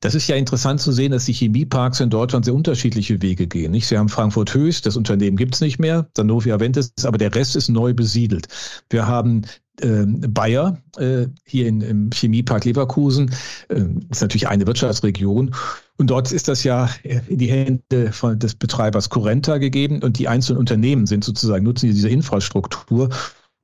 Das 0.00 0.14
ist 0.14 0.26
ja 0.28 0.36
interessant 0.36 0.80
zu 0.80 0.92
sehen, 0.92 1.12
dass 1.12 1.26
die 1.26 1.34
Chemieparks 1.34 2.00
in 2.00 2.08
Deutschland 2.08 2.46
sehr 2.46 2.54
unterschiedliche 2.54 3.20
Wege 3.20 3.48
gehen. 3.48 3.72
Nicht? 3.72 3.86
Sie 3.86 3.98
haben 3.98 4.08
Frankfurt 4.08 4.54
Höchst, 4.54 4.86
das 4.86 4.96
Unternehmen 4.96 5.36
gibt 5.36 5.56
es 5.56 5.60
nicht 5.60 5.78
mehr, 5.78 6.08
Sanofi 6.16 6.50
Aventis, 6.50 6.94
aber 7.04 7.18
der 7.18 7.34
Rest 7.34 7.54
ist 7.54 7.68
neu 7.68 7.92
besiedelt. 7.92 8.48
Wir 8.88 9.06
haben 9.06 9.42
Bayer 9.80 10.78
äh, 10.98 11.26
hier 11.44 11.66
im 11.66 12.10
Chemiepark 12.12 12.64
Leverkusen. 12.64 13.30
Äh, 13.68 13.84
ist 14.10 14.20
natürlich 14.20 14.48
eine 14.48 14.66
Wirtschaftsregion. 14.66 15.54
Und 15.98 16.10
dort 16.10 16.32
ist 16.32 16.48
das 16.48 16.64
ja 16.64 16.88
in 17.04 17.38
die 17.38 17.50
Hände 17.50 18.10
des 18.36 18.54
Betreibers 18.54 19.08
Currenta 19.08 19.58
gegeben 19.58 20.02
und 20.02 20.18
die 20.18 20.28
einzelnen 20.28 20.58
Unternehmen 20.58 21.06
sind 21.06 21.24
sozusagen, 21.24 21.64
nutzen 21.64 21.90
diese 21.90 22.08
Infrastruktur. 22.08 23.10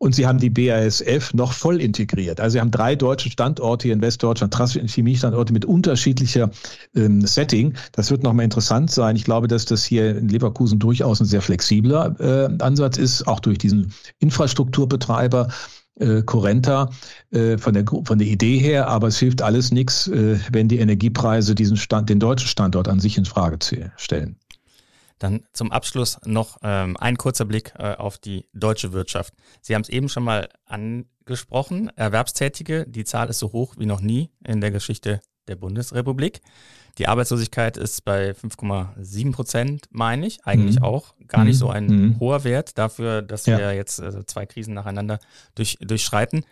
Und 0.01 0.15
sie 0.15 0.29
haben 0.29 0.39
die 0.39 0.51
BASF 0.51 1.35
noch 1.35 1.53
voll 1.53 1.81
integriert. 1.81 2.41
Also 2.41 2.55
sie 2.55 2.61
haben 2.61 2.71
drei 2.71 2.95
deutsche 2.95 3.31
Standorte 3.31 3.89
hier 3.89 3.95
in 3.95 4.01
Westdeutschland, 4.01 4.55
Chemiestandorte 4.55 5.53
mit 5.53 5.65
unterschiedlicher 5.65 6.51
ähm, 6.95 7.27
Setting. 7.27 7.75
Das 7.93 8.13
wird 8.13 8.23
nochmal 8.23 8.45
interessant 8.45 8.93
sein. 8.93 9.17
Ich 9.17 9.25
glaube, 9.25 9.49
dass 9.49 9.65
das 9.65 9.85
hier 9.85 10.17
in 10.17 10.29
Leverkusen 10.29 10.79
durchaus 10.79 11.21
ein 11.21 11.27
sehr 11.27 11.43
flexibler 11.43 12.15
äh, 12.21 12.63
Ansatz 12.63 12.97
ist, 12.97 13.27
auch 13.27 13.41
durch 13.41 13.59
diesen 13.59 13.93
Infrastrukturbetreiber 14.21 15.49
äh, 15.99 16.23
Corenta 16.23 16.91
äh, 17.31 17.59
von, 17.59 17.75
der, 17.75 17.85
von 17.87 18.19
der 18.19 18.27
Idee 18.27 18.59
her, 18.59 18.89
aber 18.89 19.09
es 19.09 19.19
hilft 19.19 19.43
alles 19.43 19.71
nichts, 19.71 20.09
äh, 20.09 20.39
wenn 20.53 20.69
die 20.69 20.79
Energiepreise 20.79 21.55
diesen 21.55 21.77
Stand, 21.77 22.11
den 22.11 22.21
deutschen 22.21 22.49
Standort 22.49 22.89
an 22.89 23.01
sich 23.01 23.19
in 23.19 23.25
Frage 23.25 23.59
stellen. 23.97 24.37
Dann 25.19 25.45
zum 25.53 25.73
Abschluss 25.73 26.19
noch 26.25 26.59
ähm, 26.63 26.97
ein 26.97 27.17
kurzer 27.17 27.45
Blick 27.45 27.73
äh, 27.77 27.95
auf 27.95 28.19
die 28.19 28.49
deutsche 28.53 28.93
Wirtschaft. 28.93 29.35
Sie 29.61 29.75
haben 29.75 29.83
es 29.83 29.89
eben 29.89 30.09
schon 30.09 30.23
mal 30.23 30.49
angesprochen. 30.65 31.91
Erwerbstätige, 31.97 32.87
die 32.89 33.05
Zahl 33.05 33.29
ist 33.29 33.41
so 33.41 33.53
hoch 33.53 33.75
wie 33.79 33.87
noch 33.87 34.01
nie 34.01 34.31
in 34.45 34.61
der 34.61 34.71
Geschichte 34.71 35.21
der 35.49 35.57
Bundesrepublik. 35.57 36.41
Die 36.99 37.07
Arbeitslosigkeit 37.07 37.77
ist 37.77 38.05
bei 38.05 38.33
5,7 38.33 39.33
Prozent, 39.33 39.87
meine 39.91 40.27
ich. 40.27 40.45
Eigentlich 40.45 40.81
mhm. 40.81 40.85
auch 40.85 41.15
gar 41.29 41.45
nicht 41.45 41.57
mhm. 41.57 41.61
so 41.61 41.71
ein 41.71 41.87
mhm. 41.87 42.21
hoher 42.21 42.45
Wert 42.45 42.77
dafür, 42.77 43.23
dass 43.23 43.47
ja. 43.47 43.59
wir 43.59 43.73
jetzt 43.75 44.01
also 44.01 44.23
zwei 44.25 44.47
Krisen 44.47 44.75
nacheinander 44.75 45.21
durch, 45.55 45.79
durchschreiten. 45.81 46.45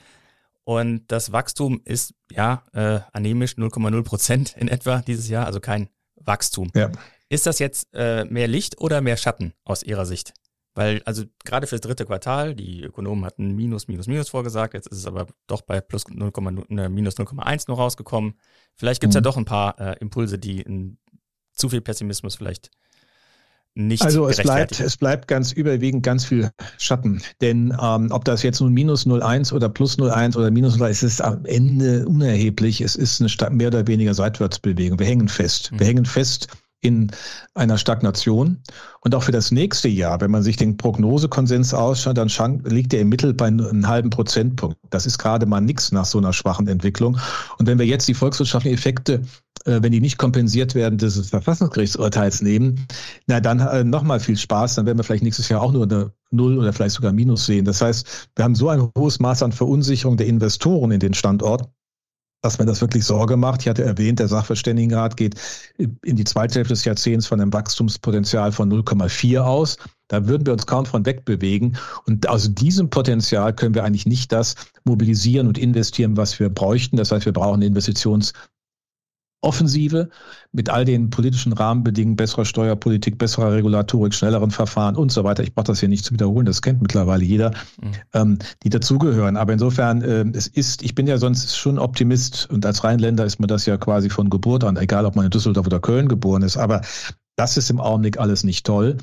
Und 0.62 1.04
das 1.08 1.32
Wachstum 1.32 1.80
ist 1.84 2.14
ja 2.30 2.62
äh, 2.72 3.00
anemisch 3.12 3.52
0,0 3.52 4.02
Prozent 4.02 4.56
in 4.56 4.68
etwa 4.68 5.00
dieses 5.00 5.28
Jahr, 5.28 5.46
also 5.46 5.60
kein 5.60 5.88
Wachstum. 6.16 6.70
Ja. 6.74 6.90
Ist 7.28 7.46
das 7.46 7.58
jetzt 7.58 7.88
äh, 7.92 8.24
mehr 8.24 8.46
Licht 8.46 8.80
oder 8.80 9.00
mehr 9.00 9.16
Schatten 9.16 9.52
aus 9.64 9.82
Ihrer 9.82 10.06
Sicht? 10.06 10.32
Weil, 10.76 11.02
also 11.06 11.24
gerade 11.44 11.66
fürs 11.66 11.80
dritte 11.80 12.04
Quartal, 12.04 12.54
die 12.54 12.82
Ökonomen 12.82 13.24
hatten 13.24 13.56
Minus, 13.56 13.88
Minus, 13.88 14.06
Minus 14.06 14.28
vorgesagt, 14.28 14.74
jetzt 14.74 14.86
ist 14.86 14.98
es 14.98 15.06
aber 15.06 15.26
doch 15.46 15.62
bei 15.62 15.80
plus 15.80 16.04
0, 16.06 16.30
ne, 16.68 16.90
minus 16.90 17.16
0,1 17.16 17.64
nur 17.68 17.78
rausgekommen. 17.78 18.34
Vielleicht 18.74 19.00
gibt 19.00 19.12
es 19.12 19.14
mhm. 19.14 19.18
ja 19.18 19.22
doch 19.22 19.36
ein 19.38 19.46
paar 19.46 19.80
äh, 19.80 19.96
Impulse, 20.00 20.38
die 20.38 20.60
in 20.60 20.98
zu 21.54 21.70
viel 21.70 21.80
Pessimismus 21.80 22.36
vielleicht 22.36 22.70
nicht 23.74 24.02
Also 24.02 24.26
es 24.26 24.38
bleibt, 24.38 24.80
es 24.80 24.96
bleibt 24.96 25.28
ganz 25.28 25.52
überwiegend 25.52 26.02
ganz 26.02 26.24
viel 26.24 26.50
Schatten. 26.78 27.22
Denn 27.40 27.76
ähm, 27.80 28.08
ob 28.10 28.24
das 28.24 28.42
jetzt 28.42 28.60
nun 28.60 28.72
minus 28.72 29.06
0,1 29.06 29.52
oder 29.52 29.68
plus 29.68 29.98
0,1 29.98 30.36
oder 30.36 30.50
minus 30.50 30.76
0,1, 30.76 30.88
es 30.88 31.02
ist 31.02 31.20
am 31.22 31.44
Ende 31.44 32.06
unerheblich. 32.06 32.80
Es 32.80 32.96
ist 32.96 33.20
eine 33.20 33.54
mehr 33.54 33.68
oder 33.68 33.86
weniger 33.86 34.14
Seitwärtsbewegung. 34.14 34.98
Wir 34.98 35.06
hängen 35.06 35.28
fest. 35.28 35.72
Mhm. 35.72 35.80
Wir 35.80 35.86
hängen 35.86 36.04
fest 36.06 36.48
in 36.86 37.10
einer 37.54 37.78
Stagnation. 37.78 38.62
Und 39.00 39.14
auch 39.14 39.22
für 39.22 39.32
das 39.32 39.50
nächste 39.50 39.88
Jahr, 39.88 40.20
wenn 40.20 40.30
man 40.30 40.42
sich 40.42 40.56
den 40.56 40.76
Prognosekonsens 40.76 41.74
ausschaut, 41.74 42.18
dann 42.18 42.30
liegt 42.64 42.92
er 42.94 43.00
im 43.00 43.08
Mittel 43.08 43.34
bei 43.34 43.46
einem 43.46 43.86
halben 43.86 44.10
Prozentpunkt. 44.10 44.76
Das 44.90 45.06
ist 45.06 45.18
gerade 45.18 45.46
mal 45.46 45.60
nichts 45.60 45.92
nach 45.92 46.04
so 46.04 46.18
einer 46.18 46.32
schwachen 46.32 46.66
Entwicklung. 46.68 47.18
Und 47.58 47.66
wenn 47.66 47.78
wir 47.78 47.86
jetzt 47.86 48.08
die 48.08 48.14
volkswirtschaftlichen 48.14 48.76
Effekte, 48.76 49.22
äh, 49.66 49.82
wenn 49.82 49.92
die 49.92 50.00
nicht 50.00 50.18
kompensiert 50.18 50.74
werden, 50.74 50.98
des 50.98 51.28
Verfassungsgerichtsurteils 51.28 52.40
nehmen, 52.40 52.86
na 53.26 53.40
dann 53.40 53.60
äh, 53.60 53.84
nochmal 53.84 54.20
viel 54.20 54.36
Spaß. 54.36 54.76
Dann 54.76 54.86
werden 54.86 54.98
wir 54.98 55.04
vielleicht 55.04 55.24
nächstes 55.24 55.48
Jahr 55.48 55.60
auch 55.60 55.72
nur 55.72 55.84
eine 55.84 56.12
Null 56.30 56.58
oder 56.58 56.72
vielleicht 56.72 56.94
sogar 56.94 57.12
Minus 57.12 57.46
sehen. 57.46 57.64
Das 57.64 57.80
heißt, 57.80 58.28
wir 58.36 58.44
haben 58.44 58.54
so 58.54 58.68
ein 58.68 58.88
hohes 58.96 59.18
Maß 59.18 59.42
an 59.42 59.52
Verunsicherung 59.52 60.16
der 60.16 60.26
Investoren 60.26 60.90
in 60.92 61.00
den 61.00 61.14
Standort, 61.14 61.68
dass 62.46 62.60
mir 62.60 62.64
das 62.64 62.80
wirklich 62.80 63.04
Sorge 63.04 63.36
macht. 63.36 63.62
Ich 63.62 63.68
hatte 63.68 63.84
erwähnt, 63.84 64.20
der 64.20 64.28
Sachverständigenrat 64.28 65.16
geht 65.16 65.34
in 65.78 66.14
die 66.14 66.24
zweite 66.24 66.54
Hälfte 66.54 66.74
des 66.74 66.84
Jahrzehnts 66.84 67.26
von 67.26 67.40
einem 67.40 67.52
Wachstumspotenzial 67.52 68.52
von 68.52 68.72
0,4 68.72 69.40
aus. 69.40 69.78
Da 70.06 70.28
würden 70.28 70.46
wir 70.46 70.52
uns 70.52 70.64
kaum 70.64 70.86
von 70.86 71.04
wegbewegen. 71.04 71.76
Und 72.06 72.28
aus 72.28 72.54
diesem 72.54 72.88
Potenzial 72.88 73.52
können 73.52 73.74
wir 73.74 73.82
eigentlich 73.82 74.06
nicht 74.06 74.30
das 74.30 74.54
mobilisieren 74.84 75.48
und 75.48 75.58
investieren, 75.58 76.16
was 76.16 76.38
wir 76.38 76.48
bräuchten. 76.48 76.96
Das 76.96 77.10
heißt, 77.10 77.26
wir 77.26 77.32
brauchen 77.32 77.62
Investitions 77.62 78.32
Offensive 79.40 80.08
mit 80.52 80.70
all 80.70 80.84
den 80.84 81.10
politischen 81.10 81.52
Rahmenbedingungen, 81.52 82.16
besserer 82.16 82.44
Steuerpolitik, 82.44 83.18
besserer 83.18 83.52
Regulatorik, 83.52 84.14
schnelleren 84.14 84.50
Verfahren 84.50 84.96
und 84.96 85.12
so 85.12 85.24
weiter. 85.24 85.42
Ich 85.42 85.54
brauche 85.54 85.66
das 85.66 85.80
hier 85.80 85.88
nicht 85.88 86.04
zu 86.04 86.14
wiederholen, 86.14 86.46
das 86.46 86.62
kennt 86.62 86.82
mittlerweile 86.82 87.24
jeder, 87.24 87.50
mhm. 87.80 87.92
ähm, 88.14 88.38
die 88.62 88.70
dazugehören. 88.70 89.36
Aber 89.36 89.52
insofern, 89.52 90.02
äh, 90.02 90.24
es 90.32 90.46
ist, 90.46 90.82
ich 90.82 90.94
bin 90.94 91.06
ja 91.06 91.18
sonst 91.18 91.56
schon 91.56 91.78
Optimist 91.78 92.48
und 92.50 92.64
als 92.66 92.82
Rheinländer 92.82 93.24
ist 93.24 93.38
mir 93.38 93.46
das 93.46 93.66
ja 93.66 93.76
quasi 93.76 94.10
von 94.10 94.30
Geburt 94.30 94.64
an, 94.64 94.76
egal 94.76 95.04
ob 95.06 95.16
man 95.16 95.26
in 95.26 95.30
Düsseldorf 95.30 95.66
oder 95.66 95.80
Köln 95.80 96.08
geboren 96.08 96.42
ist. 96.42 96.56
Aber 96.56 96.80
das 97.36 97.56
ist 97.56 97.70
im 97.70 97.80
Augenblick 97.80 98.18
alles 98.18 98.44
nicht 98.44 98.66
toll 98.66 98.96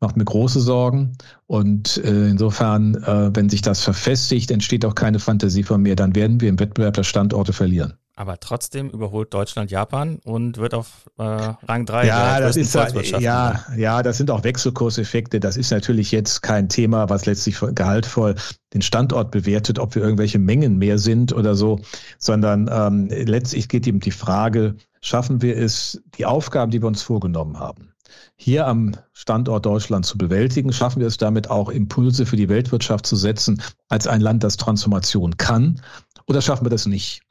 macht 0.00 0.16
mir 0.16 0.24
große 0.24 0.60
Sorgen. 0.60 1.12
Und 1.46 1.96
äh, 2.04 2.28
insofern, 2.28 2.94
äh, 2.96 3.30
wenn 3.34 3.48
sich 3.48 3.62
das 3.62 3.82
verfestigt, 3.82 4.50
entsteht 4.50 4.84
auch 4.84 4.94
keine 4.94 5.18
Fantasie 5.18 5.62
von 5.62 5.82
mir, 5.82 5.96
dann 5.96 6.14
werden 6.14 6.40
wir 6.40 6.48
im 6.48 6.60
Wettbewerb 6.60 6.94
der 6.94 7.02
Standorte 7.02 7.52
verlieren. 7.52 7.94
Aber 8.18 8.40
trotzdem 8.40 8.90
überholt 8.90 9.32
Deutschland 9.32 9.70
Japan 9.70 10.18
und 10.24 10.56
wird 10.56 10.74
auf 10.74 11.08
äh, 11.18 11.22
Rang 11.22 11.86
3 11.86 12.04
ja, 12.04 12.40
das 12.40 12.56
ist 12.56 12.74
ja, 12.74 13.64
ja, 13.76 14.02
das 14.02 14.16
sind 14.16 14.32
auch 14.32 14.42
Wechselkurseffekte. 14.42 15.38
Das 15.38 15.56
ist 15.56 15.70
natürlich 15.70 16.10
jetzt 16.10 16.42
kein 16.42 16.68
Thema, 16.68 17.08
was 17.10 17.26
letztlich 17.26 17.60
gehaltvoll 17.76 18.34
den 18.74 18.82
Standort 18.82 19.30
bewertet, 19.30 19.78
ob 19.78 19.94
wir 19.94 20.02
irgendwelche 20.02 20.40
Mengen 20.40 20.78
mehr 20.78 20.98
sind 20.98 21.32
oder 21.32 21.54
so, 21.54 21.78
sondern 22.18 22.68
ähm, 22.72 23.06
letztlich 23.08 23.68
geht 23.68 23.86
eben 23.86 24.00
die 24.00 24.10
Frage, 24.10 24.74
schaffen 25.00 25.40
wir 25.40 25.56
es, 25.56 26.02
die 26.16 26.26
Aufgaben, 26.26 26.72
die 26.72 26.82
wir 26.82 26.88
uns 26.88 27.02
vorgenommen 27.02 27.60
haben, 27.60 27.92
hier 28.34 28.66
am 28.66 28.96
Standort 29.12 29.64
Deutschland 29.64 30.04
zu 30.04 30.18
bewältigen? 30.18 30.72
Schaffen 30.72 30.98
wir 30.98 31.06
es 31.06 31.18
damit 31.18 31.50
auch 31.50 31.68
Impulse 31.68 32.26
für 32.26 32.36
die 32.36 32.48
Weltwirtschaft 32.48 33.06
zu 33.06 33.14
setzen 33.14 33.62
als 33.88 34.08
ein 34.08 34.20
Land, 34.20 34.42
das 34.42 34.56
Transformation 34.56 35.36
kann? 35.36 35.80
Oder 36.26 36.42
schaffen 36.42 36.66
wir 36.66 36.70
das 36.70 36.86
nicht? 36.86 37.22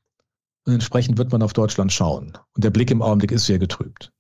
Und 0.67 0.73
entsprechend 0.73 1.17
wird 1.17 1.31
man 1.31 1.41
auf 1.43 1.53
Deutschland 1.53 1.93
schauen. 1.93 2.37
Und 2.53 2.63
der 2.63 2.71
Blick 2.71 2.91
im 2.91 3.01
Augenblick 3.01 3.31
ist 3.31 3.45
sehr 3.45 3.57
getrübt. 3.57 4.11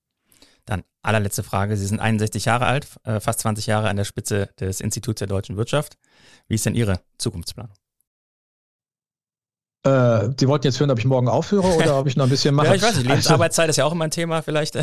Dann 0.65 0.83
allerletzte 1.01 1.43
Frage. 1.43 1.75
Sie 1.75 1.85
sind 1.85 1.99
61 1.99 2.45
Jahre 2.45 2.67
alt, 2.67 2.87
äh, 3.03 3.19
fast 3.19 3.41
20 3.41 3.67
Jahre 3.67 3.89
an 3.89 3.97
der 3.97 4.05
Spitze 4.05 4.49
des 4.57 4.79
Instituts 4.79 5.19
der 5.19 5.27
deutschen 5.27 5.57
Wirtschaft. 5.57 5.97
Wie 6.47 6.55
ist 6.55 6.65
denn 6.65 6.73
Ihre 6.73 7.01
Zukunftsplanung? 7.17 7.73
Äh, 9.83 10.29
Sie 10.39 10.47
wollten 10.47 10.67
jetzt 10.67 10.79
hören, 10.79 10.89
ob 10.89 10.99
ich 10.99 11.05
morgen 11.05 11.27
aufhöre 11.27 11.67
oder 11.67 11.99
ob 11.99 12.07
ich 12.07 12.15
noch 12.15 12.23
ein 12.23 12.29
bisschen 12.29 12.55
mache? 12.55 12.67
ja, 12.67 12.75
ich 12.75 12.81
weiß 12.81 12.95
nicht. 12.95 13.07
Lebensarbeitszeit 13.07 13.63
also, 13.63 13.71
ist 13.71 13.77
ja 13.77 13.85
auch 13.85 13.91
immer 13.91 14.05
ein 14.05 14.11
Thema 14.11 14.41
vielleicht. 14.41 14.77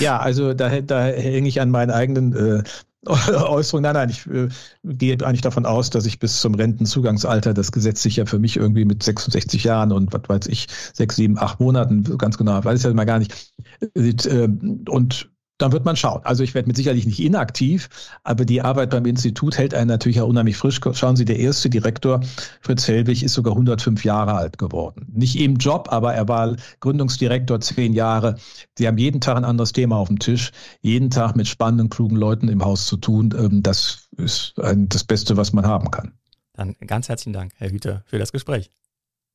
ja, 0.00 0.18
also 0.18 0.52
da, 0.52 0.82
da 0.82 1.04
hänge 1.06 1.48
ich 1.48 1.62
an 1.62 1.70
meinen 1.70 1.92
eigenen 1.92 2.36
äh, 2.36 2.62
Äußerung. 3.48 3.82
Nein, 3.82 3.94
nein, 3.94 4.10
ich 4.10 4.26
äh, 4.26 4.48
gehe 4.84 5.14
eigentlich 5.24 5.42
davon 5.42 5.66
aus, 5.66 5.90
dass 5.90 6.06
ich 6.06 6.18
bis 6.18 6.40
zum 6.40 6.54
Rentenzugangsalter, 6.54 7.54
das 7.54 7.72
Gesetz 7.72 8.02
sich 8.02 8.16
ja 8.16 8.26
für 8.26 8.38
mich 8.38 8.56
irgendwie 8.56 8.84
mit 8.84 9.02
66 9.02 9.64
Jahren 9.64 9.92
und 9.92 10.12
was 10.12 10.22
weiß 10.28 10.46
ich, 10.46 10.68
sechs, 10.92 11.16
sieben, 11.16 11.38
acht 11.38 11.60
Monaten, 11.60 12.16
ganz 12.18 12.38
genau, 12.38 12.64
weiß 12.64 12.78
ich 12.78 12.84
ja 12.84 12.94
mal 12.94 13.04
gar 13.04 13.18
nicht. 13.18 13.52
Äh, 13.94 14.48
und 14.88 15.30
dann 15.58 15.72
wird 15.72 15.84
man 15.84 15.96
schauen. 15.96 16.20
Also 16.24 16.42
ich 16.42 16.54
werde 16.54 16.66
mit 16.66 16.76
sicherlich 16.76 17.06
nicht 17.06 17.20
inaktiv, 17.20 17.88
aber 18.24 18.44
die 18.44 18.60
Arbeit 18.60 18.90
beim 18.90 19.06
Institut 19.06 19.56
hält 19.56 19.72
einen 19.72 19.88
natürlich 19.88 20.20
auch 20.20 20.28
unheimlich 20.28 20.56
frisch. 20.56 20.80
Schauen 20.92 21.16
Sie, 21.16 21.24
der 21.24 21.38
erste 21.38 21.70
Direktor, 21.70 22.20
Fritz 22.60 22.88
Helwig, 22.88 23.22
ist 23.22 23.34
sogar 23.34 23.52
105 23.52 24.04
Jahre 24.04 24.34
alt 24.34 24.58
geworden. 24.58 25.06
Nicht 25.12 25.38
im 25.38 25.56
Job, 25.56 25.88
aber 25.90 26.14
er 26.14 26.26
war 26.26 26.56
Gründungsdirektor 26.80 27.60
zehn 27.60 27.92
Jahre. 27.92 28.36
Sie 28.76 28.86
haben 28.88 28.98
jeden 28.98 29.20
Tag 29.20 29.36
ein 29.36 29.44
anderes 29.44 29.72
Thema 29.72 29.96
auf 29.96 30.08
dem 30.08 30.18
Tisch, 30.18 30.50
jeden 30.82 31.10
Tag 31.10 31.36
mit 31.36 31.46
spannenden, 31.46 31.88
klugen 31.88 32.16
Leuten 32.16 32.48
im 32.48 32.64
Haus 32.64 32.86
zu 32.86 32.96
tun. 32.96 33.32
Ähm, 33.38 33.62
das 33.62 34.08
ist 34.16 34.54
das 34.56 35.04
Beste, 35.04 35.36
was 35.36 35.52
man 35.52 35.66
haben 35.66 35.90
kann. 35.90 36.12
Dann 36.52 36.74
ganz 36.86 37.08
herzlichen 37.08 37.32
Dank, 37.32 37.52
Herr 37.56 37.70
Hüter, 37.70 38.02
für 38.06 38.18
das 38.18 38.32
Gespräch. 38.32 38.70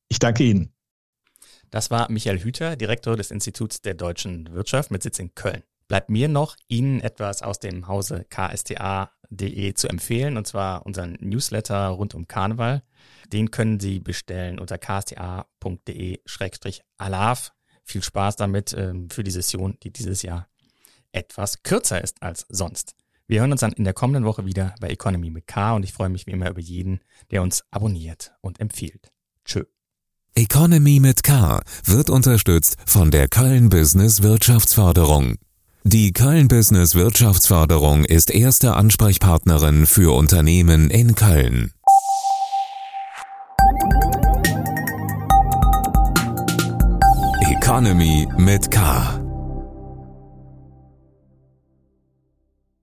Ich 0.08 0.18
danke 0.18 0.44
Ihnen. 0.44 0.72
Das 1.70 1.90
war 1.90 2.10
Michael 2.10 2.40
Hüter, 2.40 2.76
Direktor 2.76 3.16
des 3.16 3.30
Instituts 3.30 3.80
der 3.80 3.94
deutschen 3.94 4.52
Wirtschaft 4.52 4.90
mit 4.90 5.02
Sitz 5.02 5.18
in 5.18 5.34
Köln 5.34 5.62
bleibt 5.90 6.08
mir 6.08 6.28
noch, 6.28 6.56
Ihnen 6.68 7.00
etwas 7.00 7.42
aus 7.42 7.58
dem 7.58 7.88
Hause 7.88 8.24
ksta.de 8.30 9.74
zu 9.74 9.88
empfehlen, 9.88 10.36
und 10.36 10.46
zwar 10.46 10.86
unseren 10.86 11.18
Newsletter 11.18 11.88
rund 11.88 12.14
um 12.14 12.28
Karneval. 12.28 12.84
Den 13.32 13.50
können 13.50 13.80
Sie 13.80 13.98
bestellen 13.98 14.60
unter 14.60 14.78
ksta.de-alav. 14.78 15.50
Viel 17.82 18.02
Spaß 18.04 18.36
damit 18.36 18.72
ähm, 18.72 19.10
für 19.10 19.24
die 19.24 19.32
Session, 19.32 19.78
die 19.82 19.92
dieses 19.92 20.22
Jahr 20.22 20.46
etwas 21.10 21.64
kürzer 21.64 22.04
ist 22.04 22.22
als 22.22 22.46
sonst. 22.48 22.94
Wir 23.26 23.40
hören 23.40 23.50
uns 23.50 23.62
dann 23.62 23.72
in 23.72 23.82
der 23.82 23.92
kommenden 23.92 24.24
Woche 24.24 24.46
wieder 24.46 24.76
bei 24.80 24.90
Economy 24.90 25.30
mit 25.30 25.48
K 25.48 25.74
und 25.74 25.82
ich 25.82 25.92
freue 25.92 26.08
mich 26.08 26.24
wie 26.28 26.30
immer 26.30 26.50
über 26.50 26.60
jeden, 26.60 27.00
der 27.32 27.42
uns 27.42 27.64
abonniert 27.72 28.32
und 28.42 28.60
empfiehlt. 28.60 29.10
Tschö. 29.44 29.64
Economy 30.36 31.00
mit 31.00 31.24
K 31.24 31.60
wird 31.84 32.10
unterstützt 32.10 32.76
von 32.86 33.10
der 33.10 33.26
Köln 33.26 33.70
Business 33.70 34.22
Wirtschaftsförderung. 34.22 35.34
Die 35.84 36.12
Köln 36.12 36.48
Business 36.48 36.94
Wirtschaftsförderung 36.94 38.04
ist 38.04 38.30
erste 38.30 38.74
Ansprechpartnerin 38.74 39.86
für 39.86 40.14
Unternehmen 40.14 40.90
in 40.90 41.14
Köln. 41.14 41.72
Economy 47.50 48.28
mit 48.36 48.70
K. 48.70 49.19